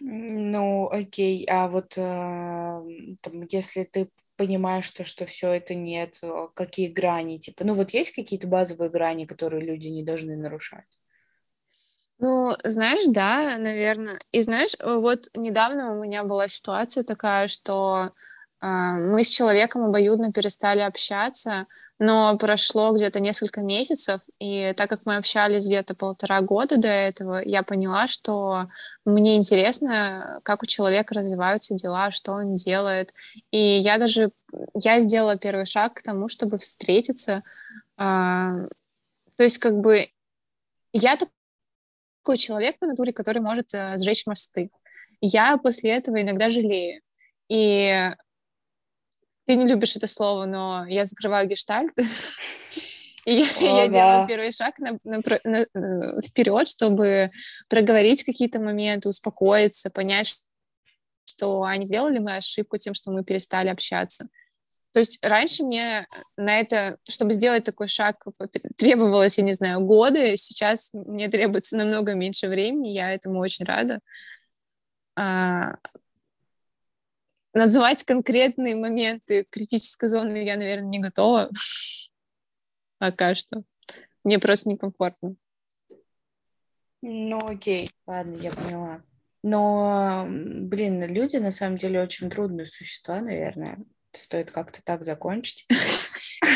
Ну, 0.01 0.89
окей, 0.91 1.47
а 1.49 1.69
вот 1.69 1.95
э, 1.97 2.01
там, 2.01 3.47
если 3.51 3.85
ты 3.85 4.09
понимаешь, 4.37 4.85
что, 4.85 5.05
что 5.05 5.25
все 5.27 5.53
это 5.53 5.75
нет, 5.75 6.21
какие 6.55 6.89
грани, 6.89 7.39
типа, 7.39 7.65
ну 7.65 7.75
вот 7.75 7.91
есть 7.91 8.13
какие-то 8.13 8.47
базовые 8.47 8.91
грани, 8.91 9.25
которые 9.25 9.65
люди 9.65 9.89
не 9.89 10.03
должны 10.03 10.37
нарушать? 10.37 10.85
Ну, 12.25 12.53
знаешь, 12.65 13.03
да, 13.07 13.59
наверное. 13.59 14.19
И 14.33 14.41
знаешь, 14.41 14.75
вот 14.83 15.29
недавно 15.37 15.93
у 15.93 16.03
меня 16.03 16.25
была 16.25 16.49
ситуация 16.49 17.05
такая, 17.05 17.49
что 17.49 18.13
э, 18.63 18.67
мы 18.67 19.23
с 19.25 19.29
человеком 19.29 19.85
обоюдно 19.85 20.33
перестали 20.33 20.81
общаться, 20.81 21.67
но 21.99 22.39
прошло 22.39 22.93
где-то 22.93 23.21
несколько 23.21 23.61
месяцев, 23.61 24.23
и 24.39 24.73
так 24.75 24.89
как 24.89 25.03
мы 25.05 25.17
общались 25.17 25.67
где-то 25.67 25.95
полтора 25.95 26.41
года 26.41 26.79
до 26.79 26.89
этого, 26.89 27.43
я 27.45 27.63
поняла, 27.63 28.07
что 28.07 28.69
мне 29.05 29.37
интересно, 29.37 30.41
как 30.45 30.63
у 30.63 30.67
человека 30.67 31.13
развиваются 31.15 31.75
дела, 31.75 32.11
что 32.11 32.33
он 32.33 32.55
делает. 32.55 33.13
И 33.51 33.59
я 33.59 33.99
даже, 33.99 34.31
я 34.73 35.01
сделала 35.01 35.37
первый 35.37 35.67
шаг 35.67 35.93
к 35.93 36.03
тому, 36.03 36.29
чтобы 36.29 36.57
встретиться. 36.57 37.43
Э, 37.99 38.67
то 39.37 39.45
есть 39.45 39.59
как 39.59 39.79
бы 39.79 40.09
я 40.95 41.17
так 41.17 41.29
такой 42.25 42.39
человек 42.39 42.79
по 42.79 42.87
натуре, 42.87 43.13
который 43.13 43.43
может 43.43 43.75
э, 43.75 43.97
сжечь 43.99 44.27
мосты. 44.27 44.71
Я 45.21 45.59
после 45.59 45.91
этого 45.91 46.23
иногда 46.23 46.51
жалею. 46.51 47.03
И 47.51 48.11
ты 49.45 49.57
не 49.57 49.67
любишь 49.67 49.95
это 49.97 50.07
слово, 50.07 50.47
но 50.47 50.87
я 50.89 51.05
закрываю 51.05 51.47
гештальт. 51.47 51.93
И 53.27 53.43
О, 53.43 53.65
я 53.65 53.89
да. 53.89 53.93
делаю 53.93 54.27
первый 54.27 54.53
шаг 54.53 54.79
на, 54.79 54.99
на, 55.05 55.21
на, 55.45 55.57
э, 55.57 56.21
вперед, 56.23 56.67
чтобы 56.67 57.31
проговорить 57.69 58.25
какие-то 58.25 58.59
моменты, 58.59 59.09
успокоиться, 59.09 59.91
понять, 59.91 60.41
что 61.27 61.63
они 61.63 61.85
сделали 61.85 62.19
мы 62.19 62.37
ошибку 62.37 62.79
тем, 62.79 62.95
что 62.95 63.11
мы 63.13 63.23
перестали 63.23 63.69
общаться. 63.69 64.29
То 64.95 65.01
есть 65.01 65.19
раньше 65.23 65.65
мне 65.65 66.07
на 66.37 66.61
это, 66.61 66.99
чтобы 67.09 67.33
сделать 67.33 67.65
такой 67.65 67.89
шаг, 67.89 68.25
требовалось, 68.77 69.39
я 69.39 69.45
не 69.45 69.53
знаю, 69.53 69.81
годы. 69.81 70.37
Сейчас 70.37 70.91
мне 70.93 71.29
требуется 71.29 71.77
намного 71.77 72.15
меньше 72.15 72.47
времени. 72.47 72.91
Я 72.91 73.11
этому 73.11 73.41
очень 73.41 73.65
рада. 73.65 73.99
А, 75.17 75.75
называть 77.55 78.05
конкретные 78.05 78.77
моменты 78.77 79.45
критической 79.51 80.09
зоны 80.09 80.45
я, 80.45 80.57
наверное, 80.57 80.91
не 80.91 81.01
готова 81.01 81.51
пока 82.99 83.35
что. 83.35 83.65
Мне 84.23 84.39
просто 84.39 84.69
некомфортно. 84.69 85.35
Ну, 87.03 87.39
окей, 87.49 87.91
ладно, 88.07 88.37
я 88.37 88.53
поняла. 88.53 89.03
Но, 89.43 90.25
блин, 90.29 91.03
люди 91.13 91.39
на 91.39 91.51
самом 91.51 91.79
деле 91.79 92.01
очень 92.01 92.31
трудные 92.31 92.67
существа, 92.67 93.21
наверное 93.21 93.85
стоит 94.21 94.51
как-то 94.51 94.81
так 94.85 95.05
закончить. 95.05 95.67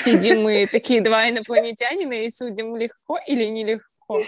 Сидим 0.05 0.43
мы 0.43 0.67
такие 0.73 1.01
два 1.01 1.29
инопланетянина 1.29 2.25
и 2.25 2.31
судим 2.31 2.77
легко 2.77 3.19
или 3.27 3.45
нелегко. 3.45 4.23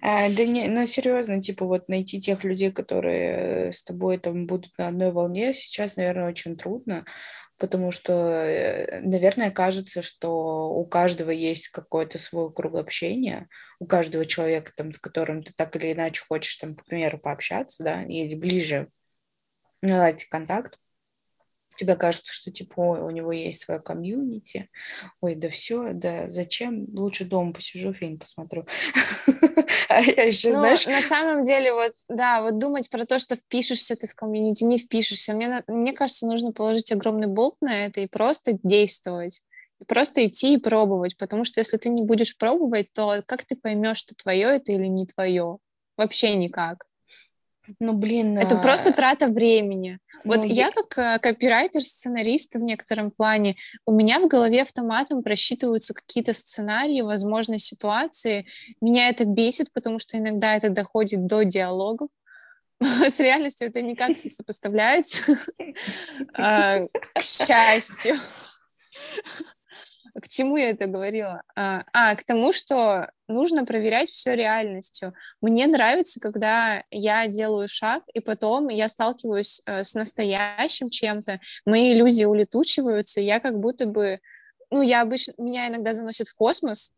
А, 0.00 0.30
да 0.30 0.44
не, 0.44 0.68
ну 0.68 0.86
серьезно, 0.86 1.42
типа 1.42 1.64
вот 1.64 1.88
найти 1.88 2.20
тех 2.20 2.44
людей, 2.44 2.70
которые 2.70 3.72
с 3.72 3.82
тобой 3.82 4.18
там 4.18 4.46
будут 4.46 4.76
на 4.78 4.88
одной 4.88 5.10
волне, 5.10 5.52
сейчас, 5.52 5.96
наверное, 5.96 6.28
очень 6.28 6.56
трудно, 6.56 7.04
потому 7.58 7.90
что, 7.90 8.12
э, 8.12 9.00
наверное, 9.00 9.50
кажется, 9.50 10.02
что 10.02 10.70
у 10.70 10.86
каждого 10.86 11.30
есть 11.30 11.68
какой-то 11.68 12.18
свой 12.18 12.52
круг 12.52 12.76
общения, 12.76 13.48
у 13.80 13.86
каждого 13.86 14.24
человека, 14.24 14.72
там, 14.76 14.92
с 14.92 14.98
которым 14.98 15.42
ты 15.42 15.52
так 15.56 15.74
или 15.74 15.92
иначе 15.92 16.22
хочешь, 16.28 16.56
там, 16.56 16.76
к 16.76 16.84
примеру, 16.84 17.18
пообщаться, 17.18 17.82
да, 17.82 18.04
или 18.04 18.36
ближе 18.36 18.88
наладить 19.82 20.26
контакт 20.26 20.78
тебе 21.76 21.96
кажется, 21.96 22.32
что 22.32 22.50
типа 22.50 22.74
ой, 22.76 23.00
у 23.00 23.10
него 23.10 23.32
есть 23.32 23.60
свое 23.60 23.80
комьюнити, 23.80 24.68
ой, 25.20 25.34
да 25.34 25.48
все, 25.48 25.92
да 25.92 26.28
зачем, 26.28 26.86
лучше 26.92 27.24
дома 27.24 27.52
посижу, 27.52 27.92
фильм 27.92 28.18
посмотрю. 28.18 28.66
А 29.88 30.00
я 30.00 30.24
еще, 30.24 30.48
ну, 30.48 30.60
знаешь... 30.60 30.86
на 30.86 31.00
самом 31.00 31.44
деле, 31.44 31.72
вот, 31.72 31.92
да, 32.08 32.42
вот 32.42 32.58
думать 32.58 32.90
про 32.90 33.04
то, 33.04 33.18
что 33.18 33.36
впишешься 33.36 33.96
ты 33.96 34.06
в 34.06 34.14
комьюнити, 34.14 34.64
не 34.64 34.78
впишешься, 34.78 35.34
мне, 35.34 35.62
мне 35.68 35.92
кажется, 35.92 36.26
нужно 36.26 36.52
положить 36.52 36.90
огромный 36.90 37.26
болт 37.26 37.56
на 37.60 37.86
это 37.86 38.00
и 38.00 38.06
просто 38.06 38.58
действовать. 38.62 39.42
просто 39.86 40.26
идти 40.26 40.54
и 40.54 40.58
пробовать, 40.58 41.16
потому 41.16 41.44
что 41.44 41.60
если 41.60 41.76
ты 41.76 41.90
не 41.90 42.02
будешь 42.02 42.36
пробовать, 42.36 42.92
то 42.92 43.22
как 43.26 43.44
ты 43.44 43.56
поймешь, 43.56 43.98
что 43.98 44.14
твое 44.14 44.56
это 44.56 44.72
или 44.72 44.86
не 44.86 45.06
твое? 45.06 45.58
Вообще 45.96 46.34
никак. 46.34 46.86
Ну, 47.80 47.92
блин. 47.94 48.38
Это 48.38 48.58
а... 48.58 48.60
просто 48.60 48.92
трата 48.92 49.28
времени. 49.28 49.98
Вот 50.24 50.38
ну, 50.38 50.46
я 50.46 50.70
как 50.70 50.96
э, 50.98 51.18
копирайтер, 51.18 51.82
сценарист 51.82 52.54
в 52.54 52.62
некотором 52.62 53.10
плане, 53.10 53.56
у 53.84 53.92
меня 53.92 54.20
в 54.20 54.26
голове 54.26 54.62
автоматом 54.62 55.22
просчитываются 55.22 55.92
какие-то 55.92 56.32
сценарии, 56.32 57.02
возможные 57.02 57.58
ситуации. 57.58 58.46
Меня 58.80 59.10
это 59.10 59.26
бесит, 59.26 59.70
потому 59.72 59.98
что 59.98 60.16
иногда 60.16 60.56
это 60.56 60.70
доходит 60.70 61.26
до 61.26 61.42
диалогов. 61.42 62.08
С 62.80 63.20
реальностью 63.20 63.68
это 63.68 63.82
никак 63.82 64.24
не 64.24 64.30
сопоставляется, 64.30 65.36
а, 66.34 66.86
к 67.14 67.22
счастью. 67.22 68.16
К 70.20 70.28
чему 70.28 70.56
я 70.56 70.70
это 70.70 70.86
говорила? 70.86 71.42
А, 71.56 71.84
а, 71.92 72.14
к 72.14 72.22
тому, 72.22 72.52
что 72.52 73.10
нужно 73.26 73.64
проверять 73.64 74.08
все 74.08 74.36
реальностью. 74.36 75.12
Мне 75.40 75.66
нравится, 75.66 76.20
когда 76.20 76.84
я 76.90 77.26
делаю 77.26 77.66
шаг, 77.66 78.04
и 78.12 78.20
потом 78.20 78.68
я 78.68 78.88
сталкиваюсь 78.88 79.60
э, 79.66 79.82
с 79.82 79.94
настоящим 79.94 80.88
чем-то, 80.88 81.40
мои 81.66 81.92
иллюзии 81.92 82.24
улетучиваются, 82.24 83.20
я 83.20 83.40
как 83.40 83.58
будто 83.58 83.86
бы... 83.86 84.20
Ну, 84.70 84.82
я 84.82 85.02
обычно... 85.02 85.34
Меня 85.38 85.68
иногда 85.68 85.94
заносит 85.94 86.28
в 86.28 86.36
космос, 86.36 86.94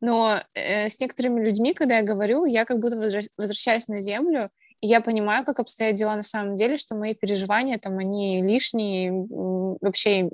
но 0.00 0.40
э, 0.54 0.88
с 0.88 0.98
некоторыми 0.98 1.44
людьми, 1.44 1.72
когда 1.72 1.98
я 1.98 2.02
говорю, 2.02 2.46
я 2.46 2.64
как 2.64 2.80
будто 2.80 2.96
возвращаюсь 3.36 3.86
на 3.86 4.00
Землю, 4.00 4.50
и 4.80 4.86
я 4.86 5.00
понимаю, 5.00 5.44
как 5.44 5.58
обстоят 5.58 5.96
дела 5.96 6.16
на 6.16 6.22
самом 6.22 6.56
деле, 6.56 6.76
что 6.76 6.96
мои 6.96 7.14
переживания 7.14 7.78
там, 7.78 7.98
они 7.98 8.42
лишние, 8.42 9.12
вообще 9.12 10.28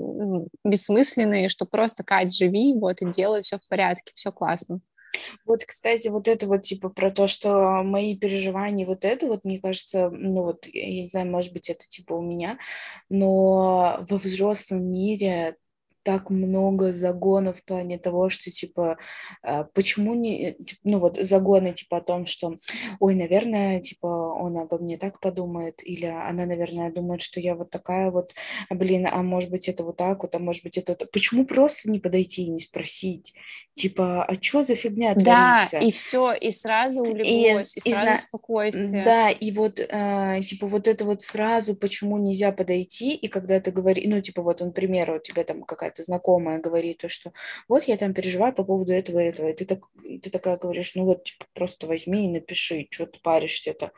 бессмысленные, 0.65 1.49
что 1.49 1.65
просто, 1.65 2.05
Кать, 2.05 2.35
живи, 2.35 2.75
вот, 2.79 3.03
и 3.03 3.11
делай, 3.11 3.43
все 3.43 3.59
в 3.59 3.69
порядке, 3.69 4.13
все 4.15 4.33
классно. 4.33 4.81
Вот, 5.45 5.65
кстати, 5.65 6.09
вот 6.09 6.27
это 6.29 6.47
вот 6.47 6.63
типа 6.63 6.89
про 6.89 7.11
то, 7.11 7.27
что 7.27 7.83
мои 7.83 8.17
переживания, 8.17 8.87
вот 8.87 9.05
это 9.05 9.27
вот, 9.27 9.45
мне 9.45 9.61
кажется, 9.61 10.11
ну 10.11 10.43
вот, 10.43 10.67
я 10.67 11.03
не 11.03 11.09
знаю, 11.09 11.31
может 11.31 11.53
быть, 11.53 11.69
это 11.69 11.87
типа 11.87 12.15
у 12.15 12.23
меня, 12.23 12.59
но 13.09 14.05
во 14.09 14.17
взрослом 14.17 14.85
мире 14.91 15.57
так 16.03 16.31
много 16.31 16.93
загонов 16.93 17.59
в 17.59 17.65
плане 17.65 17.99
того, 17.99 18.31
что, 18.31 18.51
типа, 18.51 18.99
а, 19.43 19.65
почему 19.65 20.15
не, 20.15 20.57
ну, 20.85 20.99
вот 20.99 21.19
загоны, 21.21 21.73
типа, 21.73 21.99
о 21.99 22.01
том, 22.01 22.27
что, 22.27 22.57
ой, 23.01 23.15
наверное, 23.15 23.81
типа, 23.81 24.07
он 24.07 24.59
обо 24.59 24.79
мне 24.79 24.99
так 24.99 25.21
подумает, 25.21 25.81
или 25.87 26.07
она, 26.07 26.47
наверное, 26.47 26.93
думает, 26.93 27.23
что 27.23 27.41
я 27.41 27.55
вот 27.55 27.71
такая 27.71 28.11
вот, 28.11 28.33
блин, 28.71 29.07
а 29.11 29.23
может 29.23 29.51
быть, 29.51 29.69
это 29.69 29.85
вот 29.85 29.97
так 29.97 30.23
вот, 30.23 30.35
а 30.35 30.39
может 30.39 30.65
быть, 30.65 30.77
это... 30.77 30.95
Почему 31.13 31.47
просто 31.47 31.91
не 31.91 31.99
подойти 31.99 32.45
и 32.45 32.51
не 32.51 32.61
спросить? 32.61 33.35
Типа, 33.75 34.25
а 34.25 34.35
что 34.41 34.65
за 34.65 34.75
фигня 34.75 35.15
Да, 35.15 35.67
творится? 35.67 35.79
и 35.79 35.91
все, 35.91 36.33
и 36.33 36.51
сразу 36.51 37.03
улеглось, 37.03 37.77
и, 37.77 37.89
и, 37.89 37.93
и 37.93 37.95
сразу 37.95 38.13
и, 38.13 38.17
спокойствие. 38.17 39.05
Да, 39.05 39.31
и 39.31 39.51
вот, 39.53 39.79
э, 39.79 40.41
типа, 40.43 40.67
вот 40.67 40.87
это 40.87 41.05
вот 41.05 41.23
сразу, 41.23 41.75
почему 41.75 42.19
нельзя 42.19 42.53
подойти, 42.53 43.15
и 43.15 43.29
когда 43.29 43.61
ты 43.61 43.71
говоришь, 43.71 44.05
ну, 44.07 44.21
типа, 44.21 44.43
вот, 44.43 44.61
например, 44.61 45.13
у 45.13 45.19
тебя 45.19 45.45
там 45.45 45.63
какая 45.63 45.92
какая-то 45.93 46.03
знакомая 46.03 46.59
говорит, 46.59 46.99
то, 46.99 47.09
что 47.09 47.33
вот 47.69 47.85
я 47.85 47.97
там 47.97 48.15
переживаю 48.15 48.53
по 48.53 48.65
поводу 48.65 48.93
этого 48.93 49.21
и 49.21 49.29
этого, 49.29 49.49
и 49.49 49.53
ты, 49.53 49.65
так, 49.65 49.81
ты 50.23 50.31
такая 50.31 50.57
говоришь, 50.57 50.95
ну 50.95 51.05
вот, 51.05 51.25
типа, 51.25 51.47
просто 51.55 51.87
возьми 51.87 52.27
и 52.27 52.29
напиши, 52.29 52.87
что 52.91 53.07
ты 53.07 53.19
паришься-то. 53.23 53.93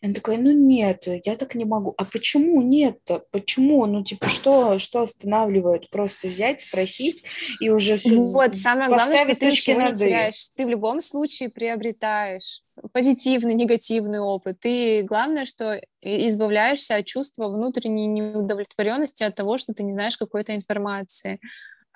И 0.00 0.06
она 0.06 0.14
такая, 0.14 0.38
ну 0.38 0.52
нет, 0.52 1.08
я 1.24 1.36
так 1.36 1.54
не 1.54 1.64
могу. 1.64 1.94
А 1.96 2.04
почему 2.04 2.62
нет-то? 2.62 3.24
Почему? 3.30 3.86
Ну, 3.86 4.04
типа, 4.04 4.28
что, 4.28 4.78
что 4.78 5.02
останавливает? 5.02 5.90
Просто 5.90 6.28
взять, 6.28 6.60
спросить 6.62 7.24
и 7.60 7.70
уже 7.70 7.96
все 7.96 8.14
Вот, 8.14 8.56
самое 8.56 8.88
главное, 8.88 9.18
что 9.18 9.36
ты 9.36 9.46
ничего 9.46 9.82
не 9.82 9.94
теряешь. 9.94 10.48
Ты 10.56 10.66
в 10.66 10.68
любом 10.68 11.00
случае 11.00 11.50
приобретаешь 11.50 12.62
позитивный, 12.92 13.54
негативный 13.54 14.20
опыт. 14.20 14.58
И 14.64 15.02
главное, 15.02 15.44
что 15.44 15.80
избавляешься 16.02 16.96
от 16.96 17.06
чувства 17.06 17.48
внутренней 17.48 18.06
неудовлетворенности 18.06 19.22
от 19.22 19.34
того, 19.34 19.58
что 19.58 19.72
ты 19.74 19.82
не 19.82 19.92
знаешь 19.92 20.16
какой-то 20.16 20.54
информации. 20.54 21.40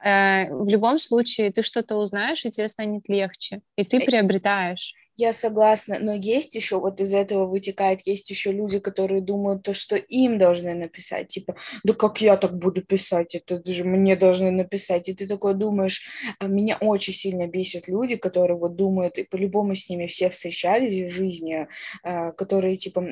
Э, 0.05 0.51
в 0.51 0.68
любом 0.68 0.99
случае, 0.99 1.51
ты 1.53 1.62
что-то 1.62 1.97
узнаешь, 1.97 2.45
и 2.45 2.51
тебе 2.51 2.68
станет 2.68 3.09
легче, 3.09 3.62
и 3.76 3.85
ты 3.85 4.01
приобретаешь. 4.01 4.95
Я 5.17 5.33
согласна, 5.33 5.99
но 6.01 6.12
есть 6.12 6.57
еще, 6.57 6.81
вот 6.81 7.01
из 7.01 7.15
этого 7.15 7.47
вытекает, 7.47 8.01
есть 8.05 8.31
еще 8.31 8.51
люди, 8.51 8.81
которые 8.81 9.21
думают 9.21 9.62
то, 9.62 9.73
что 9.73 9.95
им 9.95 10.39
должны 10.39 10.75
написать, 10.75 11.29
типа, 11.29 11.55
да 11.85 11.93
как 11.95 12.21
я 12.21 12.37
так 12.37 12.59
буду 12.59 12.83
писать, 12.83 13.37
это 13.37 13.62
же 13.65 13.85
мне 13.85 14.17
должны 14.17 14.51
написать, 14.51 15.09
и 15.09 15.15
ты 15.15 15.29
такой 15.29 15.55
думаешь, 15.55 16.03
а 16.41 16.49
меня 16.49 16.79
очень 16.81 17.12
сильно 17.15 17.47
бесят 17.47 17.87
люди, 17.87 18.17
которые 18.17 18.59
вот 18.59 18.75
думают, 18.75 19.19
и 19.19 19.23
по-любому 19.23 19.77
с 19.77 19.89
ними 19.89 20.07
все 20.09 20.31
встречались 20.31 21.09
в 21.09 21.12
жизни, 21.12 21.69
а, 22.03 22.33
которые, 22.33 22.75
типа, 22.75 23.05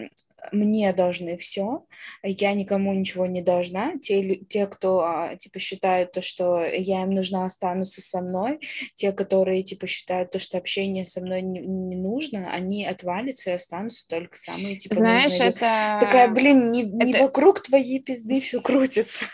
мне 0.50 0.92
должны 0.92 1.36
все, 1.36 1.84
я 2.22 2.54
никому 2.54 2.92
ничего 2.92 3.26
не 3.26 3.42
должна. 3.42 3.98
Те, 3.98 4.36
те 4.36 4.66
кто, 4.66 5.00
а, 5.00 5.36
типа, 5.36 5.58
считают 5.58 6.12
то, 6.12 6.22
что 6.22 6.64
я 6.64 7.02
им 7.02 7.10
нужна, 7.10 7.44
останутся 7.44 8.02
со 8.02 8.20
мной. 8.20 8.60
Те, 8.94 9.12
которые, 9.12 9.62
типа, 9.62 9.86
считают 9.86 10.30
то, 10.30 10.38
что 10.38 10.58
общение 10.58 11.06
со 11.06 11.20
мной 11.20 11.42
не, 11.42 11.60
не 11.60 11.96
нужно, 11.96 12.52
они 12.52 12.84
отвалятся 12.84 13.50
и 13.50 13.54
останутся 13.54 14.08
только 14.08 14.36
самые, 14.36 14.76
типа, 14.76 14.94
Знаешь, 14.94 15.38
нужные. 15.38 15.50
это... 15.50 15.98
Такая, 16.00 16.28
блин, 16.28 16.70
не, 16.70 16.82
не 16.82 17.12
это... 17.12 17.22
вокруг 17.22 17.60
твоей 17.62 18.00
пизды 18.00 18.40
все 18.40 18.60
крутится. 18.60 19.26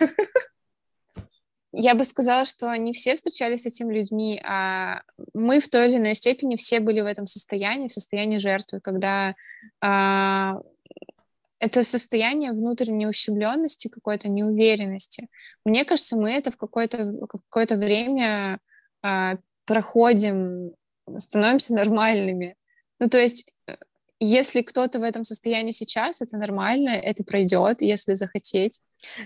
Я 1.72 1.94
бы 1.94 2.04
сказала, 2.04 2.46
что 2.46 2.74
не 2.76 2.92
все 2.92 3.14
встречались 3.14 3.62
с 3.62 3.66
этими 3.66 3.94
людьми, 3.94 4.40
а 4.42 5.02
мы 5.34 5.60
в 5.60 5.68
той 5.68 5.88
или 5.88 5.96
иной 5.96 6.14
степени 6.14 6.56
все 6.56 6.80
были 6.80 7.02
в 7.02 7.06
этом 7.06 7.26
состоянии, 7.26 7.88
в 7.88 7.92
состоянии 7.92 8.38
жертвы, 8.38 8.80
когда 8.80 9.34
а, 9.80 10.60
это 11.60 11.82
состояние 11.82 12.52
внутренней 12.52 13.06
ущемленности, 13.06 13.88
какой-то 13.88 14.28
неуверенности. 14.28 15.28
Мне 15.64 15.84
кажется, 15.84 16.16
мы 16.16 16.30
это 16.30 16.50
в 16.50 16.56
какое-то 16.56 17.12
какое 17.28 17.66
время 17.76 18.60
а, 19.02 19.36
проходим, 19.66 20.72
становимся 21.16 21.74
нормальными. 21.74 22.56
Ну, 23.00 23.08
то 23.08 23.18
есть, 23.18 23.50
э, 23.66 23.76
если 24.20 24.62
кто-то 24.62 24.98
в 24.98 25.02
этом 25.02 25.24
состоянии 25.24 25.72
сейчас, 25.72 26.22
это 26.22 26.36
нормально, 26.36 26.90
это 26.90 27.24
пройдет, 27.24 27.82
если 27.82 28.14
захотеть. 28.14 28.80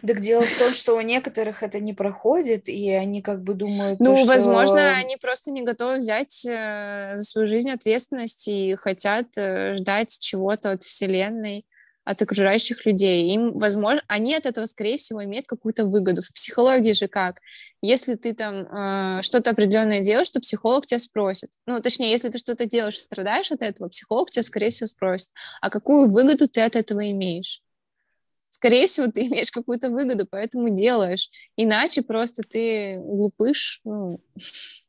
Так 0.06 0.20
дело 0.20 0.42
в 0.42 0.58
том, 0.58 0.70
что 0.72 0.96
у 0.96 1.00
некоторых 1.00 1.62
это 1.62 1.80
не 1.80 1.94
проходит, 1.94 2.68
и 2.68 2.90
они 2.90 3.22
как 3.22 3.42
бы 3.42 3.54
думают... 3.54 4.00
Ну, 4.00 4.16
то, 4.16 4.24
возможно, 4.26 4.96
они 4.96 5.16
просто 5.16 5.50
не 5.50 5.62
готовы 5.62 5.98
взять 5.98 6.44
э, 6.44 7.12
за 7.14 7.24
свою 7.24 7.46
жизнь 7.46 7.70
ответственность 7.70 8.48
и 8.48 8.74
хотят 8.76 9.26
э, 9.36 9.74
ждать 9.76 10.18
чего-то 10.18 10.72
от 10.72 10.82
Вселенной 10.82 11.64
от 12.04 12.20
окружающих 12.20 12.84
людей. 12.84 13.32
Им, 13.32 13.58
возможно, 13.58 14.02
они 14.08 14.34
от 14.34 14.46
этого, 14.46 14.66
скорее 14.66 14.96
всего, 14.96 15.22
имеют 15.24 15.46
какую-то 15.46 15.84
выгоду. 15.84 16.22
В 16.22 16.32
психологии 16.32 16.92
же 16.92 17.08
как? 17.08 17.40
Если 17.80 18.14
ты 18.14 18.34
там 18.34 18.66
э, 18.66 19.22
что-то 19.22 19.50
определенное 19.50 20.00
делаешь, 20.00 20.30
то 20.30 20.40
психолог 20.40 20.86
тебя 20.86 20.98
спросит. 20.98 21.50
Ну, 21.66 21.80
точнее, 21.80 22.10
если 22.10 22.28
ты 22.28 22.38
что-то 22.38 22.66
делаешь 22.66 22.98
и 22.98 23.00
страдаешь 23.00 23.52
от 23.52 23.62
этого, 23.62 23.88
психолог 23.88 24.30
тебя, 24.30 24.42
скорее 24.42 24.70
всего, 24.70 24.86
спросит, 24.86 25.30
а 25.60 25.70
какую 25.70 26.10
выгоду 26.10 26.48
ты 26.48 26.60
от 26.60 26.76
этого 26.76 27.10
имеешь? 27.10 27.62
Скорее 28.48 28.86
всего, 28.86 29.06
ты 29.08 29.26
имеешь 29.26 29.50
какую-то 29.50 29.90
выгоду, 29.90 30.26
поэтому 30.30 30.70
делаешь. 30.70 31.30
Иначе 31.56 32.02
просто 32.02 32.42
ты 32.42 32.98
глупыш, 32.98 33.80
ну, 33.84 34.20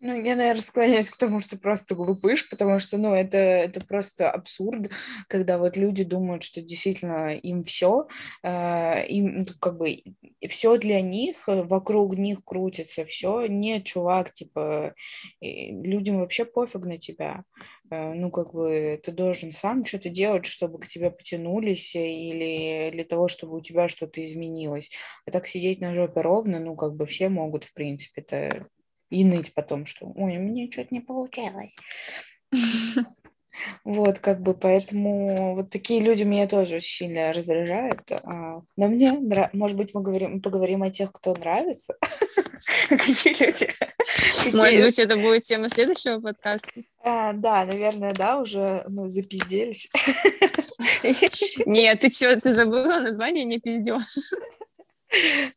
Ну, 0.00 0.12
я, 0.22 0.36
наверное, 0.36 0.62
склоняюсь 0.62 1.10
к 1.10 1.16
тому, 1.16 1.40
что 1.40 1.58
просто 1.58 1.96
глупыш, 1.96 2.48
потому 2.48 2.78
что, 2.78 2.98
ну, 2.98 3.14
это, 3.14 3.36
это 3.36 3.84
просто 3.84 4.30
абсурд, 4.30 4.90
когда 5.28 5.58
вот 5.58 5.76
люди 5.76 6.04
думают, 6.04 6.44
что 6.44 6.60
действительно 6.62 7.34
им 7.34 7.64
все, 7.64 8.06
э, 8.44 9.06
им 9.08 9.38
ну, 9.40 9.46
как 9.58 9.76
бы 9.76 10.04
все 10.48 10.78
для 10.78 11.00
них, 11.00 11.48
э, 11.48 11.62
вокруг 11.64 12.16
них 12.16 12.44
крутится 12.44 13.04
все. 13.04 13.46
Нет, 13.46 13.86
чувак, 13.86 14.32
типа, 14.32 14.94
людям 15.40 16.20
вообще 16.20 16.44
пофиг 16.44 16.84
на 16.84 16.98
тебя. 16.98 17.42
Э, 17.90 18.12
ну, 18.14 18.30
как 18.30 18.52
бы 18.54 19.00
ты 19.02 19.10
должен 19.10 19.50
сам 19.50 19.84
что-то 19.84 20.10
делать, 20.10 20.46
чтобы 20.46 20.78
к 20.78 20.86
тебе 20.86 21.10
потянулись 21.10 21.96
или 21.96 22.90
для 22.92 23.04
того, 23.04 23.26
чтобы 23.26 23.56
у 23.56 23.60
тебя 23.60 23.88
что-то 23.88 24.24
изменилось. 24.24 24.90
А 25.26 25.32
так 25.32 25.48
сидеть 25.48 25.80
на 25.80 25.92
жопе 25.94 26.20
ровно, 26.20 26.60
ну, 26.60 26.76
как 26.76 26.94
бы 26.94 27.04
все 27.04 27.28
могут, 27.28 27.64
в 27.64 27.72
принципе, 27.74 28.20
это 28.22 28.66
и 29.10 29.24
ныть 29.24 29.54
потом, 29.54 29.86
что 29.86 30.06
ой, 30.14 30.38
мне 30.38 30.70
что-то 30.70 30.88
не 30.90 31.00
получалось. 31.00 31.76
Вот, 33.84 34.18
как 34.18 34.40
бы, 34.40 34.54
поэтому 34.54 35.56
вот 35.56 35.70
такие 35.70 36.00
люди 36.00 36.22
меня 36.22 36.46
тоже 36.46 36.80
сильно 36.80 37.32
раздражают. 37.32 38.00
А, 38.10 38.62
но 38.76 38.86
мне, 38.86 39.12
может 39.52 39.76
быть, 39.76 39.94
мы 39.94 40.02
говорим, 40.02 40.40
поговорим 40.40 40.82
о 40.82 40.90
тех, 40.90 41.12
кто 41.12 41.34
нравится. 41.34 41.94
Какие 42.88 43.42
люди? 43.42 43.74
Может 44.54 44.82
быть, 44.82 44.98
это 44.98 45.16
будет 45.16 45.42
тема 45.42 45.68
следующего 45.68 46.20
подкаста? 46.20 46.68
А, 47.02 47.32
да, 47.32 47.64
наверное, 47.64 48.12
да, 48.12 48.38
уже 48.38 48.84
мы 48.88 49.08
запизделись. 49.08 49.90
Нет, 51.66 52.00
ты 52.00 52.10
что, 52.10 52.40
ты 52.40 52.52
забыла 52.52 53.00
название, 53.00 53.44
не 53.44 53.58
пиздешь. 53.58 54.32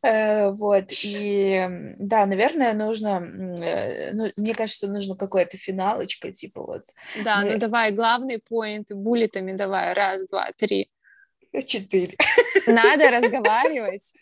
Э, 0.02 0.50
вот, 0.50 0.86
и 1.04 1.68
да, 1.98 2.26
наверное, 2.26 2.72
нужно, 2.72 3.22
э, 3.60 4.12
ну, 4.12 4.32
мне 4.36 4.54
кажется, 4.54 4.88
нужно 4.88 5.14
какое-то 5.14 5.56
финалочка, 5.56 6.32
типа 6.32 6.62
вот. 6.62 6.84
Да, 7.24 7.42
ну 7.44 7.58
давай, 7.58 7.92
главный 7.92 8.38
поинт, 8.38 8.92
буллетами 8.92 9.52
давай, 9.52 9.92
раз, 9.92 10.26
два, 10.26 10.48
три. 10.56 10.90
Четыре. 11.66 12.16
Надо 12.66 13.10
разговаривать. 13.10 14.14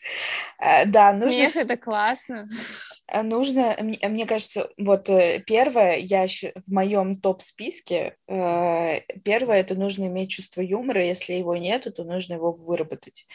Э, 0.58 0.84
да, 0.86 1.12
нужно... 1.12 1.30
Смех— 1.30 1.56
это 1.56 1.76
классно. 1.76 2.46
Э, 3.10 3.22
нужно, 3.22 3.76
мне 3.80 4.26
кажется, 4.26 4.70
вот 4.78 5.08
э, 5.08 5.42
первое, 5.46 5.96
я 5.96 6.26
в 6.28 6.72
моем 6.72 7.20
топ-списке, 7.20 8.16
э, 8.28 9.00
первое, 9.24 9.60
это 9.60 9.74
нужно 9.74 10.06
иметь 10.06 10.30
чувство 10.30 10.60
юмора, 10.60 11.04
если 11.04 11.34
его 11.34 11.56
нет, 11.56 11.86
то 11.94 12.04
нужно 12.04 12.34
его 12.34 12.52
выработать, 12.52 13.26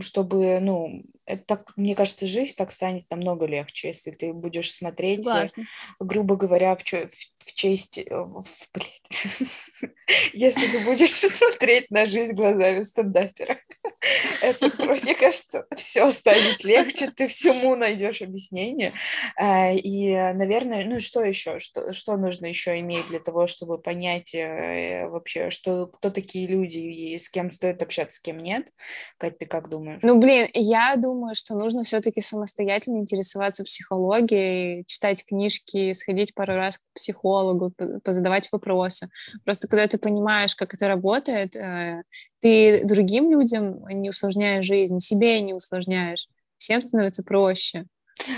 чтобы, 0.00 0.58
ну, 0.60 1.04
это 1.26 1.42
так, 1.44 1.72
мне 1.76 1.94
кажется, 1.94 2.26
жизнь 2.26 2.54
так 2.56 2.72
станет 2.72 3.04
намного 3.10 3.46
легче, 3.46 3.88
если 3.88 4.10
ты 4.10 4.32
будешь 4.32 4.72
смотреть, 4.72 5.24
Согласна. 5.24 5.64
грубо 5.98 6.36
говоря, 6.36 6.76
в, 6.76 6.82
в, 6.82 7.10
в 7.44 7.54
честь, 7.54 7.98
в, 8.10 8.44
блядь, 8.72 9.92
если 10.32 10.78
ты 10.78 10.84
будешь 10.84 11.10
смотреть 11.12 11.90
на 11.90 12.06
жизнь 12.06 12.34
глазами 12.34 12.82
стендапера, 12.82 13.58
это, 14.42 14.70
мне 15.02 15.14
кажется, 15.14 15.66
все 15.76 16.10
станет 16.12 16.62
легче, 16.62 17.10
ты 17.10 17.26
всему 17.28 17.74
найдешь 17.74 18.20
объяснение. 18.22 18.92
А, 19.36 19.72
и, 19.72 20.10
наверное, 20.34 20.84
ну 20.84 20.98
что 20.98 21.24
еще? 21.24 21.58
Что, 21.58 21.92
что 21.92 22.16
нужно 22.16 22.46
еще 22.46 22.78
иметь 22.80 23.06
для 23.08 23.20
того, 23.20 23.46
чтобы 23.46 23.78
понять 23.78 24.34
э, 24.34 25.08
вообще, 25.08 25.50
что, 25.50 25.86
кто 25.86 26.10
такие 26.10 26.46
люди 26.46 26.78
и 26.78 27.18
с 27.18 27.28
кем 27.28 27.50
стоит 27.50 27.82
общаться, 27.82 28.16
с 28.16 28.20
кем 28.20 28.38
нет? 28.38 28.70
Кать, 29.18 29.38
ты 29.38 29.46
как 29.46 29.68
думаешь? 29.68 30.00
Ну, 30.02 30.18
блин, 30.18 30.46
я 30.52 30.96
думаю, 30.96 31.13
что 31.34 31.54
нужно 31.54 31.82
все-таки 31.84 32.20
самостоятельно 32.20 32.98
интересоваться 32.98 33.64
психологией, 33.64 34.84
читать 34.86 35.24
книжки, 35.24 35.92
сходить 35.92 36.34
пару 36.34 36.54
раз 36.54 36.78
к 36.78 36.82
психологу, 36.94 37.72
позадавать 38.02 38.48
вопросы. 38.52 39.08
Просто 39.44 39.68
когда 39.68 39.86
ты 39.86 39.98
понимаешь, 39.98 40.54
как 40.54 40.74
это 40.74 40.88
работает, 40.88 41.56
э, 41.56 42.02
ты 42.40 42.84
другим 42.84 43.30
людям 43.30 43.86
не 43.88 44.10
усложняешь 44.10 44.66
жизнь, 44.66 44.98
себе 44.98 45.40
не 45.40 45.54
усложняешь, 45.54 46.28
всем 46.58 46.82
становится 46.82 47.22
проще. 47.22 47.86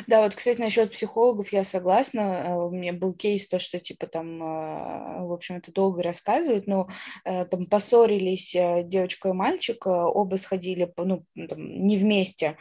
Да, 0.07 0.22
вот, 0.22 0.35
кстати, 0.35 0.59
насчет 0.59 0.91
психологов 0.91 1.53
я 1.53 1.62
согласна. 1.62 2.20
Э, 2.20 2.55
у 2.55 2.70
меня 2.70 2.93
был 2.93 3.12
кейс, 3.12 3.47
то, 3.49 3.59
что, 3.59 3.79
типа, 3.79 4.07
там, 4.07 4.43
э, 4.43 5.27
в 5.27 5.33
общем, 5.33 5.57
это 5.57 5.70
долго 5.72 6.03
рассказывают, 6.03 6.66
но 6.66 6.89
э, 7.24 7.45
там 7.45 7.66
поссорились 7.66 8.53
девочка 8.87 9.29
и 9.29 9.33
мальчик, 9.33 9.87
оба 9.87 10.37
сходили, 10.37 10.93
ну, 10.97 11.24
там, 11.49 11.87
не 11.87 11.97
вместе, 11.97 12.57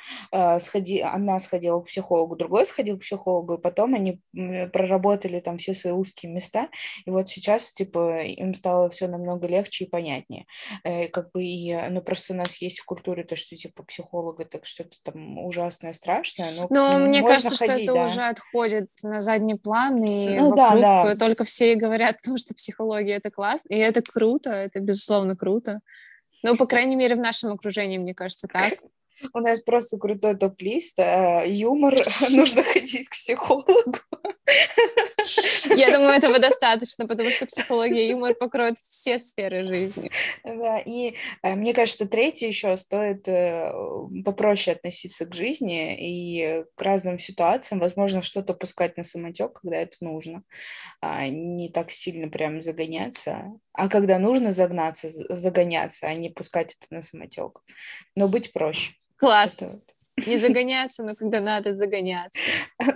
сходи, 0.60 1.00
одна 1.00 1.40
сходила 1.40 1.82
к 1.82 1.88
психологу, 1.88 2.36
другой 2.36 2.66
сходил 2.66 2.98
к 2.98 3.02
психологу, 3.02 3.56
и 3.56 3.62
потом 3.62 3.96
они 3.96 4.20
проработали 4.34 5.40
там 5.40 5.58
все 5.58 5.74
свои 5.74 5.94
узкие 5.94 6.32
места, 6.32 6.70
и 7.06 7.10
вот 7.10 7.30
сейчас, 7.30 7.74
типа, 7.74 8.24
им 8.24 8.54
стало 8.54 8.90
все 8.90 9.08
намного 9.08 9.48
легче 9.48 9.86
и 9.86 9.90
понятнее. 9.90 10.46
Как 10.84 11.32
бы, 11.32 11.44
и, 11.44 11.76
ну, 11.90 12.02
просто 12.02 12.34
у 12.34 12.36
нас 12.36 12.58
есть 12.58 12.80
в 12.80 12.86
культуре 12.86 13.24
то, 13.24 13.36
что, 13.36 13.56
типа, 13.56 13.84
психолог 13.84 14.40
это 14.40 14.60
что-то 14.64 14.98
там 15.04 15.40
ужасное, 15.40 15.94
страшное, 15.94 16.54
но, 16.54 16.68
но 16.70 17.05
мне 17.06 17.22
кажется, 17.22 17.56
ходить, 17.56 17.84
что 17.84 17.84
это 17.84 17.94
да. 17.94 18.06
уже 18.06 18.22
отходит 18.22 18.90
на 19.04 19.22
задний 19.22 19.56
план, 19.56 20.04
и 20.04 20.38
ну, 20.40 20.50
вокруг 20.50 20.82
да, 20.82 21.04
да. 21.04 21.16
только 21.16 21.44
все 21.44 21.74
и 21.74 21.76
говорят 21.76 22.18
о 22.22 22.28
том, 22.28 22.38
что 22.38 22.54
психология— 22.54 23.14
это 23.16 23.32
классно, 23.32 23.74
и 23.74 23.78
это 23.78 24.02
круто, 24.02 24.52
это, 24.52 24.80
безусловно, 24.80 25.36
круто. 25.36 25.80
Ну, 26.44 26.58
по 26.58 26.66
крайней 26.68 26.96
мере, 26.96 27.16
в 27.16 27.20
нашем 27.20 27.52
окружении, 27.52 27.98
мне 27.98 28.14
кажется, 28.14 28.48
так. 28.48 28.74
У 29.34 29.40
нас 29.40 29.62
просто 29.62 29.98
крутой 29.98 30.36
топ-лист. 30.36 31.00
А 31.00 31.44
юмор, 31.46 31.96
нужно 32.30 32.64
ходить 32.64 33.10
к 33.10 33.12
психологу. 33.12 34.00
Я 35.76 35.92
думаю, 35.92 36.14
этого 36.14 36.40
достаточно, 36.40 37.08
потому 37.08 37.30
что 37.32 37.46
психология 37.46 38.06
и 38.06 38.10
юмор 38.12 38.36
покроют 38.36 38.78
все 38.78 39.18
сферы 39.20 39.66
жизни. 39.66 40.12
Да, 40.44 40.80
и 40.80 41.16
э, 41.42 41.56
мне 41.56 41.74
кажется, 41.74 42.08
третье 42.08 42.48
еще 42.48 42.78
стоит 42.78 43.28
э, 43.28 43.72
попроще 44.24 44.76
относиться 44.76 45.26
к 45.26 45.34
жизни 45.34 45.96
и 46.00 46.64
к 46.76 46.82
разным 46.82 47.20
ситуациям. 47.20 47.80
Возможно, 47.80 48.22
что-то 48.22 48.54
пускать 48.54 48.98
на 48.98 49.04
самотек, 49.04 49.60
когда 49.62 49.78
это 49.78 49.98
нужно. 50.02 50.44
А 51.02 51.28
не 51.28 51.70
так 51.70 51.92
сильно 51.92 52.30
прям 52.30 52.62
загоняться. 52.62 53.52
А 53.74 53.90
когда 53.90 54.20
нужно 54.20 54.52
загнаться, 54.52 55.10
загоняться, 55.10 56.08
а 56.08 56.14
не 56.14 56.30
пускать 56.30 56.78
это 56.80 56.94
на 56.94 57.02
самотек. 57.02 57.62
Но 58.16 58.28
быть 58.28 58.54
проще. 58.54 58.94
Классно. 59.18 59.82
Не 60.26 60.38
загоняться, 60.38 61.04
но 61.04 61.14
когда 61.16 61.42
надо 61.42 61.76
загоняться. 61.76 62.40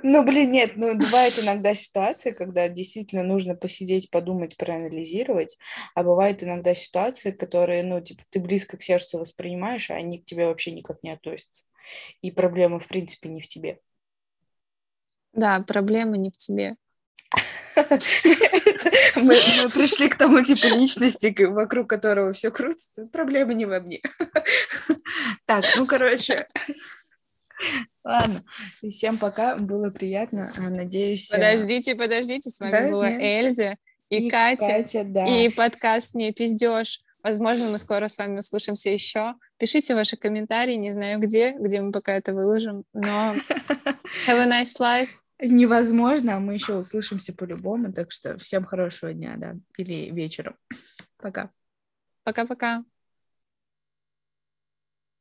Ну, 0.04 0.24
блин, 0.24 0.52
нет, 0.52 0.78
ну, 0.78 0.96
бывает 0.96 1.38
иногда 1.38 1.74
ситуации, 1.74 2.32
когда 2.32 2.70
действительно 2.70 3.24
нужно 3.24 3.56
посидеть, 3.56 4.10
подумать, 4.10 4.56
проанализировать, 4.56 5.58
а 5.96 6.04
бывает 6.04 6.44
иногда 6.44 6.74
ситуации, 6.74 7.32
которые, 7.32 7.84
ну, 7.84 8.00
типа, 8.00 8.24
ты 8.30 8.40
близко 8.40 8.78
к 8.78 8.84
сердцу 8.84 9.20
воспринимаешь, 9.20 9.92
а 9.92 9.96
они 9.96 10.20
к 10.20 10.26
тебе 10.26 10.46
вообще 10.46 10.72
никак 10.72 11.04
не 11.04 11.12
относятся. 11.12 11.64
И 12.22 12.32
проблема, 12.32 12.80
в 12.80 12.88
принципе, 12.88 13.28
не 13.28 13.42
в 13.42 13.48
тебе. 13.48 13.80
Да, 15.34 15.64
проблема 15.68 16.18
не 16.18 16.30
в 16.30 16.38
тебе. 16.38 16.76
Мы, 19.16 19.36
мы 19.62 19.70
пришли 19.70 20.10
к 20.10 20.18
тому 20.18 20.44
типу 20.44 20.76
личности, 20.76 21.34
вокруг 21.46 21.90
которого 21.90 22.34
все 22.34 22.52
крутится. 22.52 23.06
Проблема 23.06 23.54
не 23.54 23.66
во 23.66 23.80
мне. 23.80 24.02
Так, 25.46 25.64
ну, 25.78 25.86
короче, 25.86 26.48
Ладно, 28.04 28.44
всем 28.88 29.18
пока, 29.18 29.58
было 29.58 29.90
приятно, 29.90 30.54
а, 30.58 30.62
надеюсь... 30.70 31.30
Э, 31.32 31.36
подождите, 31.36 31.96
подождите, 31.96 32.50
с 32.50 32.60
вами 32.60 32.72
да? 32.72 32.90
была 32.90 33.12
Нет? 33.12 33.22
Эльза 33.22 33.78
и, 34.10 34.28
и 34.28 34.30
Катя, 34.30 34.66
Катя 34.66 35.04
да. 35.04 35.26
и 35.26 35.50
подкаст 35.50 36.16
«Не 36.16 36.32
пиздешь». 36.32 37.02
Возможно, 37.22 37.70
мы 37.70 37.78
скоро 37.78 38.08
с 38.08 38.18
вами 38.18 38.40
услышимся 38.40 38.90
еще. 38.90 39.36
Пишите 39.58 39.94
ваши 39.94 40.16
комментарии, 40.16 40.76
не 40.76 40.94
знаю 40.94 41.20
где, 41.20 41.52
где 41.60 41.82
мы 41.82 41.92
пока 41.92 42.14
это 42.14 42.34
выложим, 42.34 42.86
но 42.94 43.36
have 44.26 44.40
a 44.40 44.48
nice 44.48 44.80
life 44.80 45.10
невозможно, 45.42 46.36
а 46.36 46.40
мы 46.40 46.54
еще 46.56 46.76
услышимся 46.76 47.34
по-любому. 47.34 47.94
Так 47.94 48.12
что 48.12 48.38
всем 48.38 48.66
хорошего 48.66 49.14
дня, 49.14 49.36
да, 49.38 49.56
или 49.78 50.12
вечера. 50.12 50.56
Пока. 51.18 51.52
Пока-пока. 52.24 52.84